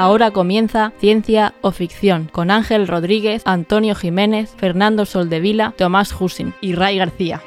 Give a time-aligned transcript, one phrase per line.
[0.00, 6.72] Ahora comienza Ciencia o Ficción con Ángel Rodríguez, Antonio Jiménez, Fernando Soldevila, Tomás Husin y
[6.72, 7.42] Ray García.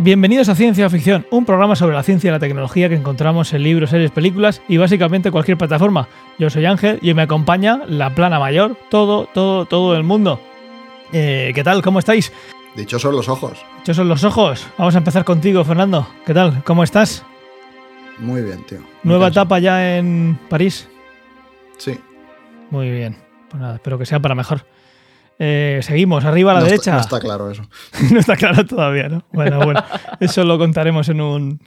[0.00, 3.52] Bienvenidos a Ciencia o Ficción, un programa sobre la ciencia y la tecnología que encontramos
[3.54, 6.08] en libros, series, películas y básicamente cualquier plataforma.
[6.36, 10.40] Yo soy Ángel y me acompaña la plana mayor, todo, todo, todo el mundo.
[11.12, 11.80] Eh, ¿Qué tal?
[11.80, 12.32] ¿Cómo estáis?
[12.76, 13.64] Dichosos los ojos.
[13.78, 14.66] Dichosos los ojos.
[14.78, 16.08] Vamos a empezar contigo, Fernando.
[16.24, 16.64] ¿Qué tal?
[16.64, 17.24] ¿Cómo estás?
[18.18, 18.78] Muy bien, tío.
[18.78, 19.44] Muy ¿Nueva cansado.
[19.44, 20.88] etapa ya en París?
[21.76, 21.98] Sí.
[22.70, 23.16] Muy bien.
[23.50, 24.64] Pues nada, espero que sea para mejor.
[25.38, 26.92] Eh, seguimos, arriba a la no derecha.
[26.92, 27.62] Está, no está claro eso.
[28.10, 29.24] no está claro todavía, ¿no?
[29.32, 29.84] Bueno, bueno.
[30.20, 31.60] Eso lo contaremos en un,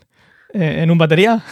[0.54, 1.44] eh, en un batería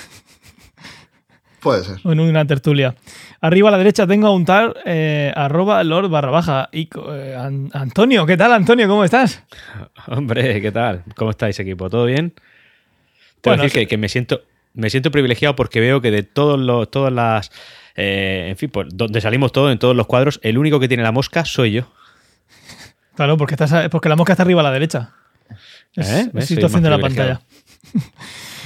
[1.64, 1.97] Puede ser.
[2.03, 2.94] en una tertulia.
[3.42, 6.70] Arriba a la derecha tengo a un tal eh, arroba lord barra baja.
[6.73, 8.88] Y, eh, An- Antonio, ¿qué tal, Antonio?
[8.88, 9.42] ¿Cómo estás?
[10.08, 11.03] Hombre, ¿qué tal?
[11.16, 11.89] ¿Cómo estáis, equipo?
[11.89, 12.31] ¿Todo bien?
[12.31, 14.42] Te voy Bueno, a decir que, que me siento
[14.75, 17.52] me siento privilegiado porque veo que de todos los todas las
[17.95, 21.03] eh, en fin, pues donde salimos todos en todos los cuadros, el único que tiene
[21.03, 21.83] la mosca soy yo.
[23.16, 25.11] Claro, porque, estás, porque la mosca está arriba a la derecha.
[25.95, 26.31] Es, ¿Eh?
[26.42, 27.42] situación de la pantalla.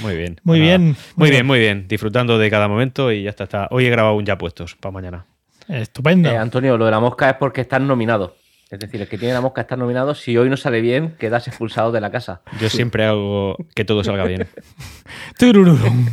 [0.00, 0.40] Muy bien.
[0.44, 1.36] Muy bien, muy Muy bien.
[1.38, 1.88] bien, muy bien.
[1.88, 3.44] Disfrutando de cada momento y ya está.
[3.44, 3.68] está.
[3.70, 5.26] Hoy he grabado un ya puestos para mañana.
[5.68, 6.30] Estupendo.
[6.30, 8.36] Eh, Antonio, lo de la mosca es porque estás nominado.
[8.70, 10.14] Es decir, el que tiene la mosca está nominado.
[10.14, 12.42] Si hoy no sale bien, quedas expulsado de la casa.
[12.60, 14.46] Yo siempre hago que todo salga bien.
[15.38, 16.06] Turururum.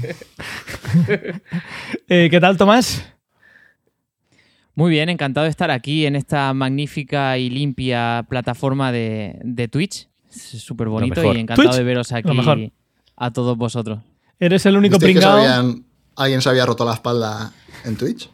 [2.08, 3.12] Eh, ¿Qué tal, Tomás?
[4.74, 10.10] Muy bien, encantado de estar aquí en esta magnífica y limpia plataforma de, de Twitch.
[10.30, 12.60] Es súper bonito y encantado Twitch, de veros aquí mejor.
[13.18, 14.00] A todos vosotros.
[14.40, 15.40] Eres el único ¿Visteis que se pringao.
[15.42, 15.86] habían-
[16.16, 18.30] alguien se había roto la espalda en Twitch?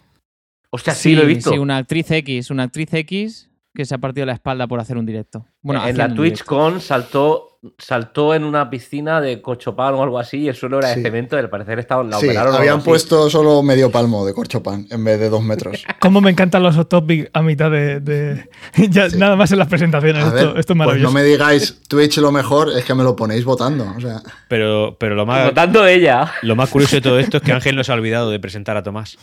[0.69, 1.51] Hostia, sí, lo he visto.
[1.51, 4.97] Sí, una actriz X, una actriz X que se ha partido la espalda por hacer
[4.97, 5.45] un directo.
[5.61, 6.43] Bueno, en haciendo la un directo.
[6.45, 10.93] TwitchCon saltó, saltó en una piscina de corchopán o algo así y el suelo era
[10.93, 10.99] Sí.
[10.99, 11.37] de cemento.
[11.37, 12.55] Al parecer estaba, la sí, operaron.
[12.55, 12.85] habían así.
[12.85, 15.83] puesto solo medio palmo de corchopan en vez de dos metros.
[15.99, 17.99] ¿Cómo me encantan los topics a mitad de.
[17.99, 18.49] de-
[18.89, 19.17] ya, Sí.
[19.17, 20.23] Nada más en las presentaciones.
[20.25, 21.07] Esto, ver, esto es pues maravilloso.
[21.09, 23.85] no me digáis Twitch lo mejor, es que me lo ponéis votando.
[23.95, 26.31] O sea, Pero, pero lo más Votando ella.
[26.41, 28.75] lo más curioso de todo esto es que Ángel no se ha olvidado de presentar
[28.77, 29.17] a Tomás.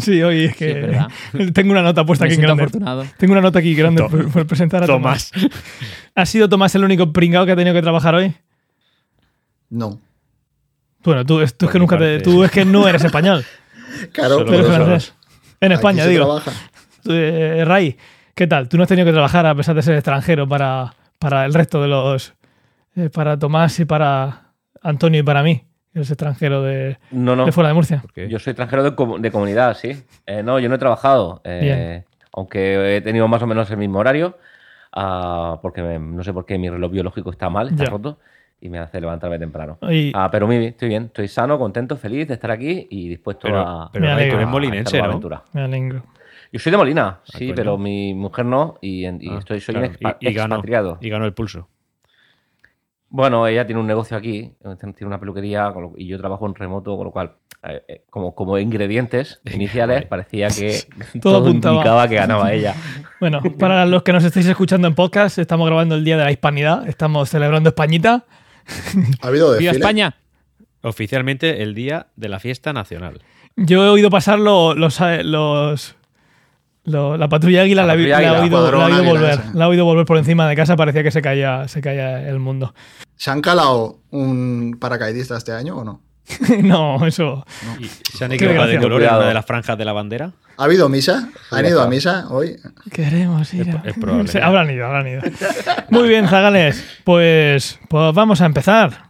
[0.00, 0.98] Sí, hoy es que.
[1.38, 2.64] es tengo una nota puesta Me aquí grande.
[2.64, 3.04] afortunado.
[3.18, 5.30] Tengo una nota aquí grande por presentar a Tomás.
[5.30, 5.50] Tomás.
[6.16, 8.34] ¿Ha sido Tomás el único pringao que ha tenido que trabajar hoy?
[9.68, 10.00] no.
[11.02, 13.44] Bueno, tú, tú es que nunca te- tú es que no eres español.
[14.12, 14.72] Claro, eres eso.
[14.74, 15.14] francés.
[15.60, 16.24] En Aquí España, se digo.
[16.24, 16.52] trabaja.
[17.08, 17.96] Eh, Ray,
[18.34, 18.68] ¿qué tal?
[18.68, 21.80] Tú no has tenido que trabajar a pesar de ser extranjero para, para el resto
[21.82, 22.34] de los.
[22.96, 24.52] eh, para Tomás y para
[24.82, 27.46] Antonio y para mí, que es extranjero de, No, no.
[27.46, 28.02] de fuera de Murcia.
[28.28, 30.02] Yo soy extranjero de, comu- de comunidad, sí.
[30.26, 31.40] Eh, no, yo no he trabajado.
[31.44, 32.04] eh, Bien.
[32.32, 34.38] aunque he tenido más o menos el mismo horario.
[34.92, 37.90] Ah, porque me- no sé por qué mi reloj biológico está mal, está Ya.
[37.90, 38.18] roto.
[38.62, 39.78] Y me hace levantarme temprano.
[39.90, 41.04] Y- Ah, pero muy bien, estoy bien.
[41.04, 43.90] Estoy sano, contento, feliz de estar aquí y dispuesto Pero, a.
[43.90, 45.04] pero Me tú eres a molinense, ¿no?
[45.04, 45.42] aventura.
[45.54, 46.02] Me alegro.
[46.52, 47.54] Yo soy de Molina, sí, coño.
[47.54, 49.88] pero mi mujer no y, Ah, estoy, soy claro.
[49.88, 50.98] un expa- y, y ganó, expatriado.
[51.00, 51.68] y ganó el pulso.
[53.12, 56.96] Bueno, ella tiene un negocio aquí, tiene una peluquería lo- y yo trabajo en remoto,
[56.96, 57.32] con lo cual,
[57.64, 60.78] eh, eh, como, como ingredientes iniciales, parecía que
[61.20, 61.74] Todo todo, apuntaba.
[61.74, 62.74] indicaba que ganaba ella.
[63.18, 66.30] Bueno, para los que nos estéis escuchando en podcast, estamos grabando el Día de la
[66.32, 66.88] Hispanidad.
[66.88, 68.24] Estamos celebrando Españita.
[69.22, 69.72] ¿Ha habido ¡Viva?
[69.72, 70.14] España!
[70.82, 73.20] Oficialmente el día de la fiesta nacional.
[73.56, 75.00] Yo he oído pasar lo- los.
[75.00, 75.96] eh, los
[76.90, 79.40] lo- la patrulla águila La la, patrulla la águila, oído, la oído águila volver.
[79.54, 80.76] La he oído volver por encima de casa.
[80.76, 82.74] Parecía que se caía, se caía el mundo.
[83.16, 86.00] ¿Se han calado un paracaidista este año o no?
[86.62, 87.44] no, eso.
[87.80, 90.32] ¿Y ¿Se han equivocado de color en una de las franjas de la bandera?
[90.56, 91.28] ¿Ha habido misa?
[91.50, 92.56] ¿Han ido a misa hoy?
[92.92, 93.68] Queremos ir.
[93.68, 94.28] Es- a- es probable.
[94.28, 95.22] Sí, habrán ido, habrán ido.
[95.88, 96.84] Muy bien, Zagales.
[97.04, 99.09] Pues, pues vamos a empezar.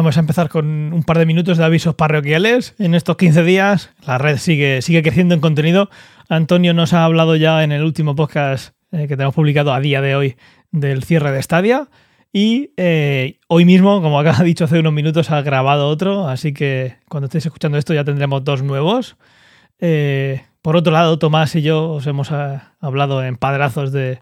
[0.00, 2.74] Vamos a empezar con un par de minutos de avisos parroquiales.
[2.78, 5.90] En estos 15 días la red sigue, sigue creciendo en contenido.
[6.30, 10.00] Antonio nos ha hablado ya en el último podcast eh, que tenemos publicado a día
[10.00, 10.36] de hoy
[10.70, 11.90] del cierre de Stadia.
[12.32, 16.28] Y eh, hoy mismo, como acá ha dicho hace unos minutos, ha grabado otro.
[16.28, 19.18] Así que cuando estéis escuchando esto ya tendremos dos nuevos.
[19.80, 24.20] Eh, por otro lado, Tomás y yo os hemos hablado en padrazos de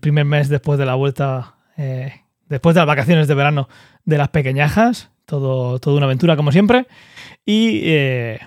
[0.00, 2.21] primer mes después de la vuelta, eh,
[2.52, 3.68] después de las vacaciones de verano
[4.04, 5.10] de las pequeñajas.
[5.26, 6.86] Todo, toda una aventura como siempre.
[7.44, 8.40] Y eh,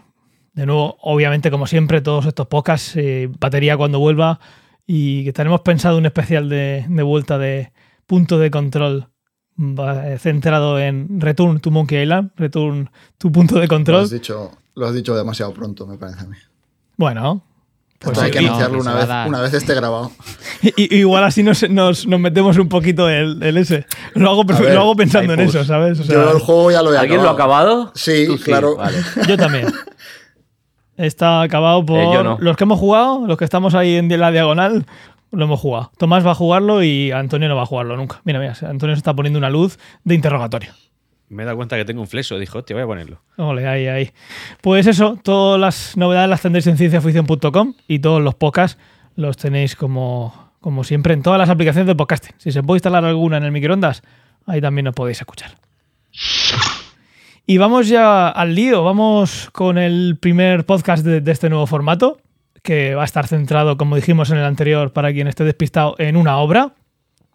[0.53, 4.39] de nuevo, obviamente, como siempre, todos estos podcasts, eh, batería cuando vuelva.
[4.87, 7.71] Y que tenemos pensado un especial de, de vuelta de,
[8.05, 9.07] punto de control
[9.57, 14.03] va- eh, centrado en Return to Monkey Island, Return tu punto de Lo control.
[14.03, 16.37] has, dicho, lo has dicho demasiado pronto, me parece a mí.
[16.97, 17.41] Bueno,
[17.99, 20.11] pues hay que anunciarlo No, que una vez, una vez esté grabado.
[20.61, 23.85] I- igual así nos, nos, nos metemos un poquito el, el ese.
[24.13, 25.99] Lo hago, ver, lo hago pensando en eso, ¿sabes?
[25.99, 27.91] O sea, Yo el juego ya lo he ¿Alguien lo ha acabado?
[27.95, 28.75] Sí, Tú claro.
[28.75, 28.97] Vale.
[29.27, 29.67] yo también.
[30.97, 32.37] Está acabado por Eh, yo no.
[32.39, 34.85] los que hemos jugado, los que estamos ahí en la diagonal,
[35.31, 35.91] lo hemos jugado.
[35.97, 38.21] Tomás va a jugarlo y Antonio no va a jugarlo nunca.
[38.23, 40.71] Mira, mira, Antonio se está poniendo una luz de interrogatorio.
[41.29, 42.37] Me he dado cuenta que tengo un flexo.
[42.37, 43.21] Dijo, hostia, voy a ponerlo.
[43.37, 44.11] Ole, ahí, ahí.
[44.61, 48.79] Pues eso, todas las novedades las tendréis en cienciaficción.com y todos los podcasts
[49.15, 52.35] los tenéis como, como siempre en todas las aplicaciones de podcasting.
[52.37, 54.03] Si se puede instalar alguna en el microondas,
[54.45, 55.57] ahí también os podéis escuchar.
[57.47, 62.19] Y vamos ya al lío, vamos con el primer podcast de, de este nuevo formato,
[62.63, 66.17] que va a estar centrado, como dijimos en el anterior, para quien esté despistado, en
[66.17, 66.73] una obra.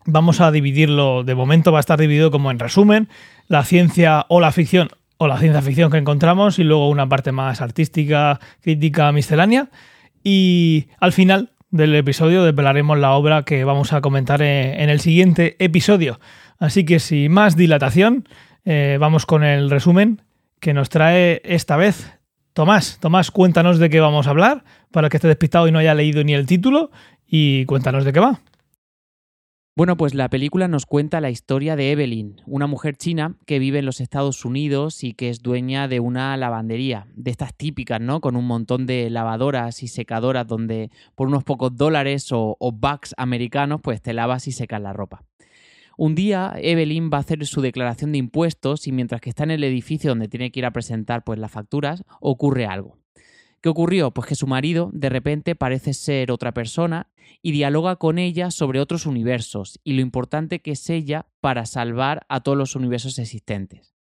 [0.07, 3.09] Vamos a dividirlo, de momento va a estar dividido como en resumen,
[3.51, 7.33] la ciencia o la ficción o la ciencia ficción que encontramos y luego una parte
[7.33, 9.71] más artística, crítica, miscelánea.
[10.23, 15.57] Y al final del episodio desvelaremos la obra que vamos a comentar en, el siguiente
[15.59, 16.21] episodio.
[16.61, 18.29] Así que sin más dilatación,
[18.65, 20.23] eh, vamos con el resumen
[20.61, 22.21] que nos trae esta vez
[22.53, 22.99] Tomás.
[23.01, 24.63] Tomás, cuéntanos de qué vamos a hablar,
[24.93, 26.93] para que esté despistado y no haya leído ni el título,
[27.27, 28.41] y cuéntanos de qué va.
[29.77, 33.79] Bueno, pues la película nos cuenta la historia de Evelyn, una mujer china que vive
[33.79, 38.21] en los Estados Unidos y que es dueña de una lavandería, de estas típicas, ¿no?
[38.21, 43.15] Con un montón de lavadoras y secadoras donde por unos pocos dólares o, o bucks
[43.17, 45.23] americanos, pues te lavas y secas la ropa.
[45.97, 49.53] Un día Evelyn va a hacer su declaración de impuestos y mientras que está en
[49.53, 53.00] el edificio donde tiene que ir a presentar pues las facturas, ocurre algo.
[53.61, 54.11] ¿Qué ocurrió?
[54.11, 57.09] Pues que su marido de repente parece ser otra persona
[57.43, 62.25] y dialoga con ella sobre otros universos y lo importante que es ella para salvar
[62.29, 63.95] a todos los universos existentes.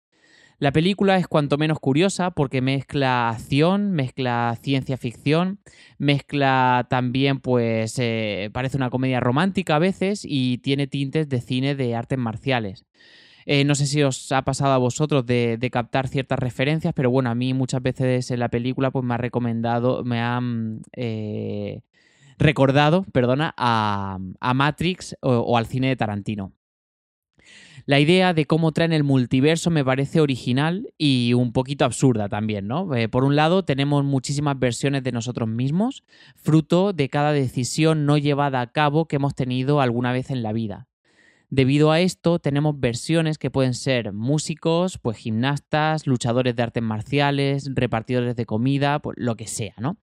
[0.59, 5.59] La película es cuanto menos curiosa porque mezcla acción, mezcla ciencia ficción,
[6.00, 11.75] mezcla también, pues, eh, parece una comedia romántica a veces y tiene tintes de cine
[11.75, 12.86] de artes marciales.
[13.49, 17.29] Eh, no sé si os ha pasado a vosotros de, captar ciertas referencias, pero bueno,
[17.29, 21.79] a mí muchas veces en la película pues me ha recomendado, me han eh,
[22.38, 24.19] recordado, perdona, a,
[24.53, 26.51] Matrix o, o al cine de Tarantino.
[27.85, 32.67] La idea de cómo traen el multiverso me parece original y un poquito absurda también,
[32.67, 32.94] ¿no?
[32.95, 36.03] Eh, por un lado, tenemos muchísimas versiones de nosotros mismos,
[36.35, 40.51] fruto de cada decisión no llevada a cabo que hemos tenido alguna vez en la
[40.51, 40.89] vida.
[41.49, 47.69] Debido a esto, tenemos versiones que pueden ser músicos, pues gimnastas, luchadores de artes marciales,
[47.73, 49.97] repartidores de comida, pues lo que sea, ¿no?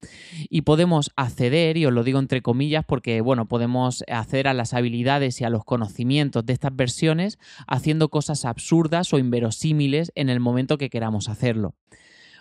[0.49, 4.73] Y podemos acceder, y os lo digo entre comillas, porque, bueno, podemos acceder a las
[4.73, 10.41] habilidades y a los conocimientos de estas versiones haciendo cosas absurdas o inverosímiles en el
[10.41, 11.75] momento que queramos hacerlo.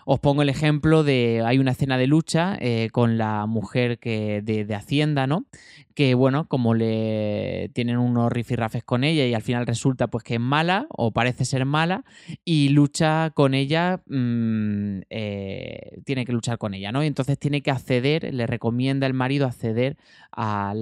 [0.06, 4.42] Os pongo el ejemplo de, hay una escena de lucha eh, con la mujer que,
[4.42, 5.46] de, Hacienda, ¿no?
[5.94, 10.34] Que bueno, como le tienen unos rifirrafes con ella y al final resulta pues que
[10.34, 12.04] es mala o parece ser mala
[12.44, 17.04] y lucha con ella, mmm, eh, tiene que luchar con ella, ¿no?
[17.04, 19.96] Y entonces tiene que acceder, le recomienda el marido acceder
[20.32, 20.74] a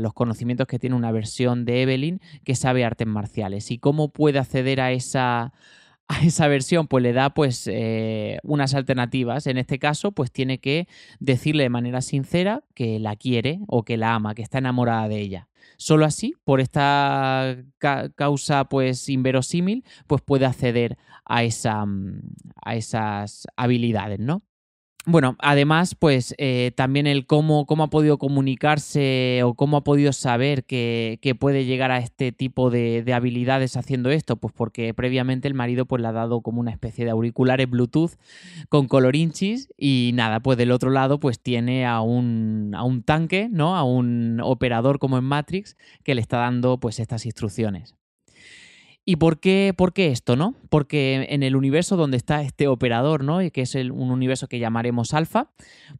[0.00, 3.70] los conocimientos que tiene una versión de Evelyn que sabe artes marciales.
[3.70, 5.52] ¿Y cómo puede acceder a esa
[6.08, 9.46] a esa versión pues le da pues eh, unas alternativas.
[9.46, 13.96] En este caso pues tiene que decirle de manera sincera que la quiere o que
[13.96, 15.48] la ama, que está enamorada de ella.
[15.78, 21.84] Solo así, por esta ca causa pues inverosímil, pues puede acceder a, esa,
[22.64, 24.42] a esas habilidades, ¿no?
[25.08, 30.12] Bueno, además, pues eh, también el cómo, cómo ha podido comunicarse o cómo ha podido
[30.12, 34.92] saber que, que puede llegar a este tipo de, de, habilidades haciendo esto, pues porque
[34.94, 38.14] previamente el marido pues le ha dado como una especie de auriculares Bluetooth
[38.68, 43.48] con colorinchis y nada, pues del otro lado pues tiene a un, a un tanque,
[43.48, 43.76] ¿no?
[43.76, 47.94] A un operador como en Matrix que le está dando pues estas instrucciones.
[49.08, 50.56] ¿Y por qué, por qué, esto, no?
[50.68, 53.38] Porque en el universo donde está este operador, ¿no?
[53.52, 55.52] Que es un universo que llamaremos alfa,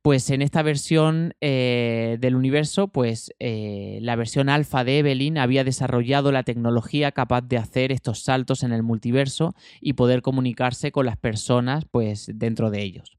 [0.03, 5.63] pues en esta versión eh, del universo, pues eh, la versión alfa de Evelyn había
[5.63, 11.07] desarrollado la tecnología capaz de hacer estos saltos en el multiverso y poder comunicarse con
[11.07, 13.16] las personas, pues dentro de ellos.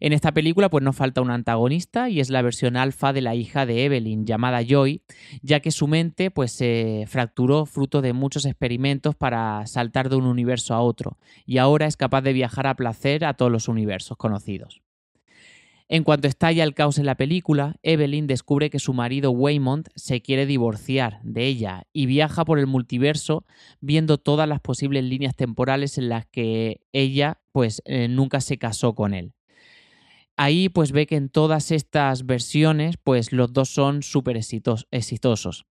[0.00, 3.34] En esta película pues nos falta un antagonista y es la versión alfa de la
[3.34, 5.02] hija de Evelyn llamada Joy,
[5.42, 10.26] ya que su mente pues se fracturó fruto de muchos experimentos para saltar de un
[10.26, 14.16] universo a otro y ahora es capaz de viajar a placer a todos los universos
[14.16, 14.82] conocidos.
[15.86, 20.22] En cuanto estalla el caos en la película, Evelyn descubre que su marido Waymond se
[20.22, 23.44] quiere divorciar de ella y viaja por el multiverso
[23.80, 28.94] viendo todas las posibles líneas temporales en las que ella pues eh, nunca se casó
[28.94, 29.34] con él.
[30.36, 35.66] Ahí pues ve que en todas estas versiones pues los dos son súper exitosos.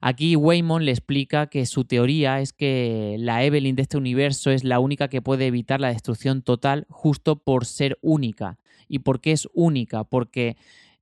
[0.00, 4.62] Aquí Waymond le explica que su teoría es que la Evelyn de este universo es
[4.62, 8.58] la única que puede evitar la destrucción total justo por ser única.
[8.88, 10.04] ¿Y por qué es única?
[10.04, 10.56] Porque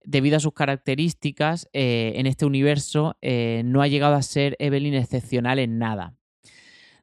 [0.04, 4.94] debido a sus características eh, en este universo eh, no ha llegado a ser Evelyn
[4.94, 6.14] excepcional en nada.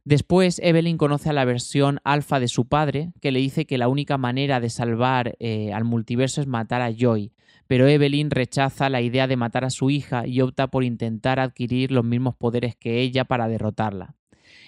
[0.10, 3.89] Después, Evelyn conoce a la versión alfa de su padre, que le dice que la
[3.89, 7.32] única manera de salvar eh, al multiverso es matar a Joy,
[7.68, 11.92] pero Evelyn rechaza la idea de matar a su hija y opta por intentar adquirir
[11.92, 14.16] los mismos poderes que ella para derrotarla.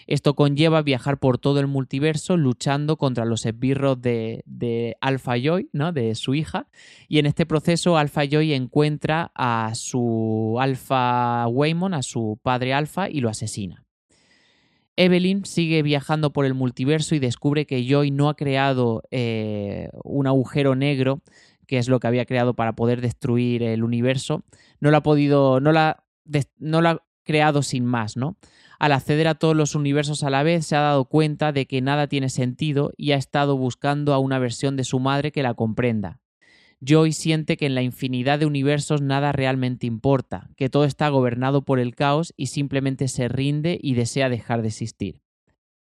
[0.06, 5.72] Esto conlleva viajar por todo el multiverso luchando contra los esbirros de, de Alpha Joy,
[5.74, 5.92] ¿no?
[5.92, 6.68] de su hija,
[7.08, 13.10] y en este proceso Alpha Joy encuentra a su Alpha Waymon, a su padre Alpha,
[13.10, 13.81] y lo asesina.
[14.96, 20.28] Evelyn sigue viajando por el multiverso y descubre que Joy no ha creado eh, un
[20.28, 21.22] agujero negro,
[21.68, 24.44] que es lo que había creado para poder destruir el universo.
[24.80, 26.04] No lo ha podido, no la,
[26.58, 28.38] no lo ha creado sin más, ¿no?
[28.80, 31.82] Al acceder a todos los universos a la vez, se ha dado cuenta de que
[31.82, 35.54] nada tiene sentido y ha estado buscando a una versión de su madre que la
[35.54, 36.21] comprenda.
[36.84, 41.64] Joy siente que en la infinidad de universos nada realmente importa, que todo está gobernado
[41.64, 45.22] por el caos y simplemente se rinde y desea dejar de existir.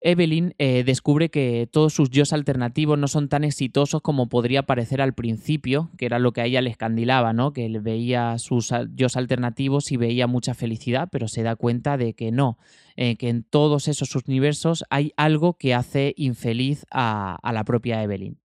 [0.04, 5.00] Evelyn eh, descubre que todos sus yo alternativos no son tan exitosos como podría parecer
[5.00, 7.52] al principio, que era lo que a ella le escandilaba, ¿no?
[7.52, 12.14] Que él veía sus yo alternativos y veía mucha felicidad, pero se da cuenta de
[12.14, 12.58] que no,
[12.96, 18.41] eh, que en todos esos universos hay algo que hace infeliz a la propia Evelyn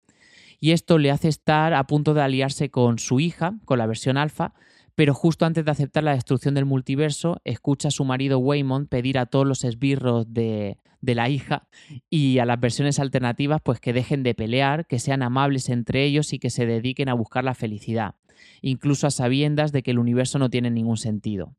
[0.63, 4.15] y esto le hace estar a punto de aliarse con su hija, con la versión
[4.15, 4.53] alfa,
[4.95, 9.17] pero justo antes de aceptar la destrucción del multiverso, escucha a su marido Waymond pedir
[9.17, 11.67] a todos los esbirros de, de, la hija
[12.09, 16.31] y a las versiones alternativas pues que dejen de pelear, que sean amables entre ellos
[16.31, 18.15] y que se dediquen a buscar la felicidad,
[18.61, 21.57] incluso a sabiendas de que el universo no tiene ningún sentido.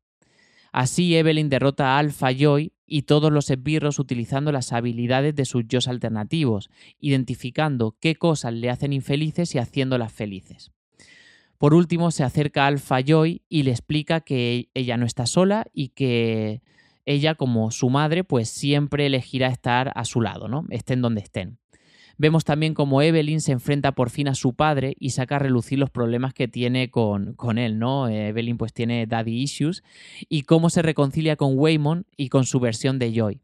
[0.75, 5.63] Así Evelyn derrota a Alpha Joy y todos los esbirros utilizando las habilidades de sus
[5.69, 10.73] yo alternativos, identificando qué cosas le hacen infelices y haciéndolas felices.
[11.59, 15.65] Por último, se acerca a Alpha Joy y le explica que ella no está sola
[15.73, 16.61] y que
[17.07, 20.67] ella, como su madre, pues siempre elegirá estar a su lado, ¿no?
[20.71, 21.61] Estén donde estén.
[22.17, 25.79] Vemos también cómo Evelyn se enfrenta por fin a su padre y saca a relucir
[25.79, 28.09] los problemas que tiene con, con él, ¿no?
[28.09, 29.83] Evelyn pues tiene daddy issues
[30.29, 33.41] y cómo se reconcilia con Waymond y con su versión de Joy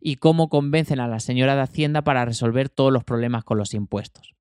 [0.00, 3.72] y cómo convencen a la señora de Hacienda para resolver todos los problemas con los
[3.72, 4.34] impuestos.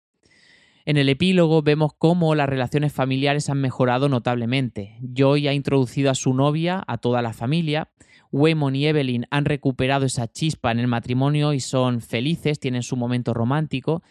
[0.86, 4.98] En el epílogo vemos cómo las relaciones familiares han mejorado notablemente.
[5.02, 7.88] Joy ha introducido a su novia a toda la familia
[8.34, 12.98] Waymon y Evelyn han recuperado esa chispa en el matrimonio y son felices, tienen su
[12.98, 14.02] momento romántico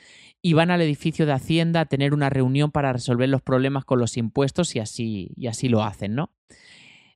[0.41, 3.99] y van al edificio de Hacienda a tener una reunión para resolver los problemas con
[3.99, 6.31] los impuestos y así, y así lo hacen, ¿no?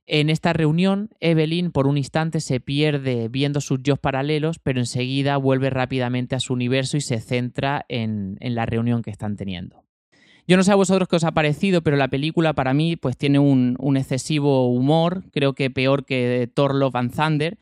[0.05, 5.35] En esta reunión, Evelyn por un instante se pierde viendo sus yo paralelos, pero enseguida
[5.35, 9.86] vuelve rápidamente a su universo y se centra en, en la reunión que están teniendo.
[10.47, 13.17] Yo no sé a vosotros qué os ha parecido, pero la película para mí pues
[13.17, 17.57] tiene un, excesivo humor, creo que peor que Thor Love and Thunder.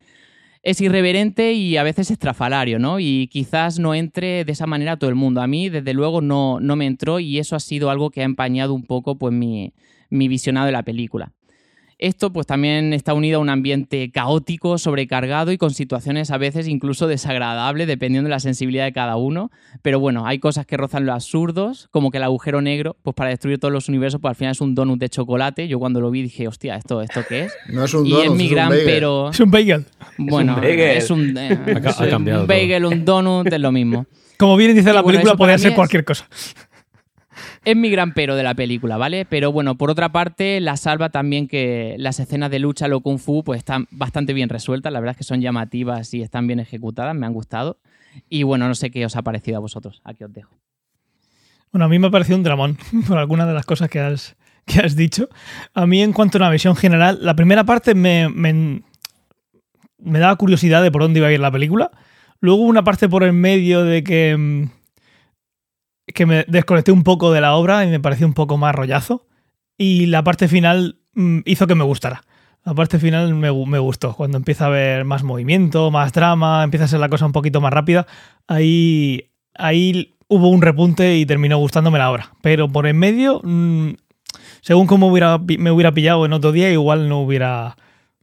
[0.62, 3.00] Es irreverente y a veces estrafalario, ¿no?
[3.00, 5.42] Y quizás no entre de esa manera todo el mundo.
[5.42, 8.26] A mí, desde luego, no, no me entró y eso ha sido algo que ha
[8.26, 9.74] empañado un poco pues, mi,
[10.10, 11.32] mi visionado de la película.
[11.98, 16.68] Esto pues también está unido a un ambiente caótico, sobrecargado y con situaciones a veces
[16.68, 19.50] incluso desagradables dependiendo de la sensibilidad de cada uno.
[19.82, 23.30] Pero bueno, hay cosas que rozan los absurdos, como que el agujero negro, pues para
[23.30, 25.70] destruir todos los universos, pues al final es un donut de chocolate.
[25.70, 27.54] Yo cuando lo vi dije, hostia, ¿esto, esto qué es?
[27.70, 28.86] No es un y donut, es mi es un gran bagel.
[28.86, 29.30] pero...
[29.30, 29.86] Es un bagel.
[30.18, 32.46] Bueno, es un, eh, Ha ca- ha es un todo.
[32.48, 34.06] bagel, un donut, es lo mismo.
[34.38, 36.28] Como bien dice la bueno, película, podría ser es- cualquier cosa.
[37.66, 39.26] Es mi gran pero de la película, ¿vale?
[39.26, 43.18] Pero bueno, por otra parte, la salva también que las escenas de lucha, lo kung
[43.18, 44.94] fu, pues están bastante bien resueltas.
[44.94, 47.80] La verdad es que son llamativas y están bien ejecutadas, me han gustado.
[48.30, 50.00] Y bueno, no sé qué os ha parecido a vosotros.
[50.04, 50.56] Aquí os dejo.
[51.72, 54.36] Bueno, a mí me ha parecido un dramón por algunas de las cosas que has,
[54.66, 55.28] que has dicho.
[55.74, 58.84] A mí, en cuanto a una visión general, la primera parte me, me,
[60.20, 61.92] daba curiosidad de por dónde iba a ir la película.
[62.40, 64.70] Luego una parte por el medio de que, mm,
[66.16, 69.28] que me desconecté un poco de la obra y me pareció un poco más rollazo.
[69.78, 72.24] Y la parte final mm, hizo que me gustara.
[72.64, 74.16] La parte final me, me gustó.
[74.16, 77.62] Cuando empieza a haber más movimiento, más drama, empieza a ser la cosa un poquito
[77.62, 78.08] más rápida.
[78.48, 82.34] Ahí, ahí hubo un repunte y terminó gustándome la obra.
[82.42, 83.92] Pero por en medio, mm,
[84.62, 84.88] según
[85.46, 87.76] pi- me hubiera pillado en otro día, igual no hubiera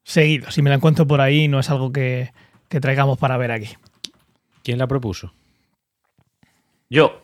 [0.02, 0.50] seguido.
[0.50, 2.32] Si me la encuentro por ahí, no es algo que,
[2.68, 3.68] que traigamos para ver aquí.
[4.64, 5.32] ¿Quién la propuso?
[6.90, 7.21] Yo.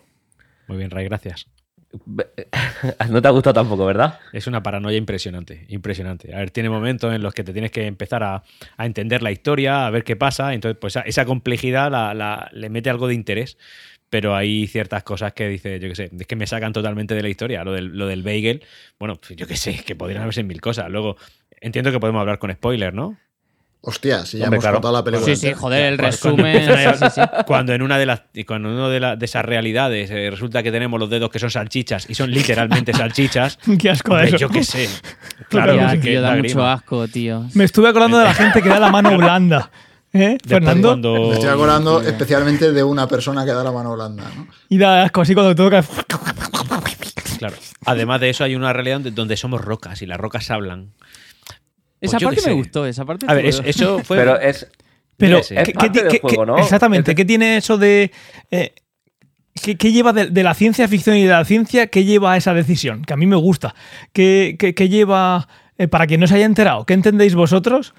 [0.69, 1.49] Muy bien, Ray, gracias.
[3.09, 4.21] No te ha gustado tampoco, ¿verdad?
[4.33, 6.35] Es una paranoia impresionante, impresionante.
[6.35, 8.43] A ver, tiene momentos en los que te tienes que empezar a,
[8.77, 10.53] a entender la historia, a ver qué pasa.
[10.53, 13.57] Entonces, pues esa, complejidad la- la- le mete algo de interés.
[14.11, 17.23] Pero hay ciertas cosas que dice, yo qué sé, es que me sacan totalmente de
[17.23, 17.63] la historia.
[17.65, 18.65] Lo del, lo del bagel,
[18.99, 20.91] bueno, yo qué sé, que podrían haberse mil cosas.
[20.91, 21.17] Luego,
[21.61, 23.19] entiendo que podemos hablar con spoiler, ¿no?
[23.81, 24.77] Hostia, si ya Hombre, hemos claro.
[24.77, 25.27] contado la película.
[25.35, 26.99] Sí, sí, joder, el Cuando- cuando resumen.
[26.99, 27.21] sí, sí.
[27.47, 30.63] Cuando en una de las cuando en una de, la- de esas realidades eh, resulta
[30.65, 34.37] que tenemos los dedos que son salchichas y son literalmente salchichas, Qué asco de eso.
[34.37, 34.89] yo qué sé.
[35.49, 37.47] Claro, que tío, da mucho asco, tío.
[37.55, 39.71] Me estuve acordando de la gente que da la mano blanda.
[40.13, 40.89] ¿Eh, Fernando?
[40.89, 44.49] cuando- Me estoy acordando especialmente de una persona que da la mano blanda, ¿no?
[44.69, 45.85] Y da asco así cuando toca.
[47.39, 47.55] Claro.
[47.85, 50.91] Además de eso, hay una realidad donde somos rocas y las rocas hablan.
[52.01, 52.53] Esa Pues yo parte me sé.
[52.53, 54.17] gustó, esa parte A ver, es- eso fue.
[54.19, 54.67] Pero es.
[55.17, 56.59] Pero, ¿qué- es qué parte ti- del qué- juego, qué- ¿no?
[56.59, 58.13] Exactamente, Es- ¿qué tiene eso de.
[58.51, 58.73] eh,
[59.77, 61.89] ¿qué, lleva de, de la ciencia ficción y de la ciencia?
[61.89, 63.03] ¿Qué lleva a esa decisión?
[63.05, 63.75] Que a mí me gusta.
[64.13, 65.49] ¿Qué, qué- qué lleva.
[65.77, 67.95] eh, para quien no se haya enterado, ¿qué entendéis vosotros?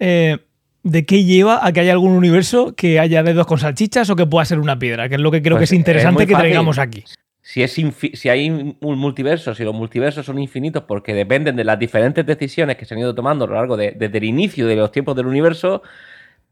[0.00, 0.38] eh,
[0.82, 4.26] ¿De qué lleva a que haya algún universo que haya dedos con salchichas o que
[4.26, 5.08] pueda ser una piedra?
[5.08, 7.04] Que es lo que creo Pues que es es interesante que traigamos aquí.
[7.46, 11.78] Si, es si hay un multiverso, si los multiversos son infinitos porque dependen de las
[11.78, 14.76] diferentes decisiones que se han ido tomando a lo largo de, desde el inicio de
[14.76, 15.82] los tiempos del universo,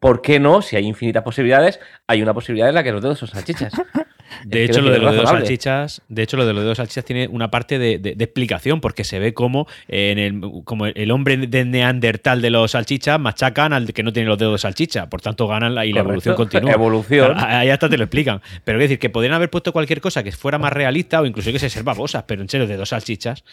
[0.01, 0.61] ¿por qué no?
[0.61, 3.73] Si hay infinitas posibilidades, hay una posibilidad en la que los dedos son salchichas.
[4.45, 7.29] De hecho, lo de los dedos salchichas, de hecho, lo de los dedos salchichas tiene
[7.29, 11.37] una parte de, de- de explicación, porque se ve como en el, como el hombre
[11.37, 15.21] de Neandertal de los salchichas machacan al que no tiene los dedos de salchicha, por
[15.21, 16.73] tanto ganan la, y la evolución continúa.
[16.73, 17.33] Evolución.
[17.35, 18.41] Claro, ahí hasta te lo explican.
[18.65, 21.53] Pero es decir, que podrían haber puesto cualquier cosa que fuera más realista o incluso
[21.53, 23.45] que se ser babosas, pero en serio, de dos salchichas.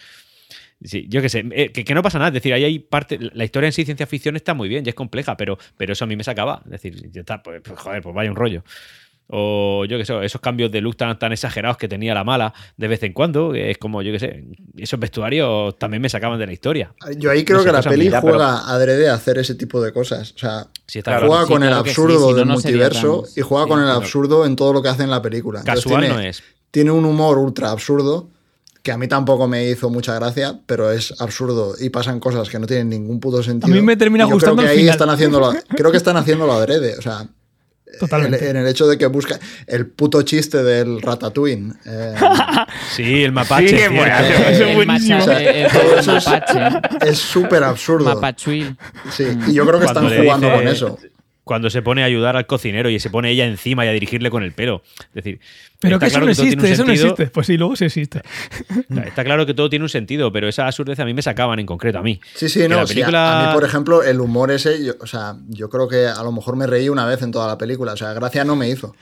[0.82, 2.28] Sí, yo qué sé, eh, que, que no pasa nada.
[2.28, 3.18] Es decir, ahí hay parte.
[3.34, 6.04] La historia en sí, ciencia ficción, está muy bien y es compleja, pero, pero eso
[6.04, 6.62] a mí me sacaba.
[6.64, 8.64] Es decir, ya está, pues, pues, joder, pues vaya un rollo.
[9.32, 12.52] O yo qué sé, esos cambios de luz tan, tan exagerados que tenía la mala
[12.76, 14.44] de vez en cuando, es como, yo qué sé,
[14.76, 16.92] esos vestuarios también me sacaban de la historia.
[17.16, 19.80] Yo ahí creo No que la peli mira, pero- juega adrede a hacer ese tipo
[19.80, 20.32] de cosas.
[20.34, 22.54] O sea, Sí, está Claro, juega sí, con el sí, absurdo si no, del no
[22.54, 23.98] multiverso tan- y juega sí, con el claro.
[24.00, 25.60] absurdo en todo lo que hace en la película.
[25.60, 26.42] Entonces Casual tiene, no es.
[26.72, 28.28] Tiene un humor ultra absurdo
[28.82, 32.58] que a mí tampoco me hizo mucha gracia, pero es absurdo y pasan cosas que
[32.58, 33.72] no tienen ningún puto sentido.
[33.72, 34.94] A mí me termina yo gustando creo que el ahí final.
[34.94, 37.28] están haciéndolo, creo que están haciéndolo adrede, o sea,
[37.98, 38.44] Totalmente.
[38.48, 41.72] en, en el hecho de que busca el puto chiste del ratatouille.
[41.86, 42.14] eh,
[42.94, 43.68] Sí, el mapache.
[43.68, 43.96] Sí, cierto.
[43.96, 45.18] bueno, Eso es el buenísimo.
[45.18, 47.08] macha- el- el- Todo el eso es- mapache.
[47.10, 48.14] es súper absurdo.
[48.14, 48.76] Mapachuil.
[49.10, 50.98] Sí, y yo creo que Cuando están jugando dice- con eso.
[51.50, 54.30] Cuando se pone a ayudar al cocinero y se pone ella encima y a dirigirle
[54.30, 54.84] con el pelo.
[55.08, 55.40] Es decir,
[55.80, 57.26] Pero que eso claro no existe, eso no existe.
[57.26, 58.22] Pues sí, luego sí existe.
[59.04, 61.66] Está claro que todo tiene un sentido, pero esa absurdez a mí me sacaban en
[61.66, 62.20] concreto, a mí.
[62.36, 62.84] Sí, sí, Que no.
[63.10, 66.22] la a- mí, por ejemplo, el humor ese, yo- o sea, yo creo que a
[66.22, 67.94] lo mejor me reí una vez en toda la película.
[67.94, 68.94] O sea, gracia no me hizo.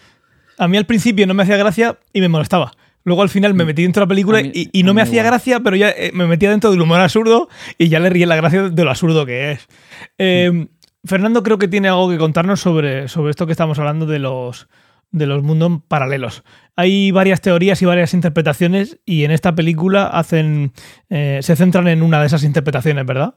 [0.56, 2.72] A mí al principio no me hacía gracia y me molestaba.
[3.04, 5.32] Luego al final me metí dentro de la película mí- y, no me hacía igual.
[5.32, 8.36] gracia, pero ya eh, me metía dentro del humor absurdo y ya le ríe la
[8.36, 9.68] gracia de lo absurdo que es.
[10.16, 10.66] Eh,
[11.08, 14.68] Fernando creo que tiene algo que contarnos sobre, sobre esto que estamos hablando de los,
[15.10, 16.44] de los mundos paralelos.
[16.76, 20.72] Hay varias teorías y varias interpretaciones y en esta película hacen
[21.10, 23.34] eh, se centran en una de esas interpretaciones, ¿verdad?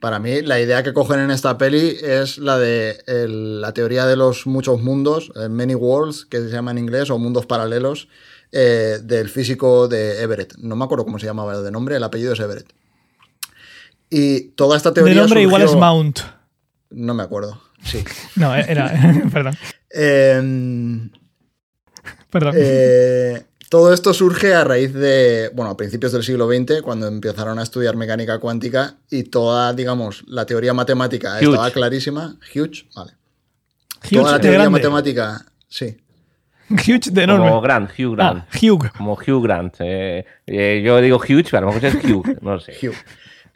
[0.00, 4.06] Para mí, la idea que cogen en esta peli es la de el- la teoría
[4.06, 8.08] de los muchos mundos, eh, many worlds, que se llama en inglés, o mundos paralelos,
[8.50, 10.54] eh, del físico de Everett.
[10.58, 12.66] No me acuerdo cómo se llamaba de nombre, el apellido es Everett.
[14.10, 15.14] Y toda esta teoría.
[15.14, 16.18] De nombre igual es Mount.
[16.90, 17.60] No me acuerdo.
[17.82, 18.02] Sí.
[18.36, 18.92] No, era.
[19.32, 19.54] perdón.
[19.90, 21.10] Em,
[22.30, 22.54] Perdón.
[22.56, 27.58] Eh, todo esto surge a raíz de, bueno, a principios del siglo XX, cuando empezaron
[27.58, 31.44] a estudiar mecánica cuántica y toda, digamos, la teoría matemática Huge.
[31.44, 32.36] estaba clarísima.
[32.54, 33.12] Huge, vale.
[34.04, 34.78] Huge toda la de teoría grande.
[34.78, 35.96] matemática, sí.
[36.70, 37.48] Huge de enorme.
[37.48, 38.44] Como Grant, Hugh Grant.
[38.44, 38.90] Ah, Hugh.
[38.96, 39.76] Como Hugh Grant.
[39.80, 42.38] eh, eh, yo digo Huge, pero a lo mejor es Hugh.
[42.42, 42.72] No lo sé.
[42.72, 42.96] Huge.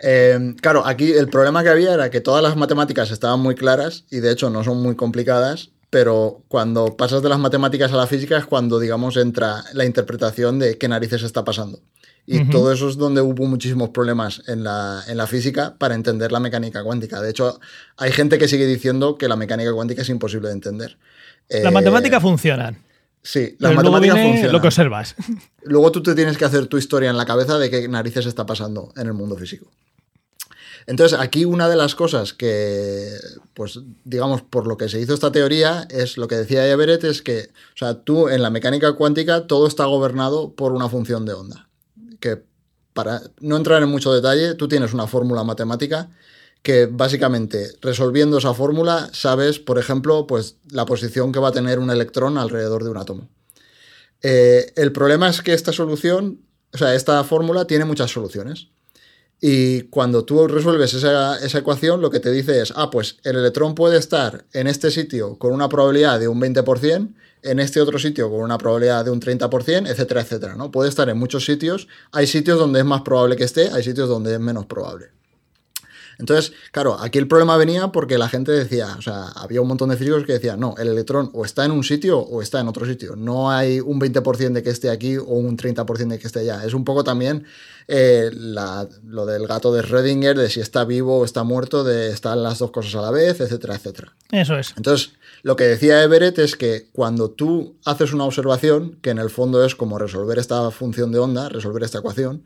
[0.02, 4.04] Eh, claro, aquí el problema que había era que todas las matemáticas estaban muy claras
[4.10, 8.06] y de hecho no son muy complicadas, pero cuando pasas de las matemáticas a la
[8.06, 11.80] física es cuando, digamos, entra la interpretación de qué narices está pasando.
[12.24, 16.30] Y todo eso es donde hubo muchísimos problemas en la, en la física para entender
[16.30, 17.20] la mecánica cuántica.
[17.20, 17.58] De hecho,
[17.96, 20.98] hay gente que sigue diciendo que la mecánica cuántica es imposible de entender.
[21.48, 22.78] Las Eh, matemáticas funcionan.
[23.24, 24.52] Sí, las Pero matemáticas funcionan.
[24.52, 25.16] lo que observas.
[25.64, 28.46] Luego tú te tienes que hacer tu historia en la cabeza de qué narices está
[28.46, 29.66] pasando en el mundo físico.
[30.86, 33.16] Entonces, aquí una de las cosas que,
[33.54, 37.22] pues, digamos, por lo que se hizo esta teoría, es lo que decía Everett, es
[37.22, 41.34] que, o sea, tú en la mecánica cuántica todo está gobernado por una función de
[41.34, 41.68] onda.
[42.20, 42.42] Que
[42.92, 46.10] para no entrar en mucho detalle, tú tienes una fórmula matemática
[46.62, 51.78] que básicamente resolviendo esa fórmula sabes, por ejemplo, pues la posición que va a tener
[51.78, 53.28] un electrón alrededor de un átomo.
[54.22, 56.40] Eh, el problema es que esta solución,
[56.72, 58.68] o sea, esta fórmula tiene muchas soluciones.
[59.44, 63.34] Y cuando tú resuelves esa, esa, ecuación, lo que te dice es, ah, pues el
[63.34, 67.98] electrón puede estar en este sitio con una probabilidad de un 20%, en este otro
[67.98, 70.70] sitio con una probabilidad de un 30%, etcétera, etcétera, ¿no?
[70.70, 71.88] Puede estar en muchos sitios.
[72.12, 75.10] Hay sitios donde es más probable que esté, hay sitios donde es menos probable.
[76.22, 79.88] Entonces, claro, aquí el problema venía porque la gente decía, o sea, había un montón
[79.88, 82.68] de físicos que decían, no, el electrón o está en un sitio o está en
[82.68, 83.16] otro sitio.
[83.16, 86.64] No hay un 20% de que esté aquí o un 30% de que esté allá.
[86.64, 87.44] Es un poco también
[87.88, 92.36] eh, lo del gato de Schrödinger, de si está vivo o está muerto, de estar
[92.36, 94.12] las dos cosas a la vez, etcétera, etcétera.
[94.30, 94.74] Eso es.
[94.76, 99.28] Entonces, lo que decía Everett es que cuando tú haces una observación, que en el
[99.28, 102.44] fondo es como resolver esta función de onda, resolver esta ecuación,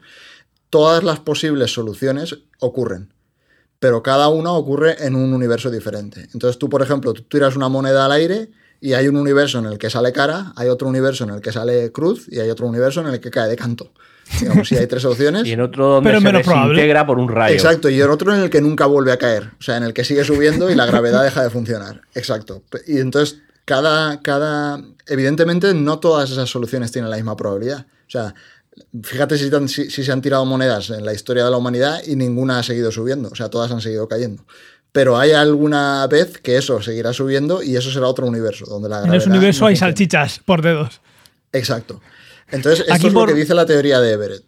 [0.70, 3.14] todas las posibles soluciones ocurren
[3.78, 6.28] pero cada una ocurre en un universo diferente.
[6.32, 9.66] Entonces tú, por ejemplo, tú tiras una moneda al aire y hay un universo en
[9.66, 12.66] el que sale cara, hay otro universo en el que sale cruz y hay otro
[12.66, 13.92] universo en el que cae de canto.
[14.40, 15.46] Digamos, si hay tres opciones.
[15.46, 17.54] y en otro donde se desintegra por un rayo.
[17.54, 19.50] Exacto, y en otro en el que nunca vuelve a caer.
[19.58, 22.02] O sea, en el que sigue subiendo y la gravedad deja de funcionar.
[22.14, 22.62] Exacto.
[22.86, 24.82] Y entonces, cada, cada.
[25.06, 27.86] Evidentemente, no todas esas soluciones tienen la misma probabilidad.
[28.06, 28.34] O sea,
[29.02, 32.62] Fíjate si, se han tirado monedas en la historia de la humanidad y ninguna ha
[32.62, 34.44] seguido subiendo, o sea, todas han seguido cayendo.
[34.92, 38.64] Pero hay alguna vez que eso seguirá subiendo y eso será otro universo.
[38.66, 41.02] Donde la en ese universo hay salchichas por dedos.
[41.52, 42.00] Exacto.
[42.50, 44.44] Entonces, esto es lo que dice la teoría de Everett.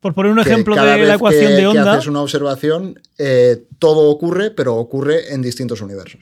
[0.00, 1.82] Por poner un ejemplo de la ecuación de onda.
[1.82, 6.20] Que haces una observación, eh, todo ocurre, pero ocurre en distintos universos.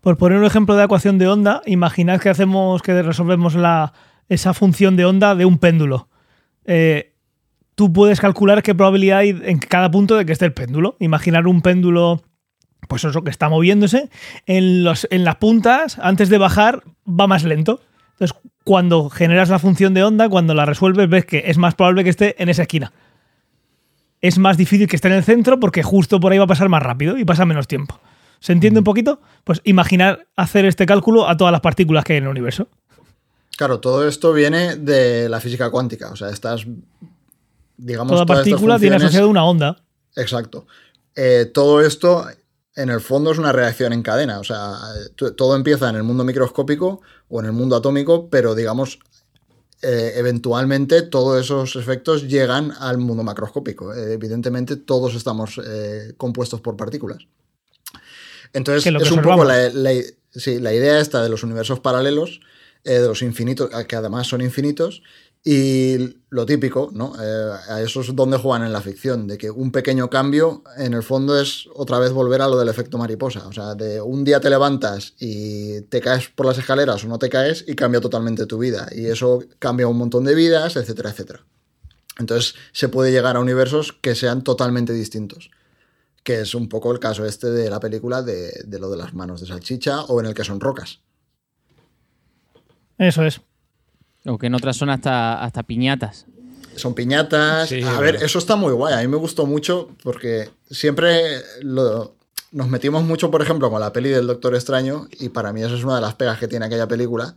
[0.00, 3.92] Por poner un ejemplo de ecuación de onda, imaginad que hacemos, que resolvemos la,
[4.28, 6.08] esa función de onda de un péndulo.
[6.66, 7.14] Eh,
[7.74, 10.96] tú puedes calcular qué probabilidad hay en cada punto de que esté el péndulo.
[10.98, 12.22] Imaginar un péndulo,
[12.88, 14.10] pues eso, que está moviéndose.
[14.46, 17.80] En, los, en las puntas, antes de bajar, va más lento.
[18.12, 22.02] Entonces, cuando generas la función de onda, cuando la resuelves, ves que es más probable
[22.02, 22.92] que esté en esa esquina.
[24.20, 26.68] Es más difícil que esté en el centro porque justo por ahí va a pasar
[26.68, 28.00] más rápido y pasa menos tiempo.
[28.40, 29.20] ¿Se entiende un poquito?
[29.44, 32.68] Pues imaginar hacer este cálculo a todas las partículas que hay en el universo.
[33.56, 36.10] Claro, todo esto viene de la física cuántica.
[36.10, 36.66] O sea, estas,
[37.78, 39.82] digamos, toda partícula tiene asociado una onda.
[40.14, 40.66] Exacto.
[41.14, 42.26] Eh, todo esto,
[42.74, 44.40] en el fondo, es una reacción en cadena.
[44.40, 44.74] O sea,
[45.36, 48.98] todo empieza en el mundo microscópico o en el mundo atómico, pero digamos,
[49.80, 53.94] eh, eventualmente todos esos efectos llegan al mundo macroscópico.
[53.94, 55.58] Eh, evidentemente, todos estamos
[56.18, 57.26] compuestos por partículas.
[58.52, 62.40] Entonces, es un poco la, la idea esta de los universos paralelos
[62.86, 65.02] eh, de los infinitos, que además son infinitos,
[65.48, 67.12] y lo típico, ¿no?
[67.22, 70.92] Eh, a eso es donde juegan en la ficción, de que un pequeño cambio en
[70.92, 73.46] el fondo es otra vez volver a lo del efecto mariposa.
[73.46, 77.20] O sea, de un día te levantas y te caes por las escaleras o no
[77.20, 78.88] te caes y cambia totalmente tu vida.
[78.90, 81.46] Y eso cambia un montón de vidas, etcétera, etcétera.
[82.18, 85.50] Entonces se puede llegar a universos que sean totalmente distintos.
[86.24, 89.14] Que es un poco el caso este de la película de, de lo de las
[89.14, 91.05] manos de salchicha o en el que son rocas.
[92.98, 93.40] Eso es.
[94.24, 96.26] O que en otras son hasta, hasta piñatas.
[96.74, 97.72] Son piñatas.
[97.72, 98.94] a ver, eso está muy guay.
[98.94, 104.10] A mí me gustó mucho porque siempre nos metimos mucho, por ejemplo, con la peli
[104.10, 106.88] del Doctor Extraño y para mí eso es una de las pegas que tiene aquella
[106.88, 107.36] película.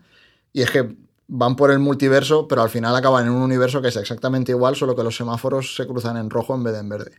[0.52, 0.96] Y es que
[1.28, 4.76] van por el multiverso, pero al final acaban en un universo que es exactamente igual,
[4.76, 7.12] solo que los semáforos se cruzan en rojo en vez de en verde.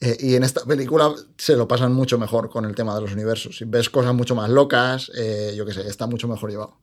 [0.00, 3.12] Eh, y en esta película se lo pasan mucho mejor con el tema de los
[3.12, 3.62] universos.
[3.66, 6.78] Ves cosas mucho más locas, eh, yo qué sé, está mucho mejor llevado.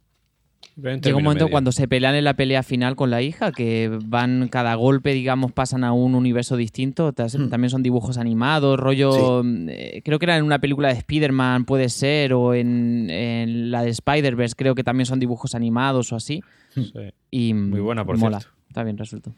[0.78, 4.48] Llega un momento cuando se pelean en la pelea final con la hija, que van
[4.48, 7.12] cada golpe, digamos, pasan a un universo distinto.
[7.12, 7.50] Hmm.
[7.50, 9.44] También son dibujos animados, rollo.
[9.68, 13.90] Eh, creo que era en una película de Spider-Man, puede ser, o en, la de
[13.90, 16.42] Spider-Verse, creo que también son dibujos animados o así.
[17.30, 18.40] Y Muy buena, por mola.
[18.70, 19.34] Está bien resuelto.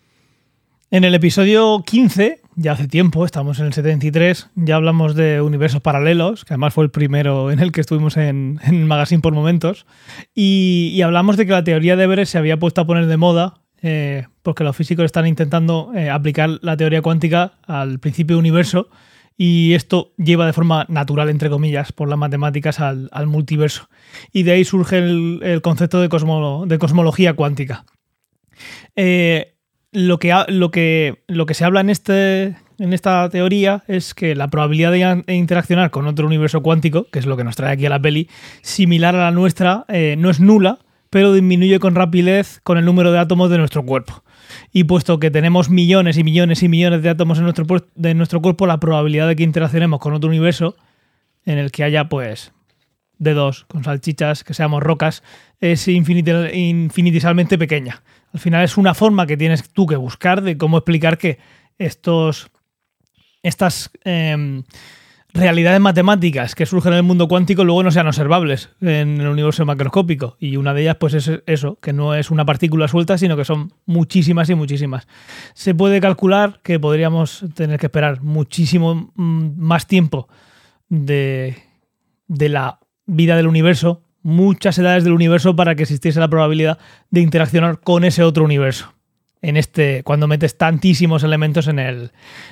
[0.94, 5.82] En el episodio 15, ya hace tiempo, estamos en el 73, ya hablamos de universos
[5.82, 9.88] paralelos, que además fue el primero en el que estuvimos en, el magazine por momentos,
[10.36, 13.56] y, hablamos de que la teoría de Everest se había puesto a poner de moda
[13.82, 18.88] eh, porque los físicos están intentando eh, aplicar la teoría cuántica al principio universo
[19.36, 23.90] y esto lleva de forma natural, entre comillas, por las matemáticas al, multiverso.
[24.32, 26.08] Y de ahí surge el, concepto de,
[26.68, 27.84] de cosmología cuántica.
[28.96, 29.54] Eh,
[29.94, 34.36] lo que, lo que, lo que se habla en este, en esta teoría es que
[34.36, 37.86] la probabilidad de interaccionar con otro universo cuántico, que es lo que nos trae aquí
[37.86, 38.30] a la peli,
[38.62, 40.80] similar a la nuestra, eh, no es nula,
[41.10, 44.24] pero disminuye con rapidez con el número de átomos de nuestro cuerpo.
[44.72, 48.42] Y puesto que tenemos millones y millones y millones de átomos en nuestro, de nuestro
[48.42, 50.76] cuerpo, la probabilidad de que interaccionemos con otro universo
[51.46, 52.52] en el que haya, pues,
[53.20, 55.24] dedos con salchichas, que seamos rocas,
[55.60, 58.02] es infinitesimamente pequeña.
[58.34, 61.38] Al final es una forma que tienes tú que buscar de cómo explicar que
[61.78, 62.50] estos,
[63.44, 64.64] estas em,
[65.34, 69.66] realidades matemáticas que surgen en el mundo cuántico luego no sean observables en el universo
[69.66, 70.36] macroscópico.
[70.40, 73.46] Y una de ellas, pues, es eso, que no es una partícula suelta, sino que
[73.46, 75.08] son muchísimas y muchísimas.
[75.54, 80.28] Se puede calcular que podríamos tener que esperar muchísimo mm, más tiempo
[80.90, 81.58] de,
[82.28, 86.80] de la vida del universo, muchas edades del universo para que existiese la probabilidad
[87.12, 88.94] de interaccionar con ese otro universo
[89.42, 92.12] en este cuando metes tantísimos elementos en el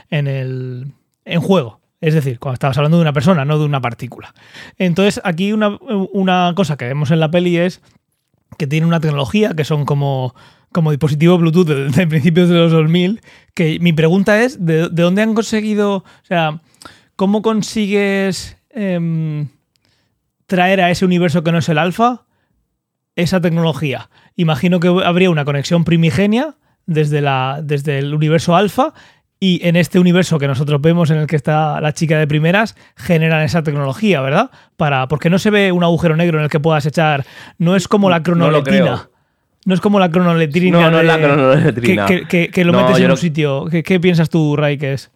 [0.09, 0.93] en el
[1.25, 1.79] en juego.
[2.01, 4.33] Es decir, cuando estabas hablando de una persona, no de una partícula.
[4.79, 5.77] Entonces, aquí una,
[6.11, 7.81] una cosa que vemos en la peli es
[8.57, 10.33] que tiene una tecnología que son como,
[10.71, 13.21] como dispositivos Bluetooth desde principios de los 2000,
[13.53, 16.61] que mi pregunta es, ¿de, dónde han conseguido, o sea,
[17.15, 19.49] cómo consigues em,
[20.51, 22.25] traer a ese universo que no es el alfa
[23.15, 24.09] esa tecnología?
[24.35, 28.93] Imagino que habría una conexión primigenia desde, la, desde el universo alfa
[29.39, 32.75] y en este universo que nosotros vemos en el que está la chica de primeras,
[32.97, 34.51] generan esa tecnología, ¿verdad?
[34.75, 37.25] Para, porque no se ve un agujero negro en el que puedas echar.
[37.57, 39.09] No es como la cronoletina.
[39.63, 40.81] No, es como la cronoletrina.
[40.81, 42.05] No, no es la cronoletrina.
[42.05, 43.65] Que, lo metes en un sitio.
[43.65, 45.11] ¿Qué, piensas tú, Ray, que es?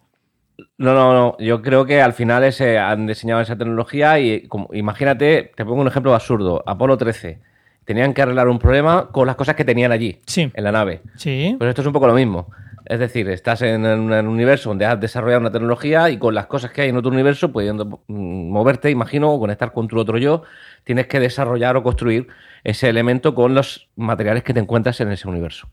[0.78, 1.36] No, no, no.
[1.38, 5.80] Yo creo que al final ese, han diseñado esa tecnología y como, imagínate, te pongo
[5.80, 6.62] un ejemplo absurdo.
[6.66, 7.38] Apolo 13
[7.86, 11.02] tenían que arreglar un problema con las cosas que tenían allí, en la nave.
[11.14, 11.54] Sí.
[11.56, 12.48] Pues esto es un poco lo mismo.
[12.84, 16.72] Es decir, estás en un universo donde has desarrollado una tecnología y con las cosas
[16.72, 20.42] que hay en otro universo, pudiendo mm, moverte, imagino, o conectar con tu otro yo,
[20.84, 22.28] tienes que desarrollar o construir
[22.64, 25.68] ese elemento con los materiales que te encuentras en ese universo.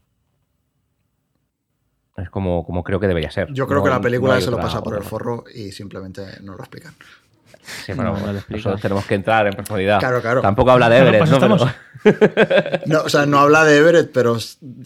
[2.18, 3.52] Es como, como creo que debería ser.
[3.54, 6.60] Yo creo que la película se lo pasa por el forro y simplemente no lo
[6.60, 6.94] explican.
[7.86, 8.16] Sí, bueno,
[8.50, 10.00] nosotros tenemos que entrar en profundidad.
[10.00, 10.42] Claro, claro.
[10.42, 11.58] Tampoco habla de Everett, ¿no?
[12.86, 14.38] no, o sea, no habla de Everett, pero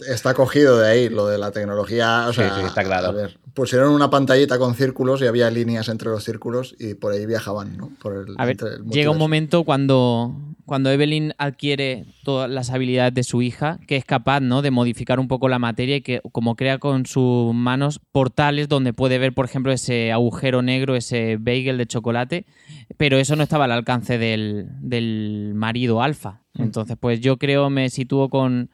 [0.08, 2.26] está cogido de ahí, lo de la tecnología.
[2.28, 3.08] O sea, sí, sí, está claro.
[3.08, 7.12] A ver, pusieron una pantallita con círculos y había líneas entre los círculos y por
[7.12, 7.90] ahí viajaban, ¿no?
[8.00, 8.56] Por el, a ver,
[8.88, 10.32] llega un momento cuando,
[10.68, 14.62] cuando Evelyn adquiere todas las habilidades de su hija, que es capaz, ¿no?
[14.62, 18.92] De modificar un poco la materia y que como crea con sus manos portales donde
[18.92, 22.46] puede ver, por ejemplo, ese agujero negro, ese bagel de chocolate
[22.96, 26.42] pero eso no estaba al alcance del, marido alfa.
[26.54, 26.62] Mm.
[26.62, 28.70] Entonces, pues yo creo, me sitúo con,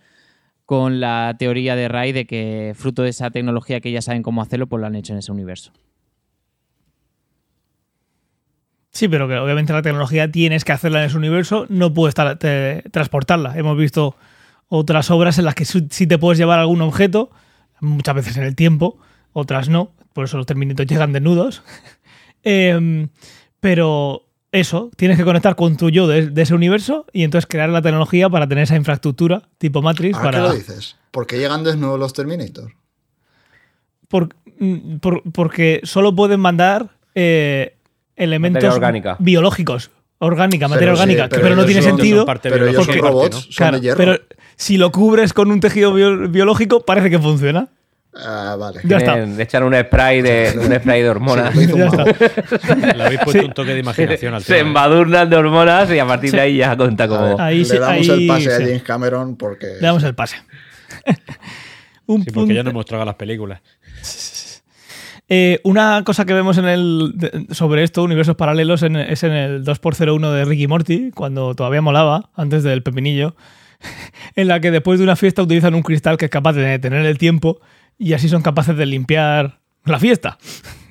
[0.65, 4.43] con la teoría de Ray de que fruto de esa tecnología que ya saben cómo
[4.43, 5.73] hacerlo, pues lo han hecho en ese universo.
[8.95, 13.59] Sí, pero que obviamente la tecnología tienes que hacerla en ese universo, no puedes transportarla.
[13.59, 14.17] Hemos visto
[14.69, 17.31] otras obras en las que sí te puedes llevar algún objeto,
[17.81, 18.99] muchas veces en el tiempo,
[19.33, 21.65] otras no, por eso los terminitos llegan desnudos.
[22.45, 23.09] eh,
[23.59, 27.83] pero eso, tienes que conectar con tu yo de, ese universo y entonces crear la
[27.83, 30.17] tecnología para tener esa infraestructura tipo Matrix.
[30.17, 30.39] para...
[30.39, 30.97] qué lo dices?
[31.11, 32.73] ¿Por qué llegan desnudos los Terminator?
[34.59, 34.99] Mm,
[35.33, 37.77] porque solo pueden mandar eh,
[38.17, 38.81] elementos
[39.19, 39.91] biológicos.
[40.19, 42.25] Orgánica, materia orgánica, pero, no tiene sentido.
[42.25, 43.97] pero ellos son robots, son de hierro.
[43.97, 44.21] Pero
[44.57, 47.69] si lo cubres con un tejido biológico, parece que funciona.
[48.17, 48.81] Ah, vale.
[48.85, 49.17] Ya está.
[49.17, 51.55] Le echan un spray de, un spray de hormonas.
[51.57, 56.31] Le habéis puesto un toque de imaginación al Se embadurnan de hormonas y a partir
[56.31, 57.41] de ahí ya cuenta como.
[57.41, 59.67] Ahí, Le damos el pase a James Cameron porque.
[59.67, 60.37] Le damos el pase.
[62.07, 63.61] un sí, porque ya no hemos tragado las películas.
[65.29, 70.33] Eh, una cosa que vemos en el sobre esto, universos paralelos, es en el 2x01
[70.33, 73.35] de Ricky Morty, cuando todavía molaba, antes del pepinillo,
[74.37, 77.07] en la que después de una fiesta utilizan un cristal que es capaz de detener
[77.07, 77.61] el tiempo
[77.99, 80.39] y así son capaces de limpiar la fiesta.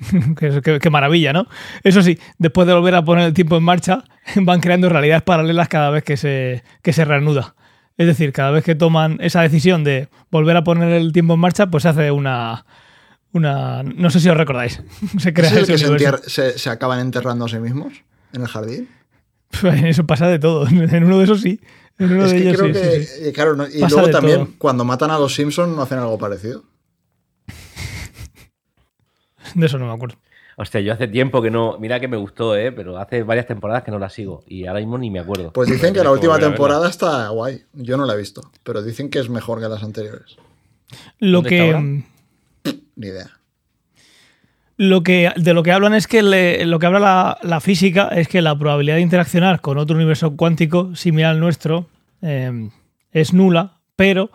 [0.80, 1.46] qué, maravilla, ¿no?
[1.82, 4.04] Eso sí, después de volver a poner el tiempo en marcha,
[4.36, 7.54] van creando realidades paralelas cada vez que se, se reanuda.
[7.96, 11.40] Es decir, cada vez que toman esa decisión de volver a poner el tiempo en
[11.40, 12.64] marcha, pues se hace una.
[13.34, 14.82] Una no sé si os recordáis.
[15.18, 17.92] se crea ¿Es el que se, acaban enterrando a sí mismos
[18.32, 18.88] en el jardín?
[19.84, 20.66] eso pasa de todo.
[20.68, 21.60] En uno de esos sí.
[21.98, 25.82] En uno de ellos, sí, Claro, y luego también, cuando matan a los Simpsons, no
[25.82, 26.64] hacen algo parecido.
[29.54, 30.16] De eso no me acuerdo.
[30.56, 31.78] Hostia, yo hace tiempo que no.
[31.78, 32.72] Mira que me gustó, ¿eh?
[32.72, 34.44] Pero hace varias temporadas que no la sigo.
[34.46, 35.52] Y ahora mismo ni me acuerdo.
[35.52, 37.62] Pues dicen que la última temporada está guay.
[37.72, 38.50] Yo no la he visto.
[38.62, 40.36] Pero dicen que es mejor que las anteriores.
[41.18, 42.04] Lo que.
[42.96, 43.30] Ni idea.
[44.76, 48.28] lo que, de lo que hablan es que lo que habla la, la física es
[48.28, 51.88] que la probabilidad de interaccionar con otro universo cuántico similar al nuestro
[52.22, 52.70] eh,
[53.12, 54.30] es nula, pero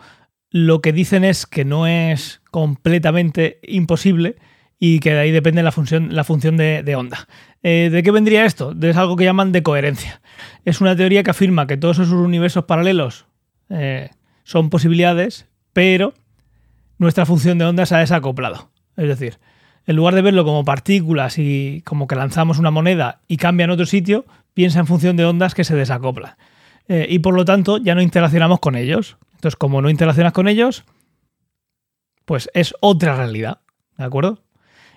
[0.50, 4.36] lo que dicen es que no es completamente imposible
[4.78, 7.28] y que de ahí depende la función, la función de, de onda.
[7.62, 8.74] Eh, ¿De qué vendría esto?
[8.80, 10.22] Es algo que llaman de coherencia.
[10.64, 13.26] Es una teoría que afirma que todos esos universos paralelos
[13.68, 14.08] eh,
[14.44, 16.14] son posibilidades, pero
[17.00, 18.70] nuestra función de onda se ha desacoplado.
[18.96, 19.38] Es decir,
[19.86, 23.70] en lugar de verlo como partículas y como que lanzamos una moneda y cambia en
[23.70, 26.34] otro sitio, piensa en función de ondas que se desacoplan.
[26.88, 29.16] Eh, y por lo tanto ya no interaccionamos con ellos.
[29.36, 30.84] Entonces, como no interaccionas con ellos,
[32.26, 33.62] pues es otra realidad.
[33.96, 34.42] ¿De acuerdo?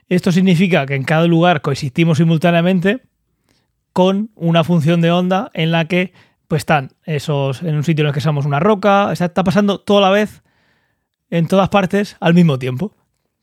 [0.10, 3.02] Esto significa que en cada lugar coexistimos simultáneamente
[3.94, 6.12] con una función de onda en la que
[6.50, 10.02] pues están esos en un sitio en el que somos una roca, está pasando toda
[10.02, 10.43] la vez
[11.34, 12.94] en todas partes al mismo tiempo,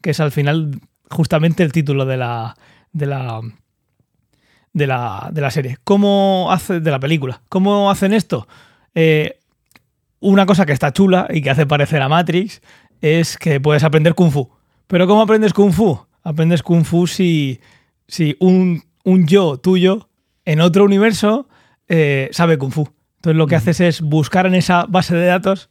[0.00, 0.78] que es al final
[1.10, 2.54] justamente el título de la
[2.92, 3.40] de la
[4.72, 5.78] de la, de la serie.
[5.82, 7.42] ¿Cómo hace de la película?
[7.48, 8.46] ¿Cómo hacen esto?
[8.94, 9.40] Eh,
[10.20, 12.62] una cosa que está chula y que hace parecer a Matrix
[13.00, 14.48] es que puedes aprender kung fu.
[14.86, 15.98] Pero ¿cómo aprendes kung fu?
[16.22, 17.60] Aprendes kung fu si,
[18.06, 20.08] si un, un yo tuyo
[20.44, 21.48] en otro universo
[21.88, 22.88] eh, sabe kung fu.
[23.16, 25.70] Entonces lo que haces es buscar en esa base de datos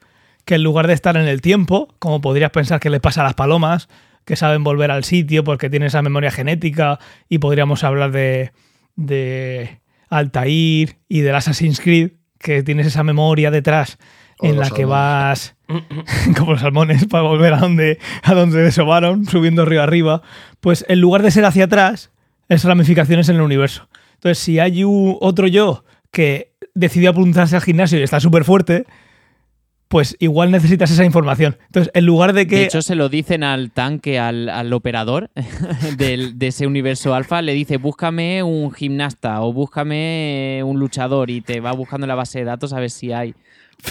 [0.49, 3.23] que en lugar de estar en el tiempo, como podrías pensar que le pasa a
[3.23, 3.87] las palomas,
[4.25, 6.97] que saben volver al sitio porque tienen esa memoria genética
[7.29, 8.51] y podríamos hablar de,
[8.95, 13.99] de Altair y del Assassin's Creed, que tienes esa memoria detrás
[14.41, 15.55] en la que vas
[16.37, 20.23] como los salmones para volver a donde, a donde desovaron, subiendo río arriba,
[20.61, 22.09] pues en lugar de ser hacia atrás,
[22.47, 23.87] es ramificaciones en el universo.
[24.15, 28.85] Entonces, si hay un- otro yo que decidió apuntarse al gimnasio y está súper fuerte,
[29.89, 31.57] pues igual necesitas esa información.
[31.65, 32.57] Entonces, en lugar de que...
[32.57, 35.31] De hecho, se lo dicen al tanque, al, al operador
[35.97, 41.41] del- de ese universo alfa, le dice, búscame un gimnasta o búscame un luchador y
[41.41, 43.33] te va buscando en la base de datos a ver si hay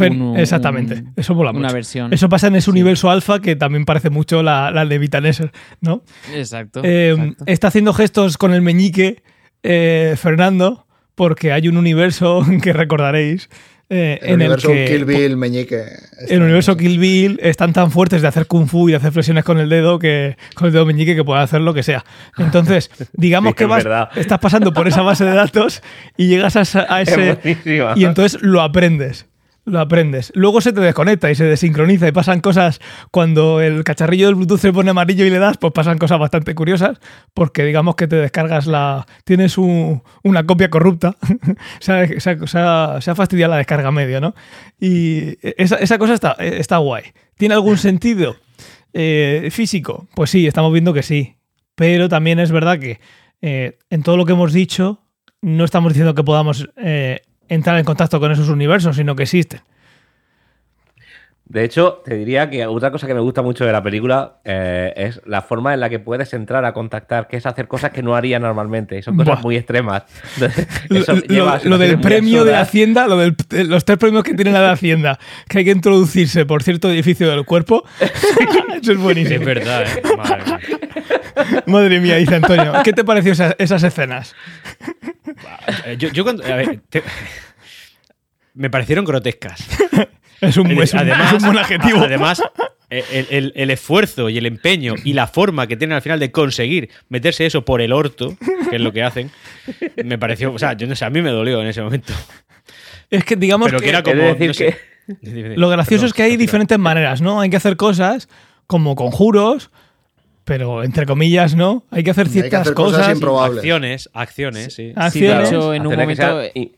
[0.00, 2.12] un- exactamente, un- eso mola una versión.
[2.12, 2.70] Eso pasa en ese Sí.
[2.70, 6.02] universo alfa que también parece mucho la, la de Vitaneser, ¿no?
[6.32, 6.80] Exacto.
[6.84, 7.44] Eh, exacto.
[7.46, 9.22] está haciendo gestos con el meñique
[9.64, 13.48] eh, Fernando porque hay un universo que recordaréis
[13.90, 15.82] eh, El en universo el que Kill Bill, Meñique.
[16.28, 16.76] el universo.
[16.76, 19.68] Kill Bill están tan fuertes de hacer kung fu y de hacer flexiones con el
[19.68, 22.04] dedo que con el dedo meñique que pueden hacer lo que sea.
[22.36, 24.08] Entonces, digamos Sí, que es vas, verdad.
[24.16, 25.82] estás pasando por esa base de datos
[26.16, 26.62] y llegas a,
[27.00, 27.38] ese
[27.96, 29.26] y entonces lo aprendes.
[29.68, 30.32] Lo aprendes.
[30.34, 34.58] Luego se te desconecta y se desincroniza y pasan cosas cuando el cacharrillo del Bluetooth
[34.60, 36.98] se pone amarillo y le das, pues pasan cosas bastante curiosas
[37.34, 39.06] porque digamos que te descargas la...
[39.24, 41.16] Tienes un- una copia corrupta.
[41.80, 44.34] se, ha, se ha- se fastidiado la descarga medio, ¿no?
[44.80, 47.04] Y esa, esa cosa está, está guay.
[47.36, 48.36] ¿Tiene algún sentido
[48.92, 50.08] eh, físico?
[50.14, 51.36] Pues sí, estamos viendo que sí.
[51.74, 53.00] Pero también es verdad que
[53.42, 55.02] eh, en todo lo que hemos dicho
[55.42, 59.60] no estamos diciendo que podamos eh, entrar en contacto con esos universos, sino que existen.
[61.50, 64.92] De hecho, te diría que otra cosa que me gusta mucho de la película eh,
[64.94, 68.02] es la forma en la que puedes entrar a contactar, que es hacer cosas que
[68.02, 68.98] no haría normalmente.
[68.98, 69.42] y Son cosas Buah.
[69.44, 70.02] muy extremas.
[70.90, 72.54] Lo, Eso lo- lleva a lo del premio de.
[72.54, 75.70] Hacienda, lo del- de los tres premios que tiene la de Hacienda, que hay que
[75.70, 77.82] introducirse por cierto edificio del cuerpo.
[78.82, 79.40] Eso es buenísimo.
[79.40, 80.02] Es verdad, ¿eh?
[80.18, 81.62] Madre mía.
[81.66, 82.74] Madre mía, dice Antonio.
[82.84, 84.34] ¿Qué te pareció esa- esas escenas?
[85.86, 86.44] Eh, Yo, yo cuando.
[86.44, 87.02] a ver, te-
[88.54, 89.64] me parecieron grotescas.
[90.40, 91.98] Es un, es un- es un buen adjetivo.
[91.98, 92.40] Además,
[92.90, 96.30] el, el- el esfuerzo y el empeño y la forma que tienen al final de
[96.30, 98.36] conseguir meterse eso por el orto,
[98.70, 99.32] que es lo que hacen,
[100.04, 100.52] me pareció.
[100.52, 102.12] O sea, yo no sé, a mí me dolió en ese momento.
[103.10, 104.14] es que digamos Pero que era como.
[104.14, 104.66] de decir no sé.
[104.66, 104.78] que-
[105.22, 105.56] Dime, dime.
[105.56, 107.40] Lo gracioso Perdón, es que hay diferentes maneras, ¿no?
[107.40, 108.28] Hay que hacer cosas
[108.68, 109.72] como conjuros,
[110.48, 111.84] pero entre comillas, ¿no?
[111.90, 113.14] Hay que hacer Hay que ciertas hacer cosas cosas.
[113.14, 113.58] improbables.
[113.58, 114.92] Acciones, acciones, sí.
[114.96, 115.48] Ah, Sí, de acciones.
[115.52, 116.72] hecho, en un momento, y-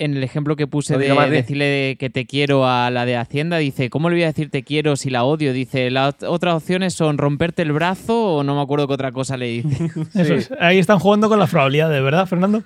[0.00, 3.16] en el ejemplo que puse No de más, decirle que te quiero a la de
[3.16, 5.52] Hacienda, dice, ¿cómo le voy a decir te quiero si la odio?
[5.52, 9.36] Dice, las otras opciones son romperte el brazo o no me acuerdo qué otra cosa
[9.36, 9.90] le dice.
[10.14, 10.50] Eso es.
[10.60, 12.62] Ahí están jugando con las probabilidades, ¿verdad, Fernando?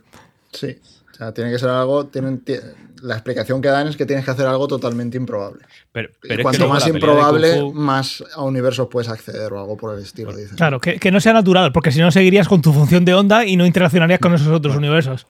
[0.53, 0.77] Sí.
[1.11, 2.05] O sea, tiene que ser algo.
[2.07, 2.43] Tienen,
[3.03, 5.65] la explicación que dan es que tienes que hacer algo totalmente improbable.
[5.93, 9.77] Pero, Y pero es que cuanto más improbable, más a universos puedes acceder o algo
[9.77, 10.57] por el estilo, dicen.
[10.57, 13.45] Claro, que, que no sea natural, porque si no seguirías con tu función de onda
[13.45, 15.27] y no interaccionarías con esos otros universos.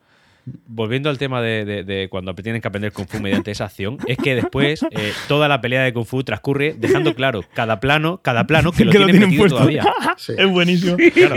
[0.66, 3.98] Volviendo al tema de, de- de cuando tienen que aprender Kung Fu mediante esa acción,
[4.06, 8.20] es que después eh, toda la pelea de Kung Fu transcurre dejando claro cada plano,
[8.22, 9.58] cada plano que lo Que lo tienen, tienen metido puesto.
[9.58, 9.84] todavía.
[10.16, 10.32] Sí.
[10.38, 10.96] Es buenísimo.
[11.14, 11.36] Claro.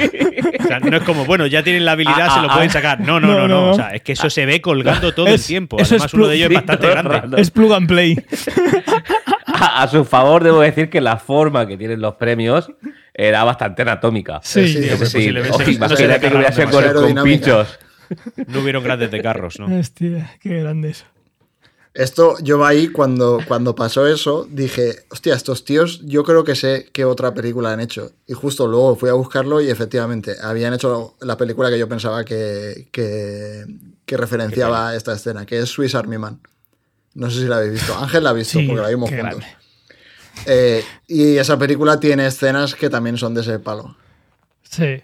[0.59, 2.69] O sea, no es como, bueno, ya tienen la habilidad, Ah, se lo ah, pueden
[2.69, 2.73] ah.
[2.73, 2.99] sacar.
[3.01, 3.61] No, no, No, no, no.
[3.67, 3.71] no.
[3.71, 5.77] O sea, es que eso se ve colgando todo Es- el tiempo.
[5.77, 7.41] eso es Además, uno de ellos es bastante grande.
[7.41, 8.17] Es plug and play.
[9.57, 12.69] A, a su favor, debo decir que la forma que tienen los premios
[13.13, 14.39] era bastante anatómica.
[14.43, 17.79] Sí, Sí, Es pues oye, no se imagínate que hubiera sido con, con pinchos.
[18.47, 19.79] No hubieron grandes de carros, ¿no?
[19.79, 21.05] Hostia, qué grande eso.
[21.93, 26.89] Esto, yo ahí cuando, cuando pasó eso, dije, hostia, estos tíos, yo creo que sé
[26.91, 28.11] qué otra película han hecho.
[28.27, 32.25] Y justo luego fui a buscarlo y efectivamente habían hecho la película que yo pensaba
[32.25, 33.63] que, que,
[34.05, 36.41] que referenciaba esta escena, que es Swiss Army Man.
[37.13, 37.97] No sé si la habéis visto.
[37.97, 39.39] Ángel la ha visto Sí, porque la vimos qué juntos.
[39.39, 39.57] grande.
[40.47, 43.95] Eh, y esa película tiene escenas que también son de ese palo.
[44.63, 45.01] Sí.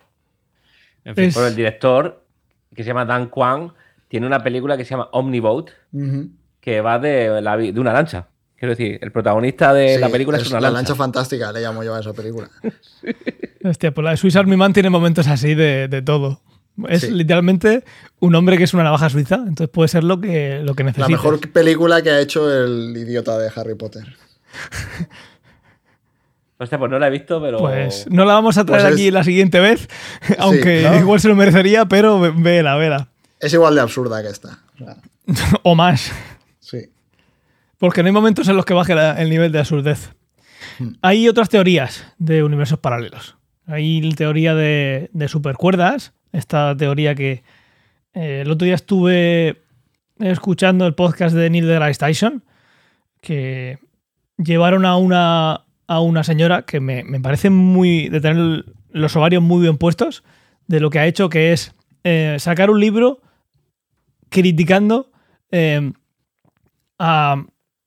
[1.05, 2.20] En fin, Es- Bueno, el director,
[2.75, 3.73] que se llama Dan Kwan,
[4.07, 6.29] tiene una película que se llama Omniboat, Ujú.
[6.59, 8.27] que va de, la de una lancha.
[8.57, 10.75] Quiero decir, el protagonista de Sí, la película es, una la lancha.
[10.91, 12.49] lancha fantástica, le llamo yo a esa película.
[13.63, 16.41] Hostia, pues la de Swiss Army Man tiene momentos así de, de todo.
[16.87, 17.11] Es Sí.
[17.11, 17.83] literalmente
[18.19, 20.87] un hombre que es una navaja suiza, entonces puede ser lo que, lo que La
[20.91, 21.09] necesites.
[21.11, 24.03] mejor película que ha hecho el idiota de Harry Potter.
[26.61, 27.57] Hostia, pues no la he visto, pero.
[27.57, 29.87] Pues no la vamos a traer Pues es- aquí la siguiente vez,
[30.37, 30.95] aunque ¿no?
[30.99, 33.07] igual se lo merecería, pero ve- vela, vela.
[33.39, 34.59] Es igual de absurda que esta.
[35.63, 36.11] O más.
[36.59, 36.77] sí.
[37.79, 40.11] Porque no hay momentos en los que baje la- el nivel de absurdez.
[40.77, 40.89] Hmm.
[41.01, 43.37] Hay otras teorías de universos paralelos.
[43.65, 47.43] Hay la teoría de, de supercuerdas, esta teoría que
[48.13, 49.61] eh, el otro día estuve
[50.19, 52.43] escuchando el podcast de Neil deGrasse Tyson,
[53.21, 53.79] que
[54.37, 55.61] llevaron a una,
[55.91, 58.07] a una señora que me, me parece muy.
[58.07, 60.23] de tener los ovarios muy bien puestos,
[60.67, 61.75] de lo que ha hecho, que es
[62.05, 63.19] eh, sacar un libro
[64.29, 65.11] criticando
[65.51, 65.91] eh,
[66.97, 67.43] a,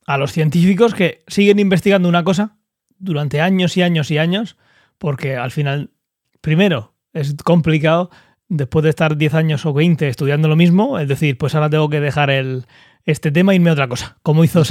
[0.07, 2.59] a los científicos que siguen investigando una cosa
[2.99, 4.59] durante años y años y años,
[4.99, 5.89] porque al final,
[6.43, 8.11] primero, es complicado
[8.51, 11.89] después de estar 10 años o 20 estudiando lo mismo, es decir, pues ahora tengo
[11.89, 12.67] que dejar el,
[13.07, 14.63] este tema e irme a otra cosa, como hizo.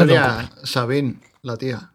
[0.64, 1.93] Sabine, la tía.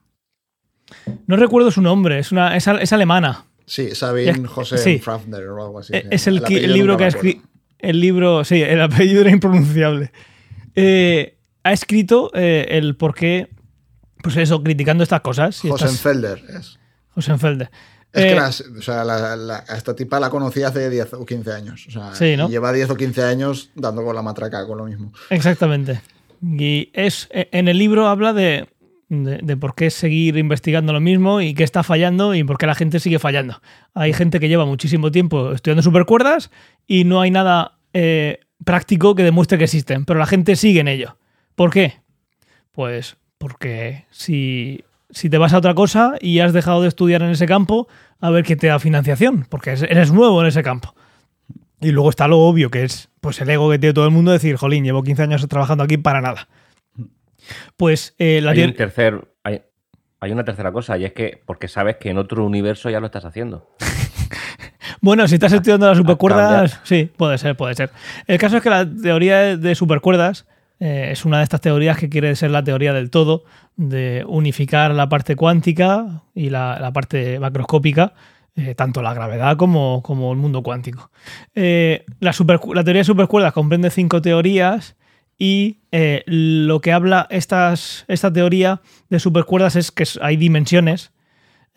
[1.26, 3.45] No recuerdo su nombre, es, una, es, al- es alemana.
[3.66, 4.99] Sí, Sabine José sí.
[4.99, 5.93] Frafner o algo así.
[5.95, 6.36] Eh, se es el,
[6.72, 7.47] libro que ha escrito.
[7.78, 10.11] El libro, sí, el apellido era impronunciable.
[10.74, 13.49] Eh, ha escrito eh, el por qué,
[14.22, 15.62] pues eso, criticando estas cosas.
[15.64, 16.78] y estas- Josenfelder es.
[17.14, 17.68] Josenfelde.
[18.12, 21.12] Es Eh, que las- o sea, la- la- a esta tipa la conocí hace 10
[21.12, 21.84] o 15 años.
[21.89, 22.49] O sea, Sí, ¿no?
[22.49, 25.12] lleva 10 o 15 años dando con la matraca con lo mismo.
[25.28, 26.01] Exactamente.
[26.41, 28.66] Y es e, en el libro habla de,
[29.09, 32.66] de, de por qué seguir investigando lo mismo y qué está fallando y por qué
[32.66, 33.61] la gente sigue fallando.
[33.94, 36.50] Hay gente que lleva muchísimo tiempo estudiando supercuerdas
[36.86, 40.88] y no hay nada eh, práctico que demuestre que existen, pero la gente sigue en
[40.88, 41.16] ello.
[41.54, 41.94] ¿Por qué?
[42.72, 47.30] Pues porque si, si te vas a otra cosa y has dejado de estudiar en
[47.30, 47.88] ese campo,
[48.20, 50.94] a ver qué te da financiación, porque es- eres nuevo en ese campo.
[51.80, 54.32] Y luego está lo obvio, que es pues el ego que tiene todo el mundo,
[54.32, 56.48] decir, jolín, llevo 15 años trabajando aquí para nada.
[57.76, 59.62] Pues eh, la hay, teor- un tercer, hay,
[60.20, 63.07] hay una tercera cosa, y es que porque sabes que en otro universo ya lo
[63.07, 63.70] estás haciendo.
[65.01, 66.80] Bueno, si estás estudiando las supercuerdas, cambiar.
[66.86, 67.90] sí, puede ser, puede ser.
[68.26, 70.46] El caso es que la teoría de supercuerdas
[70.80, 73.44] eh, es una de estas teorías que quiere ser la teoría del todo,
[73.76, 78.14] de unificar la parte cuántica y la, la parte macroscópica,
[78.57, 81.11] eh, tanto la gravedad como, como el mundo cuántico.
[81.55, 82.32] Eh, la,
[82.74, 84.96] la teoría de supercuerdas comprende cinco teorías
[85.39, 91.12] y eh, lo que habla estas, esta teoría de supercuerdas es que hay dimensiones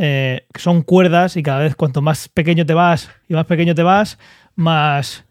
[0.03, 3.75] eh, que son cuerdas y cada vez cuanto más pequeño te vas y más pequeño
[3.75, 4.17] te vas,
[4.55, 5.23] más,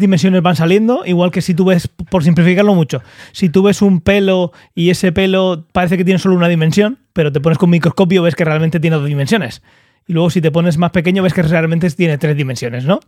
[0.00, 1.04] dimensiones van saliendo.
[1.04, 3.02] Igual que si tú ves, por simplificarlo mucho,
[3.32, 7.30] si tú ves un pelo y ese pelo parece que tiene solo una dimensión, pero
[7.30, 9.62] te pones con un microscopio ves que realmente tiene dos dimensiones.
[10.08, 13.00] Y luego si te pones más pequeño ves que realmente tiene tres dimensiones, ¿no?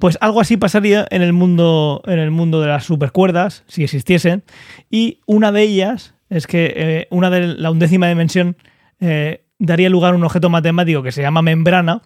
[0.00, 4.44] Pues algo así pasaría en el mundo, en el mundo de las supercuerdas, si existiesen.
[4.90, 8.56] Y una de ellas es que eh, una de la undécima dimensión
[9.00, 12.02] eh, daría lugar a un objeto matemático que se llama membrana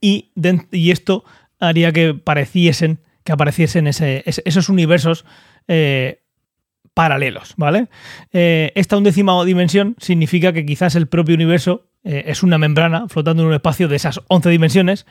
[0.00, 0.30] y,
[0.70, 1.24] y esto
[1.58, 5.26] haría que pareciesen que apareciesen ese- esos universos
[5.68, 6.22] eh,
[6.94, 7.88] paralelos, ¿vale?
[8.32, 13.48] Esta undécima dimensión significa que quizás el propio universo eh, es una membrana flotando en
[13.48, 15.06] un espacio de esas 11 dimensiones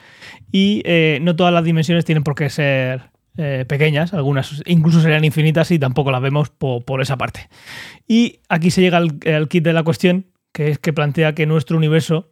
[0.51, 5.23] y eh, no todas las dimensiones tienen por qué ser eh, pequeñas, algunas incluso serían
[5.23, 7.47] infinitas y tampoco las vemos po- por, esa parte.
[8.07, 11.45] Y aquí se llega al, al kit de la cuestión, que es que plantea que
[11.45, 12.31] nuestro universo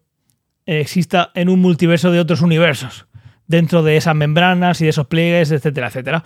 [0.65, 3.07] exista en un multiverso de otros universos,
[3.45, 6.23] dentro de esas membranas y de esos pliegues, etcétera, etcétera.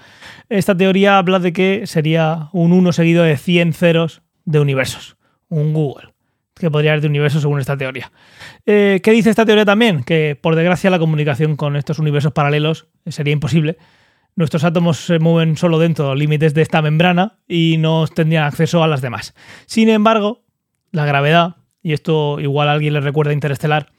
[0.50, 5.18] Esta teoría habla de que sería un 1 seguido de 100 ceros de universos,
[5.50, 6.11] un Google,
[6.62, 8.12] que podría haber de universos según esta teoría.
[8.66, 10.04] Eh, ¿Qué dice esta teoría también?
[10.04, 13.78] Que por desgracia la comunicación con estos universos paralelos sería imposible.
[14.36, 18.46] Nuestros átomos se mueven solo dentro de los límites de esta membrana y no tendrían
[18.46, 19.34] acceso a las demás.
[19.66, 20.44] Sin embargo,
[20.92, 23.92] la gravedad, y esto igual a alguien le recuerda a Interestelar,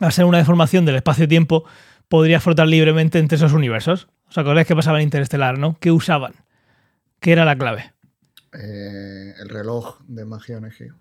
[0.00, 1.64] al ser una deformación del espacio-tiempo,
[2.08, 4.08] podría flotar libremente entre esos universos.
[4.28, 5.76] ¿Os acordáis qué pasaba en Interestelar, no?
[5.80, 6.34] ¿Qué usaban?
[7.20, 7.92] ¿Qué era la clave?
[8.54, 10.96] Eh, el reloj de magia Onegio.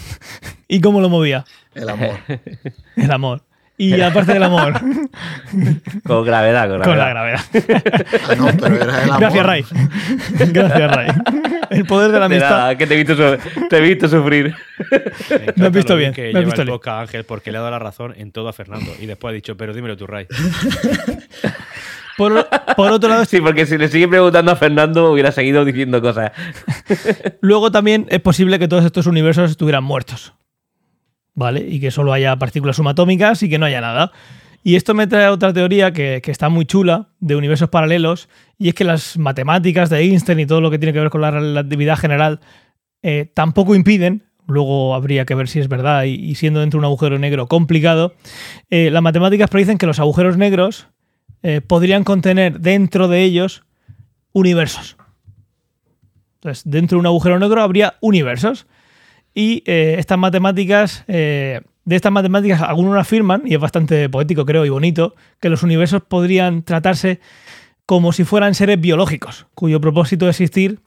[0.68, 1.44] ¿Y cómo lo movía?
[1.74, 2.16] El amor.
[2.96, 3.42] El amor.
[3.78, 4.72] Y aparte del amor,
[6.06, 6.84] Con gravedad, con gravedad.
[6.86, 7.40] con la gravedad.
[8.26, 9.20] Ah, no, pero era el amor.
[9.20, 9.64] Gracias, Ray.
[10.50, 11.08] Gracias, Ray.
[11.68, 12.50] El poder de la De amistad.
[12.50, 14.54] nada, que te he visto, su- te he visto sufrir.
[15.56, 16.74] Me has visto lo bien, Que me has lleva visto el bien.
[16.78, 18.92] podcast a Ángel porque le ha dado la razón en todo a Fernando.
[18.98, 20.26] Y después ha dicho, pero dímelo tú, Ray.
[22.16, 22.46] Por,
[22.76, 26.32] por otro lado, Sí, porque si le sigue preguntando a Fernando, hubiera seguido diciendo cosas.
[27.40, 30.34] luego también es posible que todos estos universos estuvieran muertos.
[31.34, 31.66] ¿Vale?
[31.68, 34.12] Y que solo haya partículas subatómicas y que no haya nada.
[34.62, 38.28] Y esto me trae a otra teoría que, que está muy chula de universos paralelos,
[38.58, 41.20] y es que las matemáticas de Einstein y todo lo que tiene que ver con
[41.20, 42.40] la relatividad general
[43.02, 46.80] eh, tampoco impiden, luego habría que ver si es verdad, y, y siendo dentro de
[46.80, 48.14] un agujero negro complicado,
[48.68, 50.88] eh, las matemáticas predicen que los agujeros negros
[51.42, 53.64] eh, podrían contener dentro de ellos
[54.32, 54.96] universos.
[56.36, 58.66] Entonces, dentro de un agujero negro habría universos.
[59.34, 64.64] Y eh, estas matemáticas, eh, de estas matemáticas, algunos afirman, y es bastante poético, creo,
[64.64, 67.20] y bonito, que los universos podrían tratarse
[67.84, 70.80] como si fueran seres biológicos, cuyo propósito de existir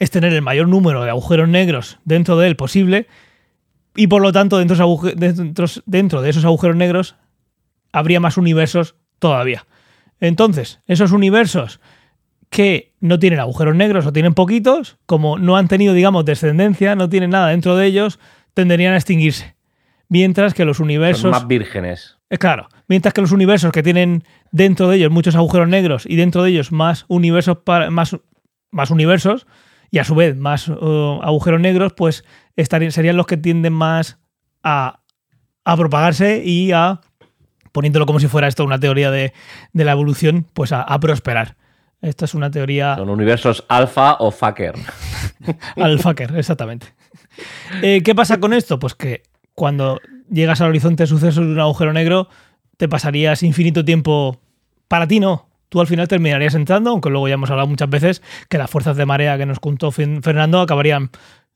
[0.00, 3.06] es tener el mayor número de agujeros negros dentro de él posible,
[3.94, 7.14] y por lo tanto, dentro de esos aguje- dentro- dentro de esos agujeros negros
[7.92, 9.66] habría más universos todavía.
[10.20, 11.80] Entonces, esos universos
[12.50, 17.08] que no tienen agujeros negros o tienen poquitos, como no han tenido, digamos, descendencia, no
[17.08, 18.20] tienen nada dentro de ellos,
[18.54, 19.56] tenderían a extinguirse.
[20.08, 21.30] Mientras que los Son universos...
[21.30, 22.18] más vírgenes.
[22.30, 26.16] Eh, Claro, mientras que los universos que tienen dentro de ellos muchos agujeros negros y
[26.16, 28.16] dentro de ellos más universos para, más,
[28.70, 29.46] más universos
[29.90, 32.24] y a su vez más uh, agujeros negros, pues
[32.56, 34.18] estarían, serían los que tienden más
[34.62, 35.00] a,
[35.64, 37.00] a propagarse y a,
[37.74, 39.32] poniéndolo como si fuera esto una teoría de,
[39.72, 41.56] de la evolución, pues a, a prosperar.
[42.00, 44.74] Esta es una teoría Son universos alfa o fucker.
[45.76, 46.86] al fucker, exactamente.
[47.82, 48.78] Eh, ¿Qué pasa con esto?
[48.78, 50.00] Pues que cuando
[50.30, 52.28] llegas al horizonte de sucesos de un agujero negro,
[52.76, 54.40] te pasarías infinito tiempo.
[54.86, 55.48] Para ti no.
[55.68, 58.96] Tú al final terminarías entrando, aunque luego ya hemos hablado muchas veces que las fuerzas
[58.96, 61.10] de marea que nos contó Fernando acabarían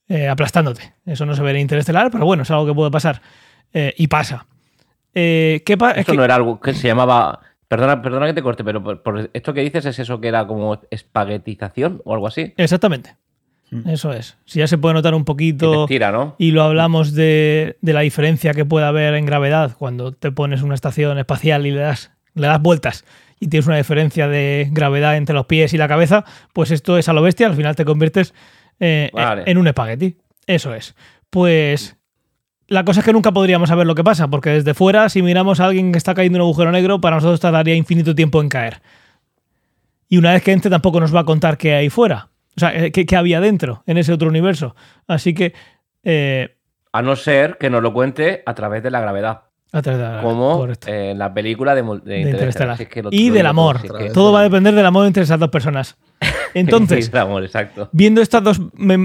[0.09, 0.95] eh, aplastándote.
[1.07, 3.23] Eso no se ve en Interestelar, pero bueno, es algo que puede pasar.
[3.73, 4.47] Eh, y pasa.
[5.19, 5.63] Eh.
[5.97, 7.41] Esto no era algo que se llamaba.
[7.67, 10.47] Perdona, perdona que te corte, pero por, por esto que dices es eso que era
[10.47, 12.55] como espaguetización o algo así.
[12.57, 13.17] Exactamente.
[13.87, 14.39] Eso es.
[14.47, 15.83] Si ya se puede notar un poquito.
[15.83, 16.37] estira, ¿no?
[16.39, 20.63] Y lo hablamos de, de la diferencia que puede haber en gravedad cuando te pones
[20.63, 23.05] una estación espacial y le das, le das vueltas
[23.41, 27.09] y tienes una diferencia de gravedad entre los pies y la cabeza, pues esto es
[27.09, 28.35] a lo bestia, al final te conviertes
[28.81, 29.43] eh, Vale.
[29.47, 30.17] en un espagueti.
[30.47, 30.95] Eso es.
[31.31, 31.98] Pues
[32.69, 35.59] la cosa es que nunca podríamos saber lo que pasa, porque desde fuera, si miramos
[35.61, 38.49] a alguien que está cayendo en un agujero negro, para nosotros tardaría infinito tiempo en
[38.49, 38.81] caer.
[40.09, 42.29] Y una vez que entre, tampoco nos va a contar qué hay fuera.
[42.57, 44.75] O sea, eh, qué, qué había dentro, en ese otro universo.
[45.07, 45.53] Así que.
[46.05, 46.57] eh,
[46.93, 49.43] A no ser que nos lo cuente a través de la gravedad.
[49.73, 52.27] a través de la- Como correcto, en la película de, de de Interestelar.
[52.33, 52.77] Interestelar.
[52.79, 53.77] Si es que lo- y del amor.
[53.77, 54.13] todo, si es que- Otra vez.
[54.15, 55.97] Todo va a depender del amor entre esas dos personas.
[56.55, 57.89] Entonces, amor, exacto.
[57.93, 58.61] viendo estas dos,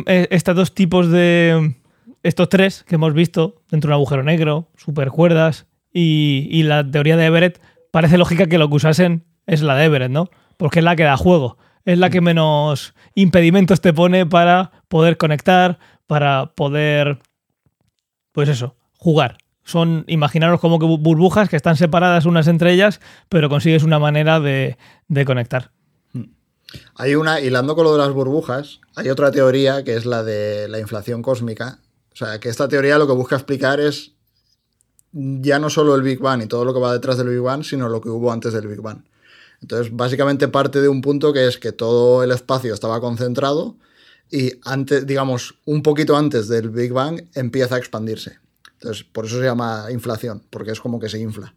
[0.07, 1.76] eh, estos dos tipos de.
[2.24, 7.17] Estos tres que hemos visto dentro de un agujero negro, supercuerdas y, y la teoría
[7.17, 7.61] de Everett,
[7.91, 10.30] parece lógica que lo que usasen es la de Everett, ¿no?
[10.57, 11.57] Porque es la que da juego.
[11.86, 17.19] Es la que menos impedimentos te pone para poder conectar, para poder.
[18.32, 19.38] Pues eso, jugar.
[19.65, 23.99] Son, imaginaros como que bu- burbujas que están separadas unas entre ellas, pero consigues una
[23.99, 24.78] manera de,
[25.09, 25.71] de conectar.
[26.95, 30.67] Hay una, hilando con lo de las burbujas, hay otra teoría que es la de
[30.69, 31.80] la inflación cósmica.
[32.14, 34.14] O sea, que esta teoría lo que busca explicar es
[35.11, 37.64] ya no solo el Big Bang y todo lo que va detrás del Big Bang,
[37.64, 39.03] sino lo que hubo antes del Big Bang.
[39.61, 43.78] Entonces, básicamente parte de un punto que es que todo el espacio estaba concentrado
[44.30, 48.39] y antes, digamos, un poquito antes del Big Bang empieza a expandirse.
[48.74, 51.55] Entonces, por eso se llama inflación, porque es como que se infla.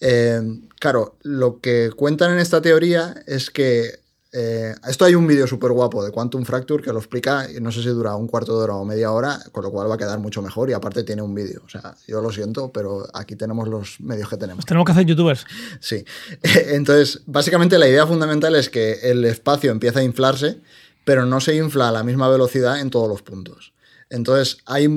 [0.00, 0.42] Eh,
[0.78, 4.00] claro, lo que cuentan en esta teoría es que
[4.38, 7.72] eh, esto hay un vídeo súper guapo de Quantum Fracture que lo explica, y no
[7.72, 9.98] sé si dura un cuarto de hora o media hora, con lo cual va a
[9.98, 11.62] quedar mucho mejor y aparte tiene un vídeo.
[11.64, 14.58] O sea, yo lo siento, pero aquí tenemos los medios que tenemos.
[14.58, 15.46] Pues tenemos que hacer youtubers.
[15.80, 16.04] Sí.
[16.42, 20.60] Entonces, básicamente la idea fundamental es que el espacio empieza a inflarse,
[21.06, 23.72] pero no se infla a la misma velocidad en todos los puntos.
[24.08, 24.88] Entonces, hay,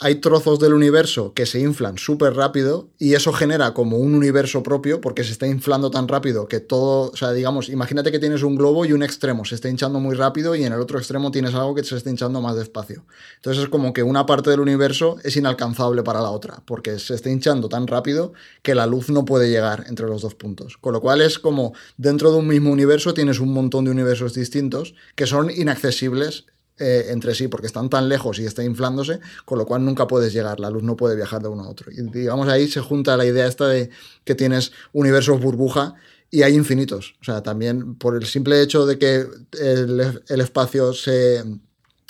[0.00, 4.62] hay trozos del universo que se inflan súper rápido y eso genera como un universo
[4.62, 8.42] propio porque se está inflando tan rápido que todo, o sea, digamos, imagínate que tienes
[8.42, 11.30] un globo y un extremo se está hinchando muy rápido y en el otro extremo
[11.30, 13.04] tienes algo que se está hinchando más despacio.
[13.36, 17.14] Entonces es como que una parte del universo es inalcanzable para la otra porque se
[17.14, 20.78] está hinchando tan rápido que la luz no puede llegar entre los dos puntos.
[20.78, 24.32] Con lo cual es como dentro de un mismo universo tienes un montón de universos
[24.32, 26.46] distintos que son inaccesibles
[26.78, 30.32] eh, entre sí porque están tan lejos y está inflándose, con lo cual nunca puedes
[30.32, 31.92] llegar, la luz no puede viajar de uno a otro.
[31.92, 33.90] Y digamos ahí se junta la idea esta de
[34.24, 35.94] que tienes universos burbuja
[36.30, 37.14] y hay infinitos.
[37.20, 39.24] O sea, también por el simple hecho de que
[39.60, 41.44] el, espacio se,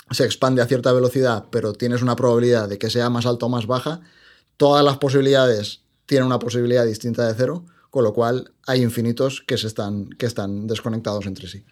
[0.09, 3.49] se expande a cierta velocidad, pero tienes una probabilidad de que sea más alto o
[3.49, 4.01] más baja,
[4.57, 9.59] todas las posibilidades tienen una posibilidad distinta de cero, con lo cual hay infinitos que,
[9.59, 11.63] se están, que están desconectados entre sí.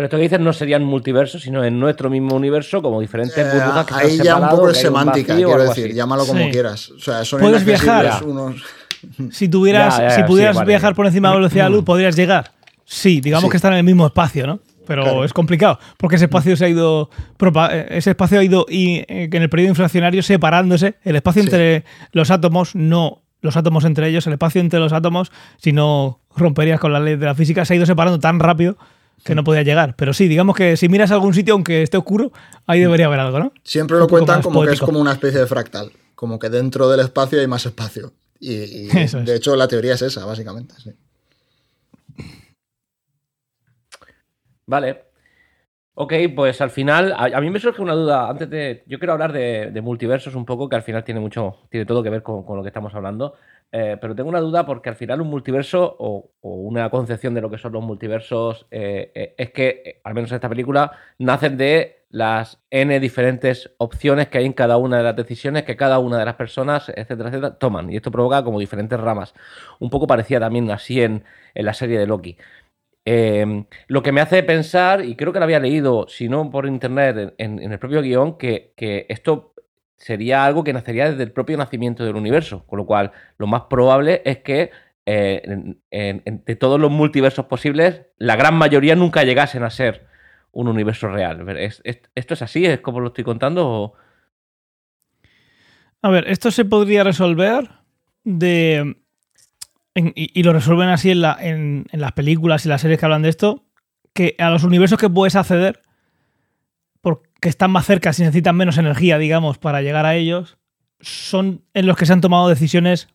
[0.00, 3.50] Pero esto que dices no serían multiversos, sino en nuestro mismo universo, como diferentes Eh,
[3.52, 5.92] burbujas que ahí están ya un poco un semántica, quiero decir, así.
[5.94, 6.50] llámalo como Sí.
[6.50, 6.90] quieras.
[6.92, 8.24] O sea, son Puedes viajar.
[8.24, 8.62] unos-
[9.30, 10.68] Si tuvieras, Ya, ya, si pudieras sí, vale.
[10.68, 12.52] viajar por encima de la velocidad de la luz, ¿podrías llegar?
[12.86, 13.50] Sí, digamos Sí.
[13.50, 14.60] que están en el mismo espacio, ¿no?
[14.86, 15.22] Pero Claro.
[15.24, 17.10] es complicado, porque ese espacio se ha ido.
[17.38, 20.94] eh, Ese espacio ha ido y, eh, en el periodo inflacionario separándose.
[21.04, 21.48] El espacio Sí.
[21.48, 26.20] entre los átomos, no los átomos entre ellos, el espacio entre los átomos, si no
[26.34, 28.78] romperías con la ley de la física, se ha ido separando tan rápido
[29.24, 29.94] que no podía llegar.
[29.96, 32.32] Pero sí, digamos que si miras algún sitio, aunque esté oscuro,
[32.66, 33.52] ahí debería haber algo, ¿no?
[33.64, 37.00] Siempre lo cuentan como que es como una especie de fractal, como que dentro del
[37.00, 38.12] espacio hay más espacio.
[38.38, 39.26] Y, y Eso es.
[39.26, 40.74] de hecho la teoría es esa, básicamente.
[40.82, 40.90] sí.
[44.66, 45.09] Vale.
[45.94, 48.28] Ok, pues al final, a, a mí me surge una duda.
[48.28, 48.84] Antes de.
[48.86, 51.58] Yo quiero hablar de, multiversos un poco, que al final tiene mucho.
[51.68, 53.34] Tiene todo que ver con, lo que estamos hablando.
[53.72, 57.40] Eh, pero tengo una duda porque al final un multiverso o, o una concepción de
[57.40, 61.56] lo que son los multiversos eh, eh, es que, al menos en esta película, nacen
[61.56, 66.00] de las N diferentes opciones que hay en cada una de las decisiones que cada
[66.00, 67.92] una de las personas, etcétera, etcétera, toman.
[67.92, 69.34] Y esto provoca como diferentes ramas.
[69.78, 71.24] Un poco parecía también así en,
[71.54, 72.36] en la serie de Loki.
[73.04, 76.66] Eh, lo que me hace pensar, y creo que lo había leído, si no por
[76.66, 78.74] internet, en, el propio guion, que,
[79.08, 79.54] esto
[79.96, 82.64] sería algo que nacería desde el propio nacimiento del universo.
[82.66, 84.70] Con lo cual, lo más probable es que
[85.06, 90.06] eh, de todos los multiversos posibles, la gran mayoría nunca llegasen a ser
[90.52, 91.48] un universo real.
[91.58, 92.64] ¿Es- es- ¿Esto es así?
[92.66, 93.94] ¿Es como lo estoy contando?
[96.02, 97.68] A ver, esto se podría resolver
[98.24, 98.96] de.
[100.00, 102.98] En- y, y lo resuelven así en, la- en- en las películas y las series
[102.98, 103.64] que hablan de esto.
[104.12, 105.80] Que a los universos que puedes acceder,
[107.00, 110.58] porque están más cerca, si necesitan menos energía, digamos, para llegar a ellos,
[111.00, 113.08] son en los que se han tomado decisiones,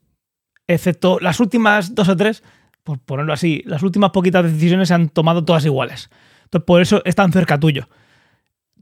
[0.68, 2.44] excepto las últimas dos o tres,
[2.84, 6.10] por ponerlo así, las últimas poquitas decisiones se han tomado todas iguales.
[6.46, 7.90] Entonces, por eso es tan cerca tuyo.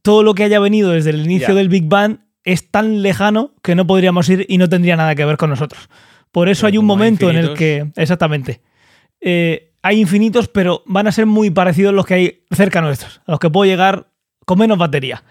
[0.02, 3.76] Todo lo que haya venido desde el inicio del Big Bang es tan lejano que
[3.76, 5.90] no podríamos ir y no tendría nada que ver con nosotros.
[6.34, 7.90] Por eso Pero hay un hay momento en el que.
[7.96, 8.60] Exactamente.
[9.22, 13.32] Eh, hay infinitos, pero van a ser muy parecidos los que hay cerca nuestros, a
[13.32, 14.08] los que puedo llegar
[14.46, 15.24] con menos batería.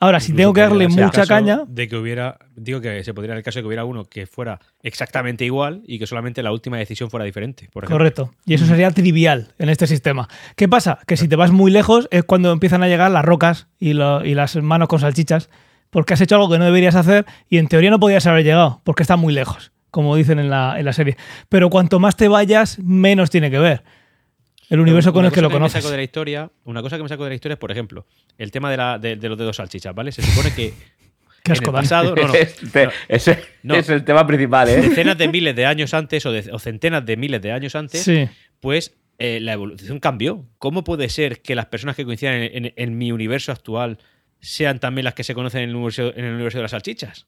[0.00, 3.38] Ahora, si tengo que darle mucha caña, De que hubiera, digo que se podría dar
[3.38, 6.76] el caso de que hubiera uno que fuera exactamente igual y que solamente la última
[6.78, 7.68] decisión fuera diferente.
[7.72, 7.96] Por ejemplo.
[7.98, 8.30] Correcto.
[8.46, 10.28] Y eso sería trivial en este sistema.
[10.54, 11.00] ¿Qué pasa?
[11.04, 14.24] Que si te vas muy lejos es cuando empiezan a llegar las rocas y, lo-
[14.24, 15.50] y las manos con salchichas,
[15.90, 18.80] porque has hecho algo que no deberías hacer y en teoría no podías haber llegado,
[18.84, 21.16] porque está muy lejos, como dicen en la, en la serie.
[21.48, 23.82] Pero cuanto más te vayas, menos tiene que ver.
[24.70, 25.82] El universo con Una el que lo cosa me conoces.
[25.82, 28.06] saco de la historia, una cosa que me saco de la historia es, por ejemplo,
[28.36, 30.12] el tema de, la, de, de los dedos salchichas, ¿vale?
[30.12, 30.74] Se supone que
[31.42, 32.92] Qué en el pasado, no, no, Este- no.
[33.08, 33.74] ese No.
[33.76, 34.76] es el tema principal, ¿eh?
[34.82, 38.02] decenas de miles de años antes o, de- o centenas de miles de años antes,
[38.02, 38.28] Sí.
[38.60, 40.44] pues eh, la evolución cambió.
[40.58, 43.98] ¿Cómo puede ser que las personas que coincidan en, en- en mi universo actual
[44.40, 47.26] sean también las que se conocen en el universo, en el universo de las salchichas?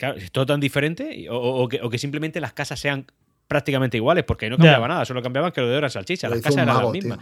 [0.00, 1.28] Claro, ¿Es todo tan diferente?
[1.30, 3.04] O, o- o que, o que simplemente las casas sean
[3.46, 6.42] prácticamente iguales, porque no cambiaba nada, solo cambiaban que lo de eran salchichas, Lo las
[6.44, 7.18] casas eran las mismas.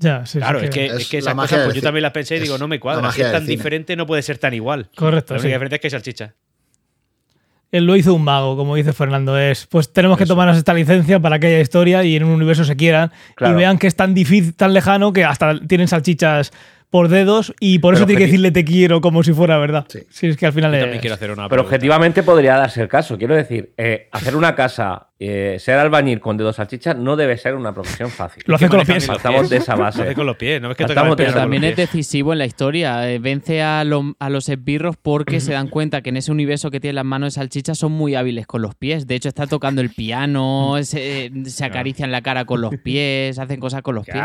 [0.00, 2.02] Ya, sí, sí, Claro, que- es que, Es es que esas cosas, pues yo también
[2.02, 3.00] las pensé y digo, no me cuadra.
[3.00, 3.56] Si magia es tan cine.
[3.56, 4.90] diferente, no puede ser tan igual.
[4.94, 5.46] Correcto, La sí.
[5.46, 6.34] única diferencia es que hay salchicha.
[7.70, 11.20] Él lo hizo un mago, como dice Fernando, es pues tenemos que tomarnos esta licencia
[11.20, 13.54] para que haya historia y en un universo se quieran Claro.
[13.54, 16.50] y vean que es tan difícil, tan lejano que hasta tienen salchichas
[16.90, 19.84] por dedos y por eso tiene que decirle te quiero como si fuera verdad.
[19.88, 20.00] Sí.
[20.10, 21.66] Sí, es que al final Yo es- también quiero hacer una Pero pregunta.
[21.76, 23.18] objetivamente podría darse el caso.
[23.18, 27.54] Quiero decir, eh, hacer una casa, eh, ser albañil con dedos salchichas no debe ser
[27.56, 28.42] una profesión fácil.
[28.46, 29.06] Lo hace con los pies.
[29.06, 30.02] Partamos de esa Lo base.
[30.02, 33.10] hace con los pies, no es que de también es decisivo en la historia.
[33.10, 36.70] eh, vence a, lo- a los esbirros porque se dan cuenta que en ese universo
[36.70, 39.06] que tienen las manos de salchicha son muy hábiles con los pies.
[39.06, 43.60] De hecho, está tocando el piano, se, se acarician la cara con los pies, hacen
[43.60, 44.16] cosas con los pies.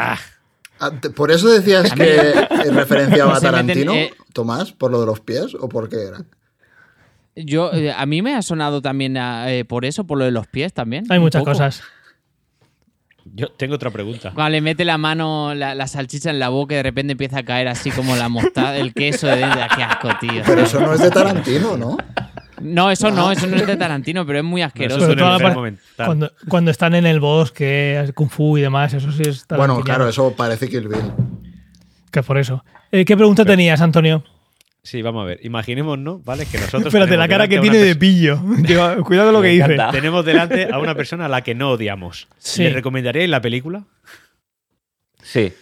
[0.83, 2.33] Ah, ¿Por eso decías A que
[2.71, 6.07] referenciaba a Se meten, Tarantino, eh, Tomás, por lo de los pies o por qué
[6.07, 6.25] era?
[7.35, 10.45] Yo, eh, a mí me ha sonado también eh, por eso, por lo de los
[10.47, 11.05] pies también.
[11.09, 11.51] Hay muchas poco.
[11.51, 11.81] cosas.
[13.33, 14.31] Yo tengo otra pregunta.
[14.35, 17.39] Cuando le mete la mano, la, la salchicha en la boca y de repente empieza
[17.39, 19.61] a caer así como la mostaza, el queso de dentro.
[19.75, 20.43] ¡Qué asco, tío!
[20.45, 21.97] Pero eso no es de Tarantino, ¿no?
[22.61, 24.97] No, eso no, eso no es de Tarantino, pero es muy asqueroso.
[25.03, 26.05] Eso es la parte- mental.
[26.05, 30.07] Cuando, cuando están en el bosque, Kung Fu y demás, eso sí es Bueno, claro,
[30.07, 31.11] eso parece Kill Bill.
[32.11, 32.63] Que por eso.
[32.91, 34.23] Eh, ¿Qué pregunta tenías, Antonio?
[34.83, 35.39] Sí, vamos a ver.
[35.43, 36.45] Imaginémonos, ¿vale?
[36.45, 36.87] Que nosotros.
[36.87, 38.39] Espérate, la cara que tiene de pillo.
[39.05, 39.77] Cuidado con lo que dice.
[39.91, 42.27] Tenemos delante a una persona a la que no odiamos.
[42.37, 42.63] Sí.
[42.63, 43.85] ¿Le recomendaríais la película?
[45.21, 45.53] Sí.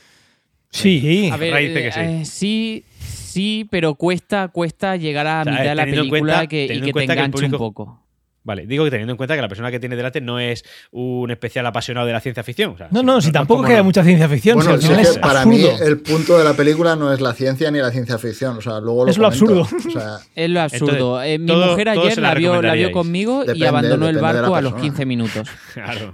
[0.72, 1.30] Sí.
[1.32, 2.00] A ver, Ray dice que sí.
[2.00, 2.86] eh, sí,
[3.32, 6.82] sí, pero cuesta, cuesta llegar a O sea, mitad de la película cuenta- que, y
[6.82, 7.98] que te que enganche un poco.
[8.44, 11.30] Vale, digo que teniendo en cuenta que la persona que tiene delante no es un
[11.30, 12.72] especial apasionado de la ciencia ficción.
[12.72, 13.86] o sea, No, no, si tampoco es que haya no.
[13.86, 14.56] mucha ciencia ficción.
[14.56, 15.86] Bueno, sí al es final que es para mí absurdo.
[15.88, 18.58] el punto de la película no es la ciencia ni la ciencia ficción.
[18.58, 19.62] O sea, luego lo Es lo comento.
[19.62, 19.78] absurdo.
[19.88, 21.22] O sea, Es lo absurdo.
[21.22, 24.18] Entonces, Eh, mi todo- mujer ayer la, la vio, la vio conmigo y abandonó el
[24.18, 24.90] barco a los persona.
[24.90, 25.48] 15 minutos.
[25.76, 26.14] Claro.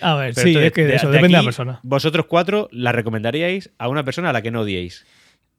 [0.00, 1.80] A ver, Pero sí, entonces, es que de eso, de depende de la persona.
[1.82, 5.04] Vosotros cuatro la recomendaríais a una persona a la que no odiéis.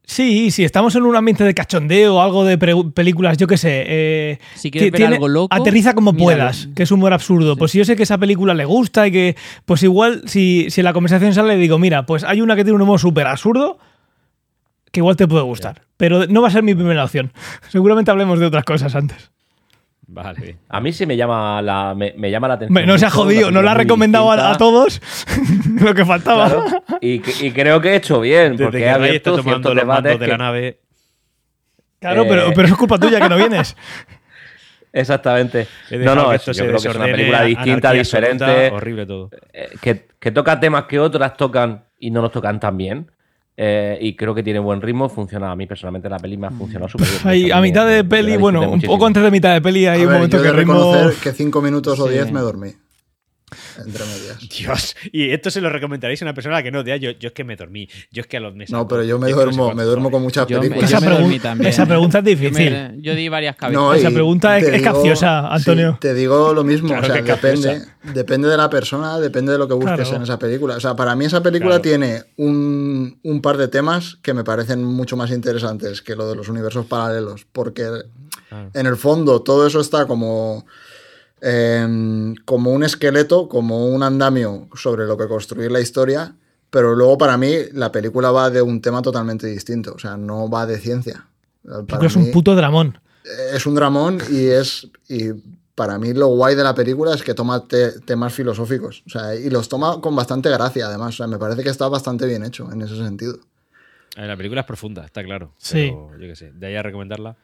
[0.08, 3.82] Sí, si estamos en un ambiente de cachondeo o algo de películas, yo qué sé.
[3.88, 6.24] eh, Si quieres ver algo loco, aterriza como míralo.
[6.36, 7.56] puedas, que es humor absurdo.
[7.56, 10.80] Pues si yo sé que esa película le gusta y que, pues igual, si, si
[10.80, 13.78] en la conversación sale, digo, mira, pues hay una que tiene un humor súper absurdo
[14.92, 15.82] que igual te puede gustar.
[15.96, 17.32] Pero no va a ser mi primera opción.
[17.68, 19.32] Seguramente hablemos de otras cosas antes.
[20.08, 20.58] Vale.
[20.68, 22.86] A mí sí me llama la, me, me llama la atención.
[22.86, 25.00] No se ha jodido, no la ha recomendado a, todos
[25.80, 26.48] lo que faltaba.
[26.48, 27.18] Claro, y,
[27.50, 30.30] creo que he hecho bien, Desde porque que he abierto tomando los mandos de que-
[30.30, 30.80] la nave.
[31.98, 33.76] Claro, Eh, pero, pero es culpa tuya que no vienes.
[34.92, 35.66] Exactamente.
[35.90, 39.30] No, no, esto yo creo que es una película distinta, diferente, absoluta, horrible todo.
[39.52, 43.10] eh, que, que toca temas que otras tocan y no nos tocan tan bien.
[43.56, 45.50] Eh, y creo que tiene buen ritmo, funciona.
[45.50, 47.20] A mí personalmente la peli me ha funcionado súper bien.
[47.24, 50.00] Ahí, Me- a mitad de peli, bueno, un poco antes de mitad de peli hay
[50.00, 50.74] a un ver, momento yo que de ritmo...
[50.74, 52.12] reconocer que cinco minutos o Sí.
[52.14, 52.70] diez me dormí.
[53.84, 54.38] Entre medias.
[54.48, 56.96] Dios, y esto se lo recomendaréis a una persona que no odia.
[56.96, 57.88] Yo, yo es que me dormí.
[58.10, 58.72] Yo es que a los meses.
[58.72, 60.90] No, pero yo me no sé duermo, me duermo con muchas Yo me- películas.
[60.90, 61.70] esa, me dormí pregun- también.
[61.70, 62.70] esa pregunta es Yo, difícil.
[62.72, 63.82] me- yo di varias cabezas.
[63.82, 65.92] No, Esa pregunta es- capciosa, Antonio.
[65.92, 67.82] sí, te digo lo mismo, Claro o sea, depende,
[68.14, 70.16] depende de la persona, depende de lo que busques Claro.
[70.16, 70.76] en esa película.
[70.76, 71.82] O sea, para mí esa película Claro.
[71.82, 76.36] tiene un, un par de temas que me parecen mucho más interesantes que lo de
[76.36, 77.84] los universos paralelos, porque
[78.48, 78.70] Claro.
[78.74, 80.66] en el fondo todo eso está como,
[81.50, 86.34] em, como un esqueleto, como un andamio sobre lo que construir la historia,
[86.70, 90.50] pero luego para mí la película va de un tema totalmente distinto, o sea, no
[90.50, 91.28] va de ciencia.
[91.88, 92.98] Para es un puto dramón.
[93.54, 95.30] es un dramón y es y
[95.74, 99.34] para mí lo guay de la película es que toma te- temas filosóficos o sea
[99.34, 102.44] y los toma con bastante gracia además o sea me parece que está bastante bien
[102.44, 103.36] hecho en ese sentido
[104.16, 105.52] Eh, La película es profunda, está claro.
[105.58, 105.92] Sí.
[105.92, 107.36] Pero yo qué sé, de ahí a recomendarla.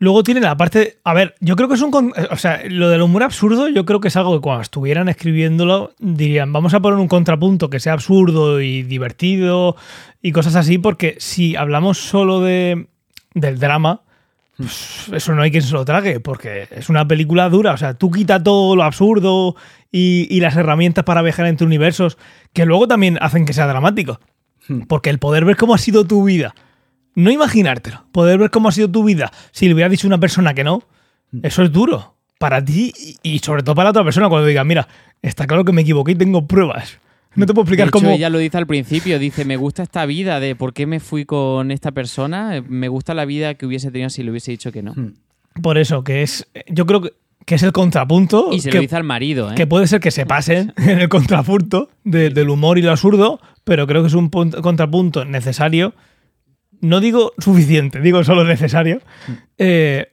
[0.00, 0.98] Luego tiene la parte.
[1.02, 1.90] A ver, yo creo que es un.
[1.90, 5.08] con- O sea, lo del humor absurdo, yo creo que es algo que cuando estuvieran
[5.08, 9.74] escribiéndolo dirían, vamos a poner un contrapunto que sea absurdo y divertido
[10.22, 12.86] y cosas así, porque si hablamos solo de,
[13.34, 14.02] del drama,
[14.56, 17.72] pues eso no hay quien se lo trague, porque es una película dura.
[17.72, 19.56] O sea, tú quita todo lo absurdo
[19.90, 22.18] y, y las herramientas para viajar entre universos,
[22.52, 24.20] que luego también hacen que sea dramático.
[24.86, 26.54] Porque el poder ver cómo ha sido tu vida
[27.18, 30.54] no imaginártelo, poder ver cómo ha sido tu vida si le hubiera dicho una persona
[30.54, 30.82] que no,
[31.42, 32.92] eso es duro para ti
[33.22, 34.86] y, sobre todo para la otra persona cuando diga, mira,
[35.22, 36.98] está claro que me equivoqué y tengo pruebas.
[37.34, 38.10] No te puedo De explicar hecho, cómo...
[38.10, 41.24] ella lo dice al principio, dice, me gusta esta vida de por qué me fui
[41.24, 44.72] con esta persona, eh, me gusta la vida que hubiese tenido si le hubiese dicho
[44.72, 44.94] que no.
[45.62, 47.12] Por eso, que es, yo creo que,
[47.44, 49.54] que es el contrapunto Y se que, lo dice al marido, ¿eh?
[49.56, 53.40] que puede ser que se pasen en el contrapunto de- del humor y lo absurdo,
[53.64, 55.94] pero creo que es un punto- contrapunto necesario,
[56.80, 59.00] no digo suficiente, digo solo necesario,
[59.58, 60.12] eh,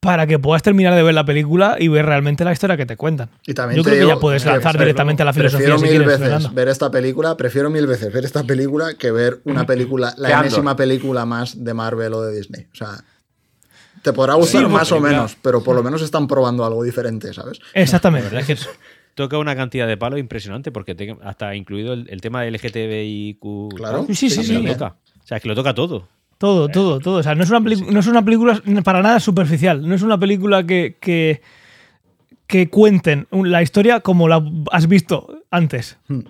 [0.00, 2.96] para que puedas terminar de ver la película y ver realmente la historia que te
[2.96, 3.28] cuentan.
[3.46, 5.82] y también Yo creo que ya puedes lanzar prefiero- directamente a la filosofía prefiero si
[5.84, 6.50] mil quieres, veces Fernando.
[6.54, 10.46] ver esta película prefiero mil veces ver esta película que ver una película la Andor.
[10.46, 13.04] enésima película más de Marvel o de Disney o sea
[14.02, 17.60] te podrá gustar más o menos pero por lo menos están probando algo diferente sabes
[17.74, 18.38] Exactamente.
[18.38, 18.56] Es que
[19.14, 23.74] toca una cantidad de palos impresionante porque te- hasta incluido el, el tema de LGTBIQ.
[23.76, 24.06] Claro.
[24.08, 24.96] Sí, sí, sí, toca.
[25.30, 26.08] O sea, es que lo toca todo.
[26.38, 27.18] Todo, todo, todo.
[27.18, 29.86] O sea, no es una, peli- no es una película para nada superficial.
[29.86, 31.40] No es una película que, que,
[32.46, 35.98] que cuenten la historia como la has visto antes.
[36.08, 36.20] Hmm.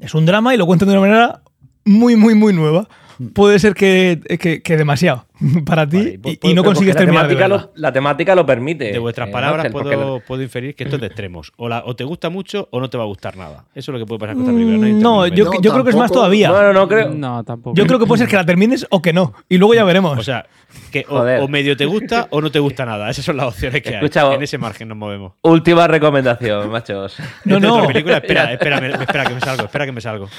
[0.00, 1.42] Es un drama y lo cuentan de una manera
[1.84, 2.88] muy, muy, muy nueva.
[3.34, 5.26] Puede ser que, que- que demasiado.
[5.66, 7.70] para ti Vale, y no consigues la terminar de temática, verla.
[7.74, 8.92] lo, la temática lo permite.
[8.92, 11.52] De vuestras eh, palabras Ángel, puedo, puedo inferir que esto es de extremos.
[11.56, 13.64] O, la- o te gusta mucho o no te va a gustar nada.
[13.74, 14.78] Eso es lo que puede pasar con esta película.
[14.78, 15.44] Mm, No, yo, medio.
[15.46, 16.50] No, yo creo que es más todavía.
[16.50, 17.10] Bueno, no creo.
[17.10, 17.76] No, tampoco.
[17.76, 19.34] Yo creo que puede ser que la termines o que no.
[19.48, 20.18] Y luego ya veremos.
[20.18, 20.46] O sea,
[20.90, 23.10] que o, medio te gusta o no te gusta nada.
[23.10, 24.36] Esas son las opciones que Escucha, hay.
[24.36, 25.32] En ese margen nos movemos.
[25.42, 27.16] Última recomendación, machos.
[27.44, 27.86] no, otra no.
[27.86, 30.28] película, espera, espera, me- espera que me salgo, espera que me salgo.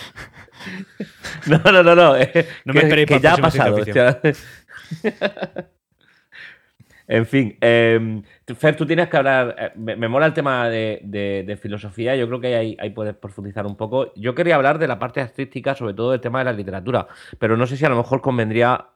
[1.45, 2.15] No, no, no, no.
[2.17, 3.77] eh, No me que- esperéis que para el ya ha pasado.
[7.07, 8.21] en fin, eh,
[8.57, 9.55] Fer, tú tienes que hablar.
[9.57, 12.15] eh, me, me mola el tema de, de- de filosofía.
[12.15, 14.13] Yo creo que ahí, ahí puedes profundizar un poco.
[14.15, 17.07] Yo quería hablar de la parte artística, sobre todo del tema de la literatura.
[17.39, 18.87] Pero no sé si a lo mejor convendría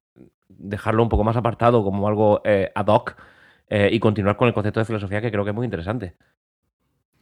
[0.50, 3.16] dejarlo un poco más apartado como algo eh, ad hoc
[3.70, 6.16] eh, y continuar con el concepto de filosofía que creo que es muy interesante.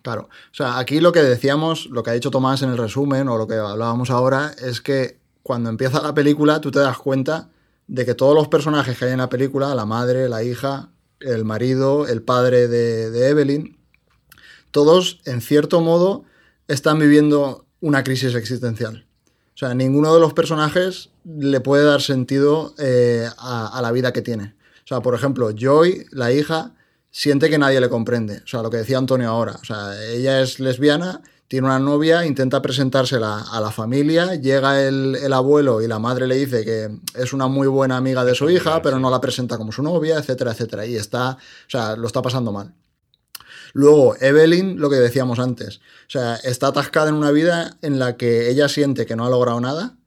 [0.01, 0.24] Claro.
[0.24, 3.38] O sea, aquí lo que decíamos, lo que ha dicho Tomás en el resumen, o
[3.38, 7.49] lo que hablábamos ahora, es que cuando empieza la película tú te das cuenta
[7.90, 11.44] de que todos los personajes que hay en la película, la madre, la hija, el
[11.44, 13.78] marido, el padre de, Evelyn,
[14.70, 16.24] todos, en cierto modo,
[16.68, 19.08] están viviendo una crisis existencial.
[19.56, 24.14] O sea, ninguno de los personajes le puede dar sentido eh, a, a la vida
[24.14, 24.56] que tiene.
[24.86, 26.76] O sea, por ejemplo, Joy, la hija,
[27.10, 28.42] siente que nadie le comprende.
[28.44, 29.58] O sea, lo que decía Antonio ahora.
[29.60, 35.16] O sea, ella es lesbiana, tiene una novia, intenta presentársela a la familia, llega el,
[35.16, 36.89] el abuelo y la madre le dice que
[37.20, 40.20] es una muy buena amiga de su hija, pero no la presenta como su novia,
[40.20, 40.86] etcétera, etcétera.
[40.86, 42.76] Y está, o sea, lo está pasando mal.
[43.74, 48.16] Luego, Evelyn, lo que decíamos antes, o sea, está atascada en una vida en la
[48.16, 49.97] que ella siente que no ha logrado nada,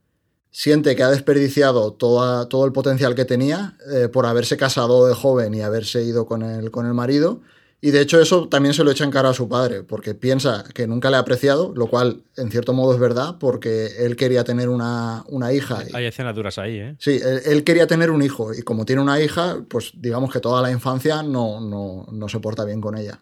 [0.52, 5.14] siente que ha desperdiciado toda, todo el potencial que tenía eh, por haberse casado de
[5.14, 7.40] joven y haberse ido con el, con el marido.
[7.84, 10.62] Y de hecho eso también se lo echa en cara a su padre, porque piensa
[10.72, 14.44] que nunca le ha apreciado, lo cual en cierto modo es verdad, porque él quería
[14.44, 15.82] tener una, una hija.
[15.90, 16.94] y- Hay escenas duras ahí, ¿eh?
[17.00, 20.38] Sí, él, él quería tener un hijo y como tiene una hija, pues digamos que
[20.38, 23.20] toda la infancia no, no, no se porta bien con ella.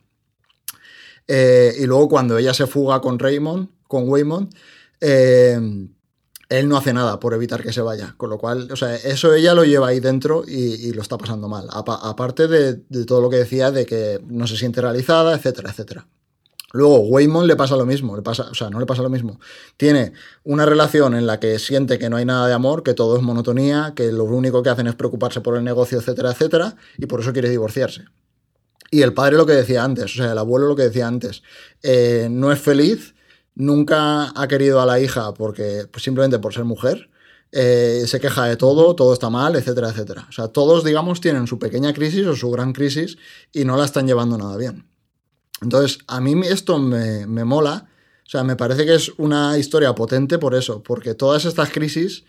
[1.27, 4.55] Eh, y luego cuando ella se fuga con Raymond, con Waymond,
[5.01, 5.59] eh,
[6.51, 8.15] él no hace nada por evitar que se vaya.
[8.17, 11.49] Con lo cual, o sea, eso ella lo lleva ahí dentro y, lo está pasando
[11.49, 11.69] mal.
[11.71, 12.75] Apa- aparte de,
[13.07, 16.07] todo lo que decía de que no se siente realizada, etcétera, etcétera.
[16.73, 19.41] Luego, Waymond le pasa lo mismo, le pasa, o sea, no le pasa lo mismo.
[19.77, 20.13] Tiene
[20.45, 23.23] una relación en la que siente que no hay nada de amor, que todo es
[23.23, 27.21] monotonía, que lo único que hacen es preocuparse por el negocio, etcétera, etcétera, y por
[27.21, 28.05] eso quiere divorciarse.
[28.91, 31.43] Y el padre lo que decía antes, o sea, el abuelo lo que decía antes,
[31.83, 33.15] eh, no es feliz,
[33.55, 37.11] nunca ha querido a la hija porque pues, simplemente por ser mujer,
[37.53, 40.27] eh, se queja de todo, todo está mal, etcétera, etcétera.
[40.29, 43.19] O sea, todos, digamos, tienen su pequeña crisis o su gran crisis
[43.53, 44.87] y no la están llevando nada bien.
[45.61, 47.89] Entonces, a mí esto me, me mola,
[48.27, 52.25] o sea, me parece que es una historia potente por eso, porque todas estas crisis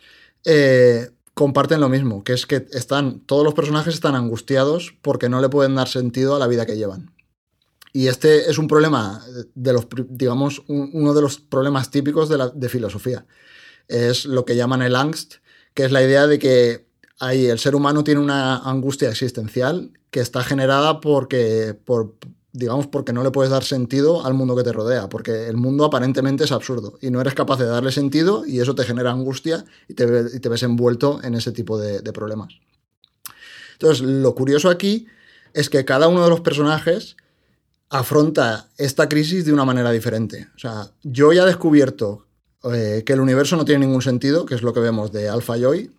[0.46, 5.42] eh, comparten lo mismo, que es que están, todos los personajes están angustiados porque no
[5.42, 7.14] le pueden dar sentido a la vida que llevan.
[7.94, 9.22] Y este es un problema
[9.54, 13.26] de los, digamos, un- uno de los problemas típicos de, la, de filosofía.
[13.88, 15.36] Es lo que llaman el angst,
[15.74, 16.88] que es la idea de que
[17.20, 22.16] hay, el ser humano tiene una angustia existencial que está generada porque, por,
[22.54, 25.86] digamos, porque no le puedes dar sentido al mundo que te rodea, porque el mundo
[25.86, 29.66] aparentemente es absurdo y no eres capaz de darle sentido y eso te genera angustia
[29.88, 32.54] y te, y te ves envuelto en ese tipo de, de problemas.
[33.74, 35.08] Entonces, lo curioso aquí
[35.54, 37.18] es que cada uno de los personajes
[37.92, 40.48] afronta esta crisis de una manera diferente.
[40.56, 42.26] O sea, yo ya he descubierto
[42.74, 45.58] eh, que el universo no tiene ningún sentido, que es lo que vemos de Alpha
[45.58, 45.92] Joy,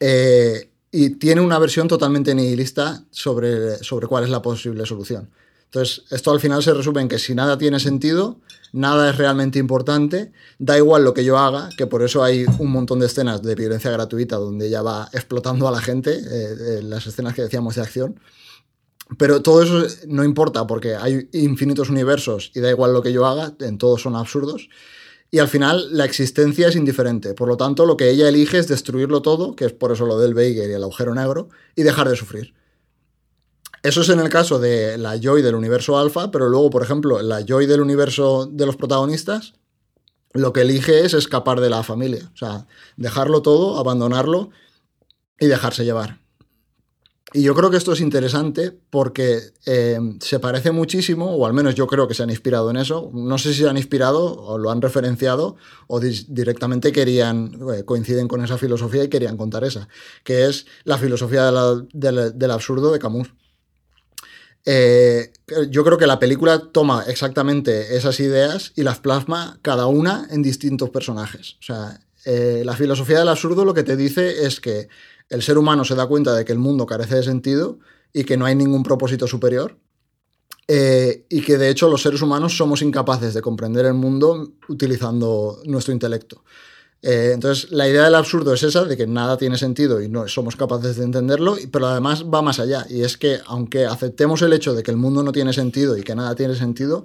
[0.00, 5.28] eh, y tiene una versión totalmente nihilista sobre, sobre cuál es la posible solución.
[5.66, 8.38] Entonces, esto al final se resume en que si nada tiene sentido,
[8.72, 12.70] nada es realmente importante, da igual lo que yo haga, que por eso hay un
[12.70, 17.06] montón de escenas de violencia gratuita donde ella va explotando a la gente, eh, las
[17.06, 18.18] escenas que decíamos de acción.
[19.18, 23.26] Pero todo eso no importa porque hay infinitos universos y da igual lo que yo
[23.26, 24.68] haga, en todos son absurdos.
[25.30, 27.34] Y al final la existencia es indiferente.
[27.34, 30.18] Por lo tanto, lo que ella elige es destruirlo todo, que es por eso lo
[30.18, 32.54] del Veiger y el agujero negro, y dejar de sufrir.
[33.82, 37.20] Eso es en el caso de la Joy del universo alfa, pero luego, por ejemplo,
[37.22, 39.54] la Joy del universo de los protagonistas,
[40.34, 42.30] lo que elige es escapar de la familia.
[42.32, 44.50] O sea, dejarlo todo, abandonarlo
[45.40, 46.20] y dejarse llevar.
[47.34, 51.74] Y yo creo que esto es interesante porque eh, se parece muchísimo, o al menos
[51.74, 53.10] yo creo que se han inspirado en eso.
[53.14, 55.56] No sé si se han inspirado o lo han referenciado
[55.86, 59.88] o directamente querían, eh, coinciden con esa filosofía y querían contar esa,
[60.24, 61.86] que es la filosofía de
[62.34, 63.28] del- absurdo de Camus.
[64.64, 65.32] Eh,
[65.70, 70.42] yo creo que la película toma exactamente esas ideas y las plasma cada una en
[70.42, 71.56] distintos personajes.
[71.60, 74.88] O sea, la filosofía del absurdo lo que te dice es que
[75.28, 77.78] el ser humano se da cuenta de que el mundo carece de sentido
[78.12, 79.78] y que no hay ningún propósito superior.
[80.68, 85.60] eh, y que de hecho los seres humanos somos incapaces de comprender el mundo utilizando
[85.64, 86.44] nuestro intelecto.
[87.02, 90.28] Eh, entonces, la idea del absurdo es esa, de que nada tiene sentido y no
[90.28, 92.86] somos capaces de entenderlo, pero además va más allá.
[92.88, 96.02] Y es que, aunque aceptemos el hecho de que el mundo no tiene sentido y
[96.02, 97.04] que nada tiene sentido,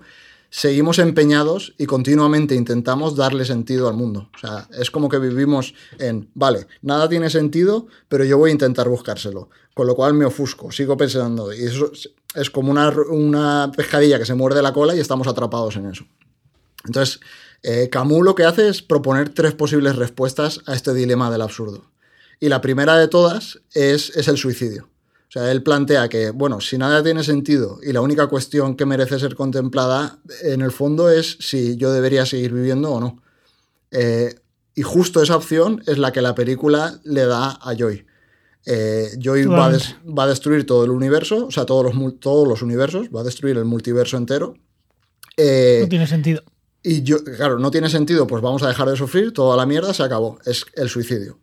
[0.49, 4.29] seguimos empeñados y continuamente intentamos darle sentido al mundo.
[4.35, 8.53] O sea, es como que vivimos en, vale, nada tiene sentido, pero yo voy a
[8.53, 9.49] intentar buscárselo.
[9.73, 11.53] Con lo cual me ofusco, sigo pensando.
[11.53, 15.75] Y eso es- como una, una pescadilla que se muerde la cola y estamos atrapados
[15.75, 16.05] en eso.
[16.85, 17.19] Entonces,
[17.63, 21.89] eh, Camus lo que hace es proponer tres posibles respuestas a este dilema del absurdo.
[22.39, 24.87] Y la primera de todas es, es el suicidio.
[25.27, 28.85] O sea, él plantea que, bueno, si nada tiene sentido y la única cuestión que
[28.85, 33.21] merece ser contemplada, en el fondo es si yo debería seguir viviendo o no.
[33.91, 34.35] Eh,
[34.73, 38.05] y justo esa opción es la que la película le da a Joy.
[38.65, 42.19] Eh, Joy va a, des- va a destruir todo el universo, o sea, todos los,
[42.19, 44.55] todos los universos, va a destruir el multiverso entero.
[45.35, 46.43] Eh, No tiene sentido.
[46.83, 49.93] y yo, claro, no tiene sentido, pues vamos a dejar de sufrir, toda la mierda
[49.93, 51.39] se acabó, es el suicidio.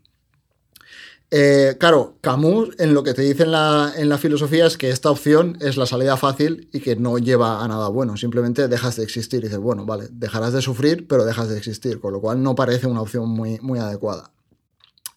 [1.31, 5.11] Eh, claro, Camus en lo que te dice en la, en filosofía es que esta
[5.11, 9.05] opción es la salida fácil y que no lleva a nada bueno, simplemente dejas de
[9.05, 12.43] existir y dices, bueno, vale, dejarás de sufrir, pero dejas de existir, con lo cual
[12.43, 14.31] no parece una opción muy, muy adecuada.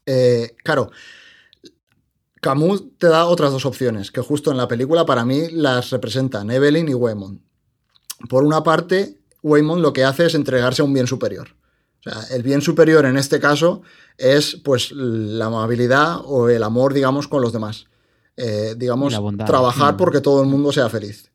[0.06, 0.90] Eh, claro,
[2.42, 6.50] Camus te da otras dos opciones, que justo en la película para mí las representan
[6.50, 7.42] Evelyn y Waymond.
[8.30, 11.57] Por una parte, Waymond lo que hace es entregarse a un bien superior.
[12.08, 13.82] O sea, el bien superior en este caso
[14.18, 17.86] es pues la amabilidad o el amor, digamos, con los demás.
[18.36, 19.14] Eh, digamos,
[19.46, 19.98] trabajar Mm.
[19.98, 21.32] porque todo el mundo sea feliz.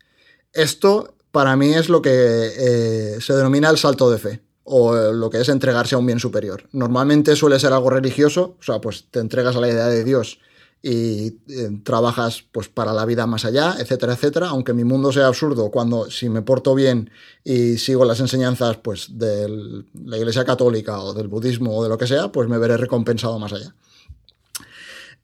[0.52, 5.12] Esto para mí es lo que eh, se denomina el salto de fe o eh,
[5.12, 6.64] lo que es entregarse a un bien superior.
[6.72, 10.38] Normalmente suele ser algo religioso, o sea, pues te entregas a la idea de Dios
[10.82, 15.28] y eh, trabajas pues para la vida más allá, etcétera, etcétera, aunque mi mundo sea
[15.28, 17.10] absurdo, cuando si me porto bien
[17.44, 21.96] y sigo las enseñanzas pues de la Iglesia Católica o del budismo o de lo
[21.96, 23.74] que sea, pues me veré recompensado más allá.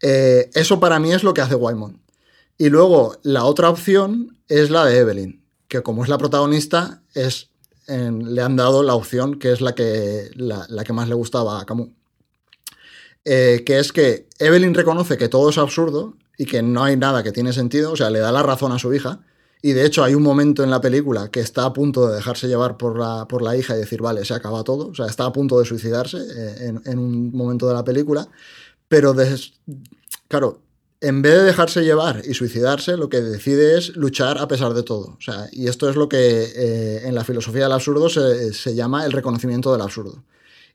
[0.00, 2.00] Eh, eso para mí es lo que hace Wyman.
[2.56, 7.50] Y luego la otra opción es la de Evelyn, que como es la protagonista, es,
[7.88, 11.60] le han dado la opción que es la que, la, la que más le gustaba
[11.60, 11.88] a Camus.
[13.24, 17.22] Eh, que es que Evelyn reconoce que todo es absurdo y que no hay nada
[17.22, 19.20] que tiene sentido, o sea, le da la razón a su hija.
[19.60, 22.46] Y de hecho hay un momento en la película que está a punto de dejarse
[22.46, 24.88] llevar por la, por la hija y decir, vale, se acaba todo.
[24.88, 28.28] O sea, está a punto de suicidarse eh, en, un momento de la película.
[28.86, 29.16] Pero,
[30.28, 30.62] claro,
[31.00, 34.84] en vez de dejarse llevar y suicidarse, lo que decide es luchar a pesar de
[34.84, 35.16] todo.
[35.18, 36.18] O sea, y esto es lo que
[36.54, 40.22] eh, en la filosofía del absurdo se llama el reconocimiento del absurdo.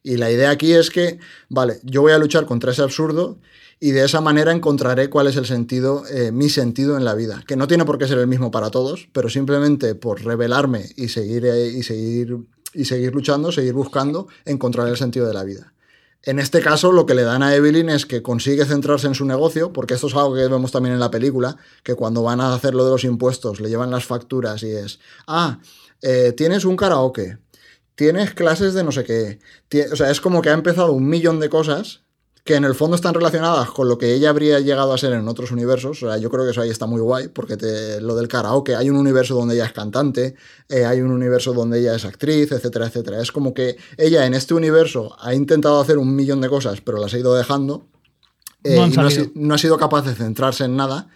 [0.03, 3.39] Y la idea aquí es que, vale, yo voy a luchar contra ese absurdo
[3.79, 7.43] y de esa manera encontraré cuál es el sentido, eh, mi sentido en la vida.
[7.47, 11.07] Que no tiene por qué ser el mismo para todos, pero simplemente por revelarme y
[11.07, 12.37] seguir, eh, y seguir,
[12.73, 15.73] y seguir luchando, seguir buscando, encontrar el sentido de la vida.
[16.25, 19.25] En este caso, lo que le dan a Evelyn es que consigue centrarse en su
[19.25, 22.53] negocio, porque esto es algo que vemos también en la película, que cuando van a
[22.53, 25.59] hacer lo de los impuestos le llevan las facturas y es, ah,
[26.01, 27.39] eh, tienes un karaoke,
[27.95, 29.39] tienes clases de no sé qué.
[29.91, 32.01] O sea, es como que ha empezado un millón de cosas
[32.45, 35.25] que en el fondo están relacionadas con lo que ella habría llegado a ser en
[35.29, 36.03] otros universos.
[36.03, 38.75] O sea, yo creo que eso ahí está muy guay, porque te- lo del karaoke,
[38.75, 40.35] hay un universo donde ella es cantante,
[40.67, 43.21] eh, hay un universo donde ella es actriz, etcétera, etcétera.
[43.21, 46.97] Es como que ella en este universo ha intentado hacer un millón de cosas, pero
[46.97, 47.87] las ha ido dejando.
[48.65, 51.07] eh, No han y no ha, no ha sido capaz de centrarse en nada.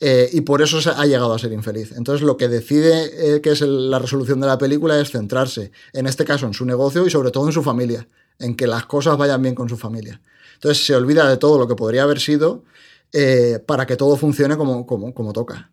[0.00, 1.92] Eh, y por eso ha llegado a ser infeliz.
[1.92, 6.06] Entonces lo que decide eh, que es la resolución de la película es centrarse, en
[6.06, 8.06] este caso en su negocio y sobre todo en su familia,
[8.38, 10.20] en que las cosas vayan bien con su familia.
[10.54, 12.64] Entonces se olvida de todo lo que podría haber sido
[13.12, 15.70] eh, para que todo funcione como, como, como toca.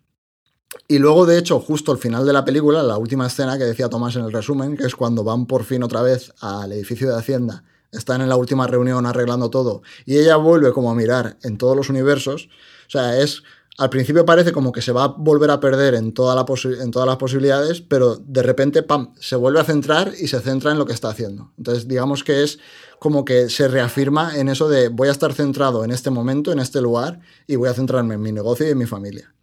[0.88, 3.90] Y luego, de hecho, justo al final de la película, la última escena que decía
[3.90, 7.18] Tomás en el resumen, que es cuando van por fin otra vez al edificio de
[7.18, 11.58] Hacienda, están en la última reunión arreglando todo, y ella vuelve como a mirar en
[11.58, 12.50] todos los universos,
[12.88, 13.44] o sea, es...
[13.80, 17.82] Al principio parece como que se va a volver a perder en, todas las posibilidades,
[17.82, 21.10] pero de repente, pam, se vuelve a centrar y se centra en lo que está
[21.10, 21.52] haciendo.
[21.58, 22.60] Entonces, digamos que es
[23.00, 26.60] como que se reafirma en eso de voy a estar centrado en este momento, en
[26.60, 29.34] este lugar, y voy a centrarme en mi negocio y en mi familia.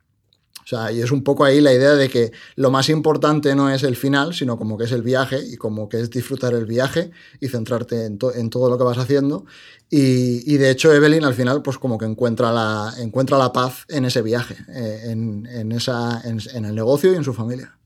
[0.73, 3.71] O sea, y es un poco ahí la idea de que lo más importante no
[3.71, 6.65] es el final, sino como que es el viaje y como que es disfrutar el
[6.65, 7.11] viaje
[7.41, 9.47] y centrarte en, to- en todo lo que vas haciendo.
[9.91, 13.85] Y, y de hecho Evelyn al final pues como que encuentra la, encuentra la paz
[13.89, 17.77] en ese viaje, eh, en, en esa, en, en el negocio y en su familia.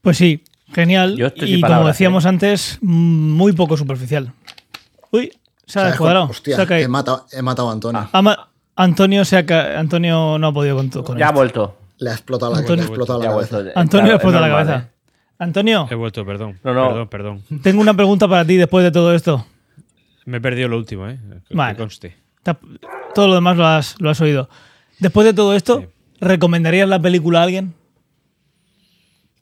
[0.00, 0.42] Pues sí,
[0.72, 1.16] genial.
[1.36, 2.28] Y como decíamos ¿eh?
[2.28, 4.32] antes, muy poco superficial.
[5.10, 5.30] Uy,
[5.66, 6.26] Se ha descuadrado.
[6.30, 6.86] Hostia, se ha caído.
[6.86, 8.08] he, matado, he matado a Antonio.
[8.10, 11.76] Ha ma- Antonio, se ha ca- Antonio no ha podido con, con Ya ha vuelto.
[11.98, 13.56] Le ha explotado la, Antonio- le ha explotado la ha cabeza.
[13.56, 13.78] vuelto.
[13.78, 14.86] Antonio le Claro, explota es la normal, cabeza.
[14.86, 14.90] ¿eh?
[15.38, 16.58] Antonio, He vuelto, perdón.
[16.64, 16.88] No, no.
[16.88, 17.60] Perdón, perdón.
[17.62, 19.46] tengo una pregunta para ti después de todo esto.
[20.26, 21.18] Me he perdido lo último, ¿eh?
[21.48, 21.76] Que Vale.
[21.76, 22.16] conste.
[22.42, 22.58] Te ha-
[23.14, 24.48] Todo lo demás lo has, lo has oído.
[24.98, 25.86] Después de todo esto, Sí.
[26.20, 27.74] ¿recomendarías la película a alguien?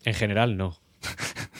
[0.05, 0.76] En general, no.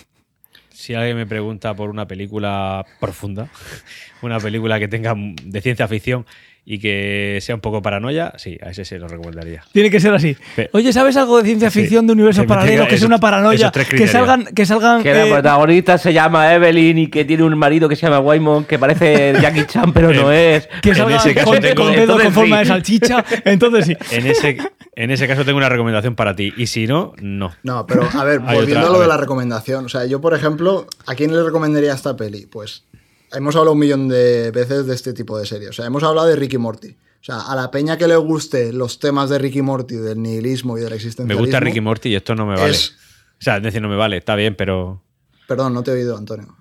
[0.71, 3.49] Si alguien me pregunta por una película profunda,
[4.23, 6.25] una película que tenga de ciencia ficción
[6.71, 9.65] y que sea un poco paranoia, sí, a ese se lo recomendaría.
[9.73, 10.37] Tiene que ser así.
[10.73, 11.81] Oye, ¿sabes algo de ciencia Sí.
[11.81, 12.85] ficción de universos paralelos?
[12.85, 13.73] Que sea esos- una paranoia.
[13.73, 14.45] Que salgan.
[14.55, 17.97] Que salgan Que la eh, protagonista se llama Evelyn y que tiene un marido que
[17.97, 20.69] se llama Waymon, que parece Jackie Chan, pero no es.
[20.83, 22.61] que en salgan ese caso con, tengo- con dedos con forma sí.
[22.61, 23.25] de salchicha.
[23.47, 23.97] Entonces sí.
[24.11, 24.59] En ese,
[24.95, 26.53] en ese caso tengo una recomendación para ti.
[26.59, 27.53] Y si no, no.
[27.63, 29.87] No, pero a ver, volviendo otra, a lo a de la recomendación.
[29.87, 32.45] O sea, yo, por ejemplo, ¿a quién le recomendaría esta peli?
[32.45, 32.85] Pues
[33.33, 35.71] hemos hablado un millón de veces de este tipo de series.
[35.71, 36.89] O sea, hemos hablado de Ricky Morty.
[37.21, 40.79] O sea, a la peña que le guste los temas de Ricky Morty, del nihilismo
[40.79, 41.43] y del Me existencialismo.
[41.47, 42.71] gusta Ricky Morty y esto no me vale.
[42.71, 42.95] Es-
[43.41, 45.03] O sea, es decir, no me vale, está bien, pero.
[45.47, 46.57] Perdón, no te he oído, Antonio.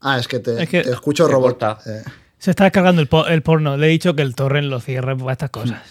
[0.00, 1.62] Ah, es que te, Es que- te escucho robot.
[1.86, 2.02] Eh,
[2.38, 3.76] Se está descargando el, po- el porno.
[3.76, 5.82] Le he dicho que el torrent lo cierre para estas cosas.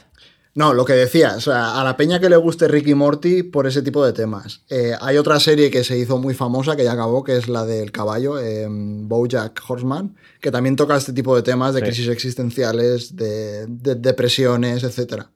[0.60, 3.66] No, lo que decía, o sea, a la peña que le guste Ricky Morty por
[3.66, 4.60] ese tipo de temas.
[4.70, 7.64] Eh, hay otra serie que se hizo muy famosa, que ya acabó, que es la
[7.66, 11.86] del caballo, eh, Bojack Horseman, que también toca este tipo de temas de Sí.
[11.86, 15.28] crisis existenciales, de, de depresiones, etc.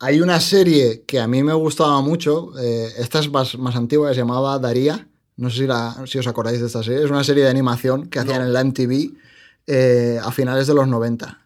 [0.00, 4.08] hay una serie que a mí me gustaba mucho, eh, esta es más, más antigua,
[4.08, 5.06] que se llamaba Daría.
[5.36, 7.04] No sé si, la- si os acordáis de esta serie.
[7.04, 9.10] Es una serie de animación que hacían en la MTV
[9.66, 11.40] eh, a finales de los 90.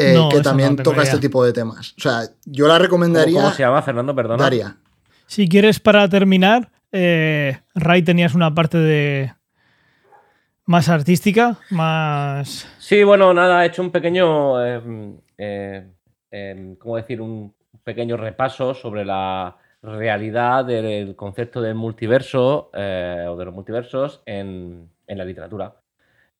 [0.00, 1.04] Eh, No, que también no toca idea.
[1.12, 1.94] este tipo de temas.
[1.98, 4.14] O sea, yo la ¿Cómo, recomendaría cómo se llama, Fernando?
[4.14, 4.42] Perdona.
[4.42, 4.76] Daria.
[5.26, 9.32] Si quieres, para terminar, eh, Ray tenías una parte de.
[10.64, 12.66] más artística, más.
[12.78, 14.82] Sí, bueno, nada, he hecho un pequeño, eh,
[15.38, 15.86] eh,
[16.30, 17.20] eh, ¿cómo decir?
[17.20, 24.22] Un pequeño repaso sobre la realidad del concepto del multiverso eh, o de los multiversos
[24.26, 25.74] en, en la literatura.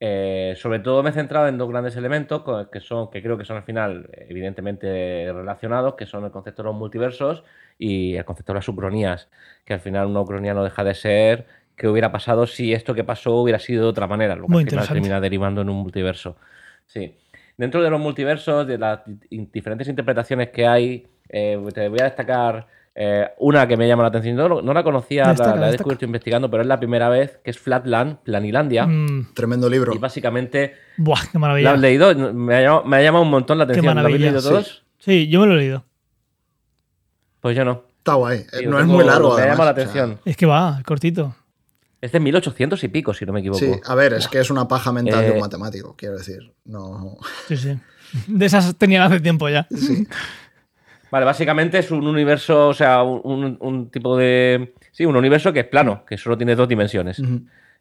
[0.00, 3.44] Eh, sobre todo me he centrado en dos grandes elementos que son, que creo que
[3.44, 7.42] son al final evidentemente relacionados, que son el concepto de los multiversos
[7.78, 9.28] y el concepto de las subcronías,
[9.64, 13.02] que al final una ucronía no deja de ser qué hubiera pasado si esto que
[13.04, 16.36] pasó hubiera sido de otra manera, lo que al termina derivando en un multiverso.
[16.86, 17.16] Sí.
[17.56, 22.04] Dentro de los multiversos, de las di- diferentes interpretaciones que hay, eh, te voy a
[22.04, 22.66] destacar
[23.00, 24.34] eh, una que me llama la atención.
[24.36, 27.38] No, no la conocía, la- Destaca, la, he descubierto investigando, pero es la primera vez
[27.44, 28.86] que es Flatland, Planilandia.
[28.86, 29.94] mm, Tremendo libro.
[29.94, 31.72] Y básicamente, buah, qué ¿la maravilla.
[31.74, 32.12] has leído?
[32.34, 33.94] Me ha, llamado, me ha llamado un montón la Qué atención.
[33.94, 34.48] ¿La habéis maravilla, leído sí.
[34.48, 34.84] todos?
[34.98, 35.84] Sí, yo me lo he leído.
[37.40, 37.84] Pues yo no.
[37.98, 38.38] Está guay.
[38.40, 39.36] Eh, Sí, no es muy largo.
[39.36, 40.20] Me ha llamado la además, o sea, atención.
[40.24, 41.36] Es que va, es cortito.
[42.00, 43.58] Es de 1800 y pico, si no me equivoco.
[43.60, 46.52] sí, a ver, es que es una paja mental de Eh, un matemático, quiero decir.
[46.64, 47.16] No.
[47.48, 47.76] Sí, sí.
[48.26, 49.66] De esas tenían hace tiempo ya.
[51.10, 54.74] Vale, básicamente es un universo, o sea, un, un- tipo de.
[54.92, 57.20] Sí, un universo que es plano, que solo tiene dos dimensiones.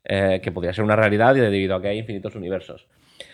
[0.10, 2.88] Eh, que podría ser una realidad y debido a que hay infinitos universos.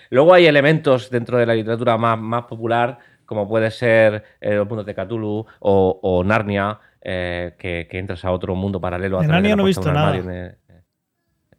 [0.10, 4.68] Luego hay elementos dentro de la literatura más, más popular, como puede ser eh, los
[4.68, 9.20] mundos de Cthulhu o, o Narnia, eh, que, que entras a otro mundo paralelo.
[9.20, 10.56] a De través de Narnia no he visto nada.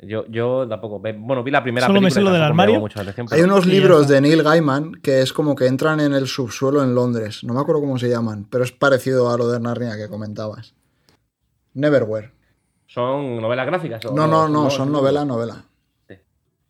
[0.07, 0.98] Yo, yo tampoco.
[0.98, 2.80] Bueno, vi la primera Solo me película sé y lo del me armario.
[2.80, 3.00] mucho
[3.30, 6.94] Hay unos libros de Neil Gaiman que es como que entran en el subsuelo en
[6.94, 7.44] Londres.
[7.44, 10.74] No me acuerdo cómo se llaman, pero es parecido a lo de Narnia que comentabas.
[11.74, 12.32] Neverwhere.
[12.86, 14.05] ¿Son novelas gráficas?
[14.05, 15.64] o- No, no, no, son novela, novela.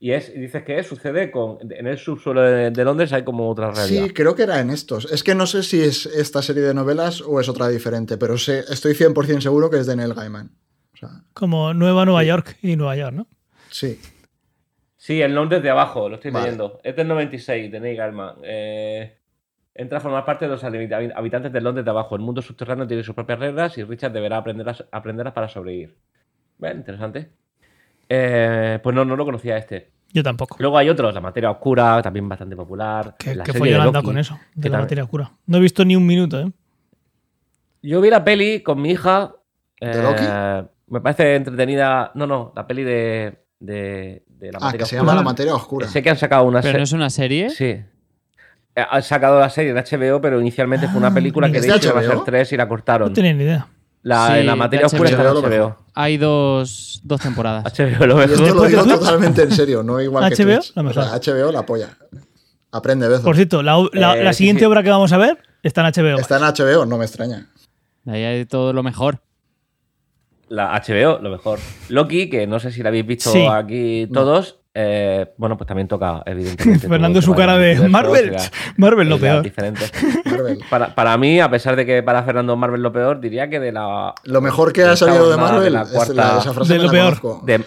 [0.00, 1.56] Y es, y dices que sucede con.
[1.70, 4.04] En el subsuelo de, de Londres hay como otra realidad.
[4.06, 5.10] Sí, creo que era en estos.
[5.10, 8.36] Es que no sé si es esta serie de novelas o es otra diferente, pero
[8.36, 10.50] sé, estoy 100% seguro que es de Neil Gaiman.
[10.94, 13.26] O sea, Como Nueva Nueva York y Nueva York, ¿no?
[13.70, 14.00] sí.
[14.96, 16.46] Sí, el Londres de abajo, lo estoy Vale.
[16.46, 16.80] leyendo.
[16.82, 18.36] Es del 96, de Neil Gaiman.
[18.42, 19.18] Eh,
[19.74, 22.16] entra a formar parte de los habi- habitantes del Londres de abajo.
[22.16, 25.94] El mundo subterráneo tiene sus propias reglas y Richard deberá aprenderlas, aprenderlas para sobrevivir.
[26.56, 27.28] Bueno, interesante.
[28.08, 29.90] Eh, pues no, no lo conocía este.
[30.10, 30.56] Yo tampoco.
[30.58, 33.14] Luego hay otros, La Materia Oscura, también bastante popular.
[33.18, 34.38] ¿Qué, la qué dado Loki, con eso?
[34.54, 35.32] De la materia oscura.
[35.46, 36.50] No he visto ni un minuto, ¿eh?
[37.82, 39.34] Yo vi la peli con mi hija.
[39.80, 40.24] ¿De eh, Loki?
[40.88, 42.10] Me parece entretenida.
[42.14, 45.00] No, no, la peli de, de, de La Ah, Materia que se Oscura.
[45.12, 45.88] llama La Materia Oscura.
[45.88, 46.78] Sé que han sacado una Pero serie.
[46.78, 47.50] no es una serie.
[47.50, 47.64] Sí.
[48.76, 51.62] Eh, Han sacado la serie en HBO, pero inicialmente fue una Ah, película que ¿es
[51.62, 53.12] de de hecho iba a ser tres y la No cortaron.
[53.12, 53.68] tenía ni idea.
[54.02, 55.76] La, Sí, la de materia oscura está en HBO.
[55.94, 57.64] Hay dos, dos temporadas.
[57.72, 58.38] HBO lo mejor.
[58.40, 60.72] lo digo ¿De totalmente en serio, no igual que HBO, Twitch.
[60.74, 61.04] la O mejor.
[61.04, 61.88] sea, HBO la polla.
[62.72, 63.24] Aprende Bezos.
[63.24, 64.66] Por cierto, la, la- Eh, la sí, siguiente sí.
[64.66, 66.18] obra que vamos a ver está en HBO.
[66.18, 67.46] Está en HBO, no me extraña.
[68.06, 69.20] Ahí hay todo lo mejor.
[70.48, 71.58] La HBO, lo mejor.
[71.88, 73.46] Loki, que no sé si la habéis visto Sí.
[73.50, 74.60] aquí todos.
[74.76, 76.88] eh, bueno, pues también toca, evidentemente.
[76.88, 78.34] Fernando su cara de Marvel,
[78.76, 79.42] Marvel lo peor.
[79.42, 79.92] diferentes.
[80.24, 80.58] Marvel.
[80.68, 83.70] Para, para mí, a pesar de que para Fernando Marvel lo peor, diría que de
[83.72, 84.12] la.
[84.24, 86.72] Lo mejor que ha salido de jornada, de Marvel la es cuarta- la- esa frase
[86.72, 87.20] de lo la peor.
[87.20, 87.46] conozco.
[87.46, 87.64] de-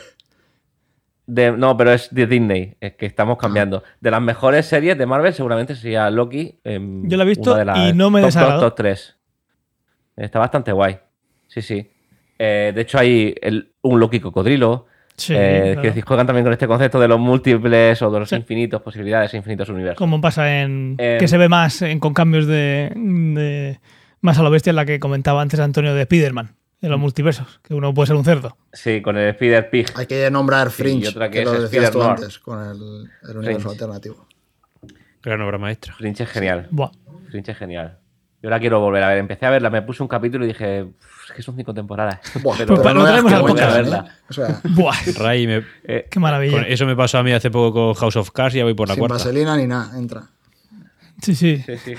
[1.27, 3.83] de- no, pero es de Disney, es que estamos cambiando.
[4.01, 6.59] De las mejores series de Marvel, seguramente sería Loki.
[6.63, 8.61] Yo la he visto una de las y no me top dos, desagradó.
[8.61, 9.15] top tres.
[10.15, 10.99] Está bastante guay.
[11.47, 11.89] Sí, sí.
[12.39, 14.85] Eh, de hecho, hay el- un Loki cocodrilo.
[15.15, 15.81] Sí, Eh, claro.
[15.81, 18.35] que decir, juegan también con este concepto de los múltiples o de los Sí.
[18.35, 19.97] infinitos posibilidades, infinitos universos.
[19.97, 20.95] Como pasa en.
[20.99, 23.79] Eh, que se ve más en- con cambios de, de-
[24.21, 26.91] Más a lo bestia, en la que comentaba antes Antonio de Spider-Man, en Mm.
[26.91, 28.57] los multiversos, que uno puede ser un cerdo.
[28.73, 29.87] Sí, con el Spider Pig.
[29.95, 32.09] Hay que nombrar Sí, Fringe, y otra que que, es lo decías Spider tú Noir.
[32.11, 32.71] antes, con el,
[33.29, 33.69] el universo Fringe.
[33.69, 34.27] alternativo.
[35.23, 35.93] Gran obra maestra.
[35.93, 36.67] Fringe es genial.
[36.71, 36.91] Buah.
[37.29, 37.97] Fringe es genial.
[38.41, 39.17] Yo la quiero volver a ver.
[39.17, 42.19] Empecé a verla, me puse un capítulo y dije, "Uf, es que son cinco temporadas.
[42.43, 44.05] Buah, Pues lo no podcast, buena, ¿verdad?
[44.07, 44.11] ¿eh?
[44.29, 44.95] O sea, Buah.
[45.17, 46.61] Ray, me- Eh, Qué maravilla.
[46.67, 48.87] eso me pasó a mí hace poco con House of Cards y ya voy por
[48.87, 49.15] la sin cuarta.
[49.15, 50.23] vaselina ni nada, entra.
[51.19, 51.63] Sí, sí.
[51.65, 51.95] sí, sí,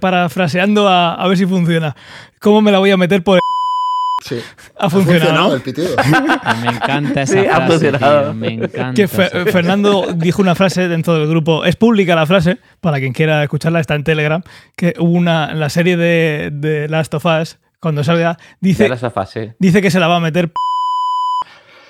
[0.00, 1.94] Parafraseando a, a ver si funciona.
[2.40, 3.40] ¿Cómo me la voy a meter por el...
[4.26, 4.40] Sí.
[4.78, 5.54] Ha funcionado, ¿no?
[5.54, 5.88] el pitido.
[6.62, 8.22] Me encanta esa Sí, ha frase, funcionado.
[8.22, 8.94] tío, Me encanta.
[8.94, 13.12] Que Fe- Fernando dijo una frase dentro del grupo, es pública la frase, para quien
[13.12, 14.42] quiera escucharla, está en Telegram,
[14.76, 18.88] que hubo una, en la serie de, de Last of Us, cuando salga, dice,
[19.58, 20.50] dice que se la va a meter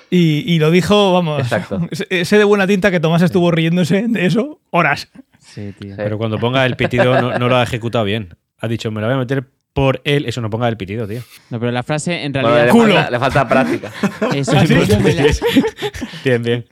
[0.09, 1.87] y, y lo dijo, vamos, Exacto.
[1.91, 5.09] sé sé de buena tinta que Tomás estuvo riéndose de eso horas.
[5.39, 5.95] Sí, tío.
[5.95, 8.35] Pero cuando ponga el pitido no, no lo ha ejecutado bien.
[8.59, 9.45] Ha dicho, me la voy a meter
[9.75, 10.25] por él.
[10.25, 11.19] Eso no ponga el pitido, tío.
[11.49, 12.65] No, pero la frase en Bueno, realidad.
[12.73, 12.93] le, Culo.
[12.95, 13.91] falta, le falta práctica.
[14.33, 15.25] eso es ¿cómo me la,
[16.23, 16.65] Bien, bien.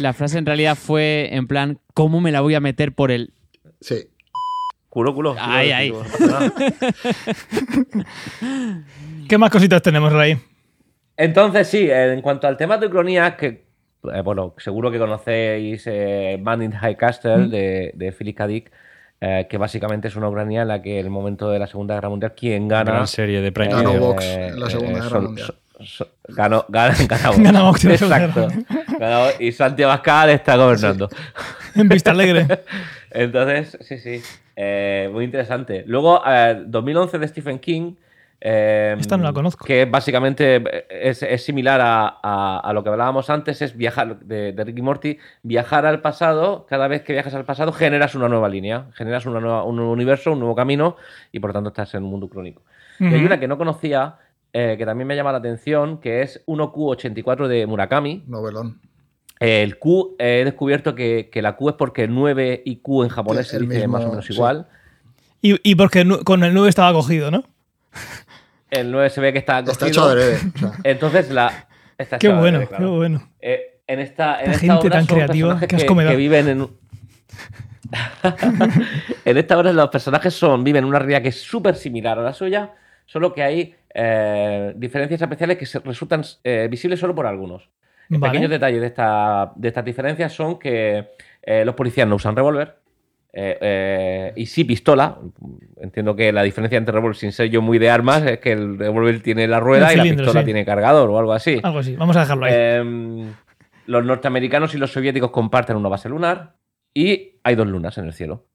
[0.00, 3.34] la frase en realidad fue en plan, ¿cómo me la voy a meter por el.
[3.82, 4.08] Sí.
[4.88, 5.36] Culo, culo.
[5.38, 5.92] Ay, ay.
[9.28, 10.38] ¿Qué más cositas tenemos, Ray?
[11.16, 13.46] Entonces, sí, en cuanto al tema de ucronías, que,
[14.14, 18.46] eh, bueno, seguro que conocéis eh, Man in High Castle de, de Philip K.
[18.46, 18.72] Dick,
[19.20, 21.94] eh, que básicamente es una ucronía en la que en el momento de la Segunda
[21.94, 22.92] Guerra Mundial, quien gana.
[22.92, 24.00] Gran serie de Prime Ganó Video.
[24.00, 25.54] Vox en la Segunda Guerra Mundial.
[26.28, 27.84] ganó, Vox.
[27.84, 28.48] Exacto.
[28.98, 29.40] Ganó Vox.
[29.40, 31.08] y Santiago Abascal está gobernando.
[31.74, 32.46] En Vista Alegre.
[33.10, 34.20] Entonces, sí, sí.
[34.56, 35.84] eh, muy interesante.
[35.86, 37.94] Luego, eh, 2011 de Stephen King.
[38.40, 39.64] Eh, Esta no la conozco.
[39.64, 44.52] Que básicamente es, es similar a, a- a lo que hablábamos antes, es viajar, de,
[44.52, 48.48] de Ricky Morty, viajar al pasado, cada vez que viajas al pasado generas una nueva
[48.48, 50.96] línea, generas una nueva- un nuevo universo, un nuevo camino
[51.32, 52.62] y por lo tanto estás en un mundo crónico.
[53.00, 54.16] Y hay una que no conocía,
[54.52, 58.80] eh, que también me llama la atención, que es 1Q84 de Murakami, Novelón.
[59.40, 63.08] el Q, eh, he descubierto que, que la Q es porque 9 y Q en
[63.08, 64.32] japonés se dice mismo, más o menos sí.
[64.32, 64.66] igual.
[65.42, 67.44] Y, y porque con el 9 estaba cogido, ¿no?
[68.70, 69.88] El 9 se ve que está Está cogido.
[69.88, 70.36] hecho adrede.
[70.54, 71.66] o sea, Entonces la.
[71.96, 72.84] está Qué hecho bueno, adrede, claro.
[72.84, 73.30] qué bueno.
[73.40, 76.60] Eh, en esta, en Esta gente obra tan son creativa, que, viven en.
[76.62, 76.76] un-
[79.24, 82.22] en esta obra los personajes son viven en una realidad que es súper similar a
[82.22, 82.72] la suya,
[83.06, 87.68] solo que hay eh, diferencias especiales que se- resultan eh, visibles solo por algunos.
[88.10, 88.30] Vale.
[88.32, 91.08] Pequeños detalles de, esta, de estas diferencias son que
[91.42, 92.77] eh, los policías no usan revólver.
[93.40, 95.16] Eh, eh, y sí pistola.
[95.80, 98.78] Entiendo que la diferencia entre revólver, sin ser yo muy de armas, es que el
[98.78, 100.44] revólver tiene la rueda y la pistola sí.
[100.44, 101.60] tiene cargador o algo así.
[101.62, 101.94] Algo así.
[101.94, 102.52] Vamos a dejarlo ahí.
[102.54, 103.32] Em,
[103.86, 106.56] los norteamericanos y los soviéticos comparten una base lunar
[106.92, 108.46] y hay dos lunas en el cielo.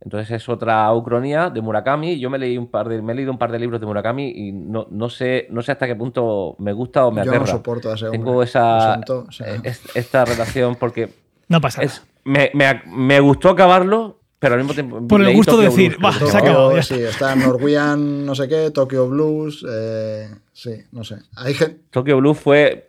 [0.00, 2.18] Entonces es otra ucronía de Murakami.
[2.18, 4.30] Yo me leí un par de, me he leído un par de libros de Murakami
[4.34, 7.44] y no, no sé, no sé hasta qué punto me gusta o me yo aterra.
[7.44, 8.18] no soporto a ese hombre.
[8.18, 11.10] Tengo esa siento, o sea, eh, es- esta relación porque
[11.48, 11.92] no pasa nada.
[11.92, 15.06] es, me, me- me gustó acabarlo, pero al mismo tiempo.
[15.06, 19.08] Por el gusto de decir, Blues, "Bah, se sí, está Norwegian, no sé qué, Tokyo
[19.08, 19.64] Blues.
[19.70, 21.18] eh, sí, no sé.
[21.36, 22.88] Hay gente, Tokyo Blues fue.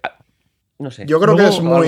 [0.80, 1.06] No sé.
[1.06, 1.88] yo creo que es muy,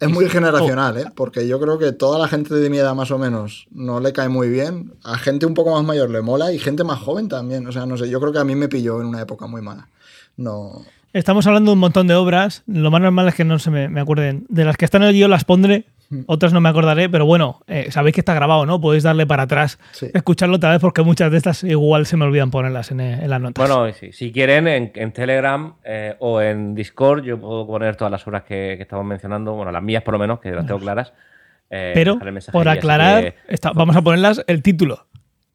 [0.00, 1.04] es muy generacional, ¿eh?
[1.16, 4.12] porque yo creo que toda la gente de mi edad más o menos no le
[4.12, 4.94] cae muy bien.
[5.02, 7.66] A gente un poco más mayor le mola y gente más joven también.
[7.66, 9.62] O sea, no sé, yo creo que a mí me pilló en una época muy
[9.62, 9.88] mala.
[10.36, 12.62] No, Estamos hablando de un montón de obras.
[12.66, 14.46] Lo más normal es que no se me, me acuerden.
[14.50, 15.86] De las que están en el guion las pondré.
[16.26, 18.80] otras no me acordaré, pero bueno, eh, sabéis que está grabado, ¿no?
[18.80, 20.06] Podéis darle para atrás, Sí.
[20.14, 23.30] escucharlo otra vez porque muchas de estas igual se me olvidan ponerlas en, eh, en
[23.30, 23.68] las notas.
[23.68, 28.26] Bueno, si quieren, en, en Telegram eh, o en Discord, yo puedo poner todas las
[28.26, 31.12] obras que, que estamos mencionando, bueno, las mías por lo menos, que las tengo claras.
[31.70, 35.06] eh, pero dejar el mensaje por aclarar, que- está- vamos a ponerlas el título.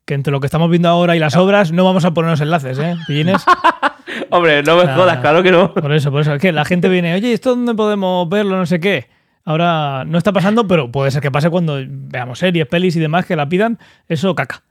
[0.04, 2.42] Que entre lo que estamos viendo ahora y las obras no vamos a poner los
[2.42, 2.96] enlaces, ¿eh?
[3.08, 3.46] Pillines.
[4.30, 5.74] Hombre, no me jodas, claro que no.
[5.74, 6.34] Por eso, por eso.
[6.34, 8.58] Es que la gente viene, oye, ¿esto dónde podemos verlo?
[8.58, 9.08] No sé qué.
[9.44, 13.26] Ahora no está pasando, pero puede ser que pase cuando veamos series, pelis y demás
[13.26, 13.80] que la pidan.
[14.08, 14.64] Eso caca.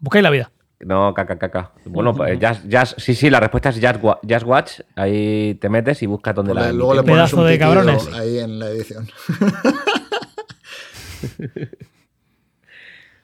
[0.00, 0.50] Buscáis la vida.
[0.80, 1.72] No, caca, caca.
[1.86, 4.80] Bueno, pues Jazz, Jazz, sí, sí, la respuesta es Jazz, Jazz Watch.
[4.94, 6.70] Ahí te metes y buscas donde la.
[6.72, 8.06] Luego le pones Pedazo un de cabrones.
[8.12, 9.08] ahí en la edición.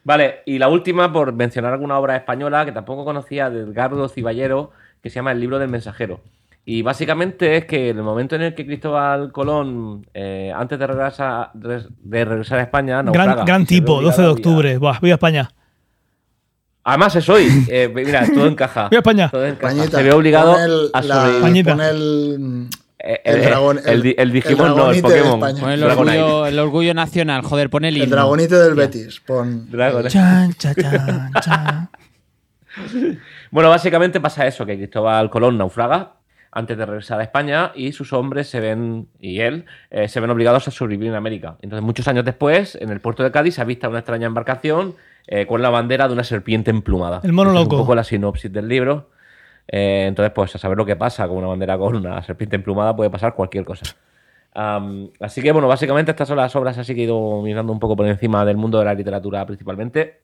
[0.04, 4.72] Vale, y la última, por mencionar alguna obra española que tampoco conocía, de Edgardo Ciballero,
[5.02, 6.20] que se llama El libro del mensajero.
[6.64, 10.86] Y básicamente es que en el momento en el que Cristóbal Colón, eh, antes de
[10.86, 13.34] regresar, de regresar a España, naufraga.
[13.34, 14.78] Gran, gran tipo, 12 de a- octubre.
[14.78, 15.50] Buah, viva España.
[16.84, 17.48] Además es hoy.
[17.68, 18.88] Eh, mira, todo encaja.
[18.88, 19.28] Viva España.
[19.28, 19.74] Todo encaja.
[19.74, 21.42] Pañita, Se ve obligado pon el, a la- sobrevivir.
[21.42, 21.70] Pañita.
[21.76, 22.68] pon el,
[23.04, 23.80] Eh, el dragón.
[23.84, 25.40] el di- el Digimon no, el Pokémon.
[25.40, 28.14] Pon el orgullo, el orgullo nacional, joder, pon el El himno.
[28.14, 29.18] dragonite del Betis.
[29.20, 29.68] Pon.
[29.68, 31.90] Dragon- Chan, cha, chan, chan.
[33.50, 36.12] Bueno, básicamente pasa eso, que Cristóbal Colón naufraga
[36.52, 40.28] antes de regresar a España y sus hombres se ven, y él, eh, se ven
[40.30, 41.56] obligados a sobrevivir en América.
[41.62, 44.94] Entonces, muchos años después, en el puerto de Cádiz, se avista una extraña embarcación
[45.26, 47.20] eh, con la bandera de una serpiente emplumada.
[47.24, 47.76] El mono es loco.
[47.76, 49.08] un poco la sinopsis del libro.
[49.66, 52.94] Eh, entonces, pues a saber lo que pasa con una bandera con una serpiente emplumada
[52.94, 53.96] puede pasar cualquier cosa.
[54.54, 57.96] Así que, bueno, básicamente estas son las obras así que he ido mirando un poco
[57.96, 60.20] por encima del mundo de la literatura principalmente,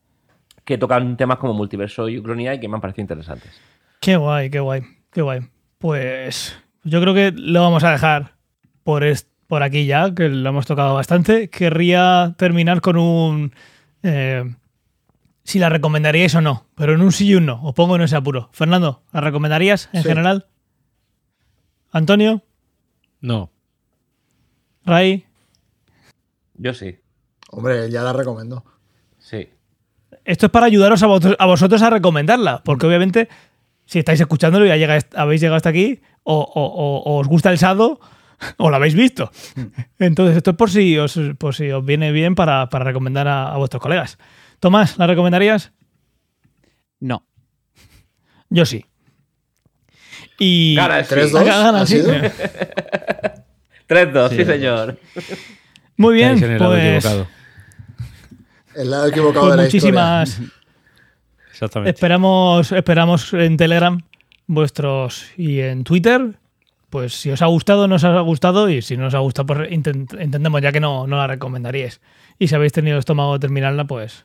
[0.67, 3.59] que tocan temas como multiverso y ucronía y que me han parecido interesantes.
[4.01, 5.41] Qué guay, qué guay, qué guay.
[5.79, 8.35] Pues yo creo que lo vamos a dejar
[8.83, 9.05] por,
[9.47, 11.49] por aquí ya, que lo hemos tocado bastante.
[11.51, 13.53] Querría terminar con un...
[14.03, 14.45] eh,
[15.45, 17.63] si la recomendaríais o no, pero en un sí y un no.
[17.63, 18.51] Os pongo en ese apuro.
[18.53, 20.09] Fernando, ¿la recomendarías en Sí.
[20.09, 20.47] general?
[21.91, 22.43] Antonio,
[23.21, 23.51] No.
[24.85, 25.25] Ray,
[26.55, 26.99] Yo sí,
[27.51, 28.65] Hombre, ya la recomiendo.
[29.19, 29.49] sí.
[30.25, 33.29] esto es para ayudaros a, vos- a vosotros a recomendarla, porque obviamente
[33.89, 37.27] si estáis escuchándolo y ya llega- habéis llegado hasta aquí, o, o- o- o os
[37.27, 37.99] gusta el sado,
[38.59, 39.31] o lo habéis visto.
[39.99, 43.49] Entonces, esto es por si os, por si os viene bien para, para recomendar a,
[43.53, 44.19] a vuestros colegas.
[44.61, 45.73] Tomás, ¿la recomendarías?
[47.01, 47.25] No.
[48.51, 48.85] Yo sí.
[50.39, 50.75] Y.
[50.77, 51.15] Gana el sí.
[51.15, 51.33] 3-2.
[51.33, 51.95] Gana- gana, ¿Ha sí.
[51.97, 52.13] sido?
[53.89, 54.99] 3-2, sí, señor.
[55.97, 57.05] Muy bien, pues.
[57.05, 57.27] equivocado.
[58.75, 60.41] El lado equivocado pues de la muchísimas.
[61.59, 61.91] Exactamente.
[61.91, 64.01] Esperamos, esperamos en Telegram
[64.47, 66.35] vuestros y en Twitter.
[66.91, 68.71] Pues si os ha gustado, no os ha gustado.
[68.71, 72.01] Y si no os ha gustado, pues intent- entendemos ya que no, no la recomendaríais.
[72.39, 74.25] Y si habéis tenido estómago de terminarla, pues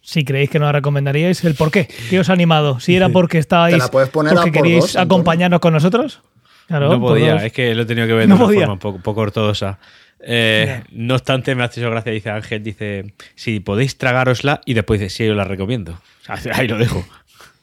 [0.00, 1.88] si creéis que no la recomendaríais, el por qué.
[2.08, 2.80] ¿Qué os ha animado?
[2.80, 3.74] Si era porque estabais.
[3.74, 6.22] Te la puedes poner porque a por queríais dos, acompañarnos con nosotros.
[6.68, 8.60] Claro, no podía, es que lo he tenido que ver de No una podía.
[8.60, 9.78] forma un poco, poco ortodoxa.
[10.20, 14.98] Eh, no obstante, me ha hecho gracia, dice Ángel, dice, si podéis tragárosla y después
[14.98, 16.00] dice, sí, yo la recomiendo.
[16.52, 17.04] Ahí lo dejo.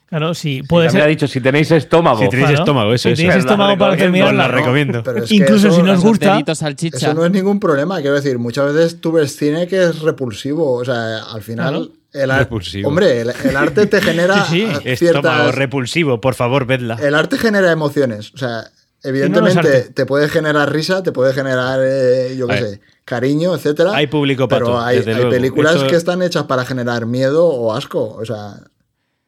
[0.07, 1.07] Claro, sí, puede ha ser.
[1.07, 2.19] dicho, si tenéis estómago.
[2.22, 2.64] Si tenéis Claro.
[2.64, 3.18] estómago, eso Si es.
[3.19, 5.02] tenéis estómago para recomiendo, Os la recomiendo.
[5.03, 6.40] Pero es que Incluso eso- si no os gusta.
[6.45, 10.72] Eso no es ningún problema, quiero decir, muchas veces tú ves cine que es repulsivo,
[10.73, 12.31] o sea, al final Claro.
[12.34, 12.90] el Repulsivo.
[12.90, 14.81] hombre, el, el arte te genera Sí, sí.
[14.85, 16.95] eh, Estómago ciertas, repulsivo, por favor, vedla.
[17.02, 18.61] el arte genera emociones, o sea,
[19.03, 23.92] no evidentemente te puede generar risa, te puede generar, eh, yo qué sé, cariño, etcétera.
[23.96, 28.16] Hay público para pero hay, películas Eso- que están hechas para generar miedo o asco,
[28.16, 28.56] o sea,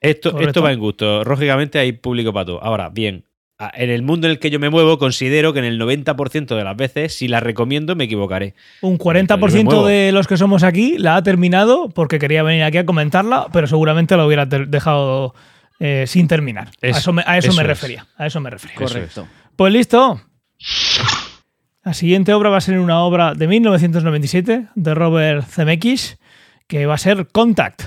[0.02, 0.50] Esto, Correcto.
[0.50, 1.24] esto va en gusto.
[1.24, 2.64] Lógicamente hay público para todo.
[2.64, 3.26] Ahora, bien,
[3.74, 6.64] en el mundo en el que yo me muevo, considero que en el 90% de
[6.64, 8.54] las veces, si la recomiendo, me equivocaré.
[8.82, 9.88] Un Yo me 40% muevo.
[9.88, 13.66] de los que somos aquí la ha terminado porque quería venir aquí a comentarla, pero
[13.66, 15.34] seguramente lo hubiera dejado
[15.80, 16.68] eh, sin terminar.
[16.68, 17.68] a Eso- eso me, a eso eso me es.
[17.68, 18.06] refería.
[18.18, 18.76] A eso me refería.
[18.78, 19.28] Correcto.
[19.56, 20.22] Pues listo.
[21.86, 26.18] La siguiente obra va a ser una obra de 1997 de Robert Zemeckis,
[26.66, 27.84] que va a ser Contact.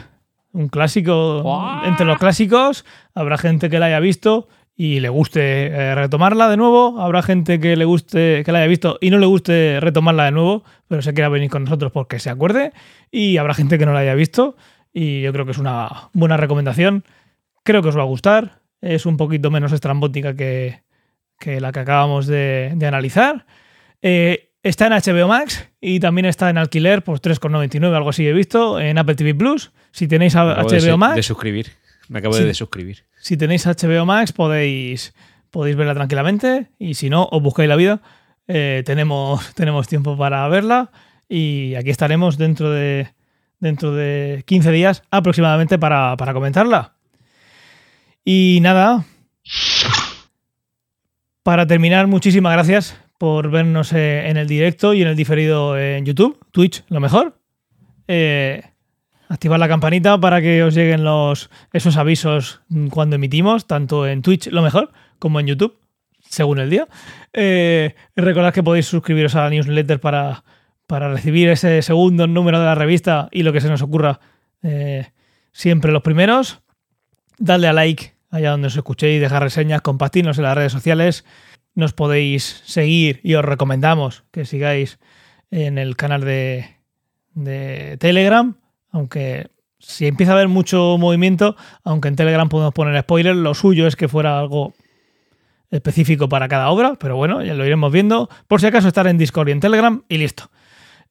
[0.53, 1.43] Un clásico
[1.85, 2.85] entre los clásicos.
[3.13, 4.47] Habrá gente que la haya visto
[4.77, 7.01] y le guste eh, retomarla de nuevo.
[7.01, 10.31] Habrá gente que le guste que la haya visto y no le guste retomarla de
[10.31, 12.73] nuevo, pero se quiera venir con nosotros porque se acuerde.
[13.11, 14.57] Y habrá gente que no la haya visto.
[14.93, 17.03] Y yo creo que es una buena recomendación.
[17.65, 18.61] Creo que os va a gustar.
[18.81, 20.85] Es un poquito menos estrambótica que,
[21.41, 23.45] que la que acabamos de, de analizar.
[24.03, 28.33] Eh, está en HBO Max y también está en alquiler, pues 3,99, algo así he
[28.33, 29.73] visto, en Apple TV Plus.
[29.93, 31.67] Si tenéis a- Me acabo de, HBO se- Max, de suscribir.
[32.09, 32.45] Me acabo Sí.
[32.45, 33.05] de suscribir.
[33.21, 35.13] si tenéis HBO Max podéis,
[35.51, 38.01] podéis verla tranquilamente y si no, os buscáis la vida.
[38.47, 40.91] Eh, tenemos, tenemos tiempo para verla
[41.29, 43.09] y aquí estaremos dentro de,
[43.61, 46.95] dentro de 15 días aproximadamente para, para comentarla.
[48.25, 49.05] Y nada,
[51.43, 56.07] para terminar, muchísimas gracias por vernos eh, en el directo y en el diferido en
[56.07, 57.39] YouTube, Twitch, lo mejor.
[58.07, 58.63] Eh,
[59.29, 64.49] activar la campanita para que os lleguen los, esos avisos cuando emitimos, tanto en Twitch,
[64.49, 65.79] lo mejor, como en YouTube,
[66.21, 66.89] según el día.
[67.33, 70.45] Eh, recordad que podéis suscribiros a la newsletter para,
[70.87, 74.21] para recibir ese segundo número de la revista y lo que se nos ocurra
[74.63, 75.11] eh,
[75.53, 76.61] siempre los primeros.
[77.39, 81.25] Dadle a like allá donde os escuchéis, dejar reseñas, compartirnos en las redes sociales.
[81.75, 84.99] Nos podéis seguir y os recomendamos que sigáis
[85.51, 86.77] en el canal de,
[87.35, 88.57] de Telegram,
[88.91, 93.87] aunque si empieza a haber mucho movimiento, aunque en Telegram podemos poner spoilers, lo suyo
[93.87, 94.75] es que fuera algo
[95.71, 98.29] específico para cada obra, pero bueno, ya lo iremos viendo.
[98.47, 100.51] Por si acaso estar en Discord y en Telegram y listo.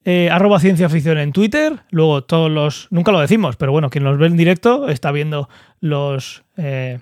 [0.03, 4.05] Eh, arroba ciencia ficción en Twitter, luego todos los, nunca lo decimos, pero bueno, quien
[4.05, 5.49] nos ve en directo está viendo
[5.81, 6.99] los eh,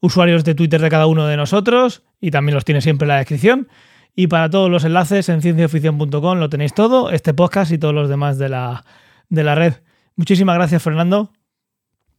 [0.00, 3.16] usuarios de Twitter de cada uno de nosotros y también los tiene siempre en la
[3.18, 3.68] descripción.
[4.14, 8.08] Y para todos los enlaces en cienciaficción.com lo tenéis todo, este podcast y todos los
[8.08, 8.84] demás de la,
[9.28, 9.74] de la red.
[10.16, 11.32] Muchísimas gracias, Fernando.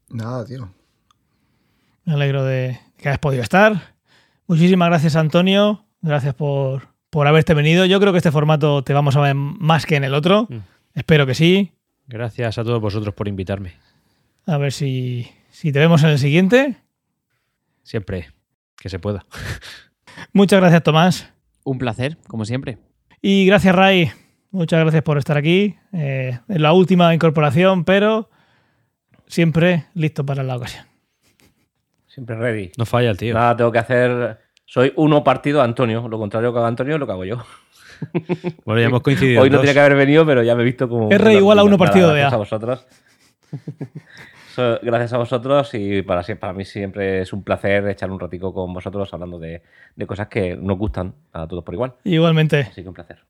[0.09, 0.69] Nada, tío.
[2.05, 3.95] Me alegro de que hayas podido estar.
[4.47, 5.85] Muchísimas gracias, Antonio.
[6.01, 7.85] Gracias por, por haberte venido.
[7.85, 10.47] Yo creo que este formato te vamos a ver más que en el otro.
[10.49, 10.57] Mm.
[10.95, 11.73] Espero que sí.
[12.07, 13.73] Gracias a todos vosotros por invitarme.
[14.47, 16.77] A ver si, si te vemos en el siguiente.
[17.83, 18.29] Siempre
[18.77, 19.25] que se pueda.
[20.33, 21.33] Muchas gracias, Tomás.
[21.63, 22.77] Un placer, como siempre.
[23.21, 24.11] Y gracias, Ray.
[24.51, 25.75] Muchas gracias por estar aquí.
[25.93, 28.29] Eh, en la última incorporación, pero
[29.27, 30.85] siempre listo para la ocasión.
[32.07, 32.71] Siempre ready.
[32.77, 33.33] No falla el tío.
[33.33, 34.39] Nada, tengo que hacer.
[34.65, 36.07] Soy uno partido a Antonio.
[36.07, 37.43] Lo contrario que haga Antonio es lo que hago yo.
[38.63, 39.41] Bueno, ya hemos coincidido.
[39.41, 39.63] Hoy no dos.
[39.63, 41.11] tenía que haber venido, pero ya me he visto como.
[41.11, 42.35] R igual a uno partido de gracias A.
[42.35, 42.87] a vosotros.
[44.81, 48.73] Gracias a vosotros y para, para mí siempre es un placer echar un ratico con
[48.73, 49.61] vosotros hablando de,
[49.95, 51.93] de cosas que nos gustan a todos por igual.
[52.03, 52.61] Igualmente.
[52.61, 53.25] Así que un placer.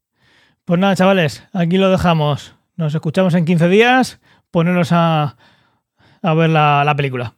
[0.66, 2.56] Pues nada, chavales, aquí lo dejamos.
[2.76, 4.22] Nos escuchamos en 15 días.
[4.52, 5.36] Poneros a,
[6.22, 7.34] a ver la, la película.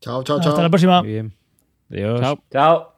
[0.00, 0.50] Chao, chao, chao.
[0.50, 1.02] Hasta la próxima.
[1.02, 1.34] Muy bien.
[1.90, 2.20] Adiós.
[2.20, 2.38] Chao.
[2.50, 2.93] Chao.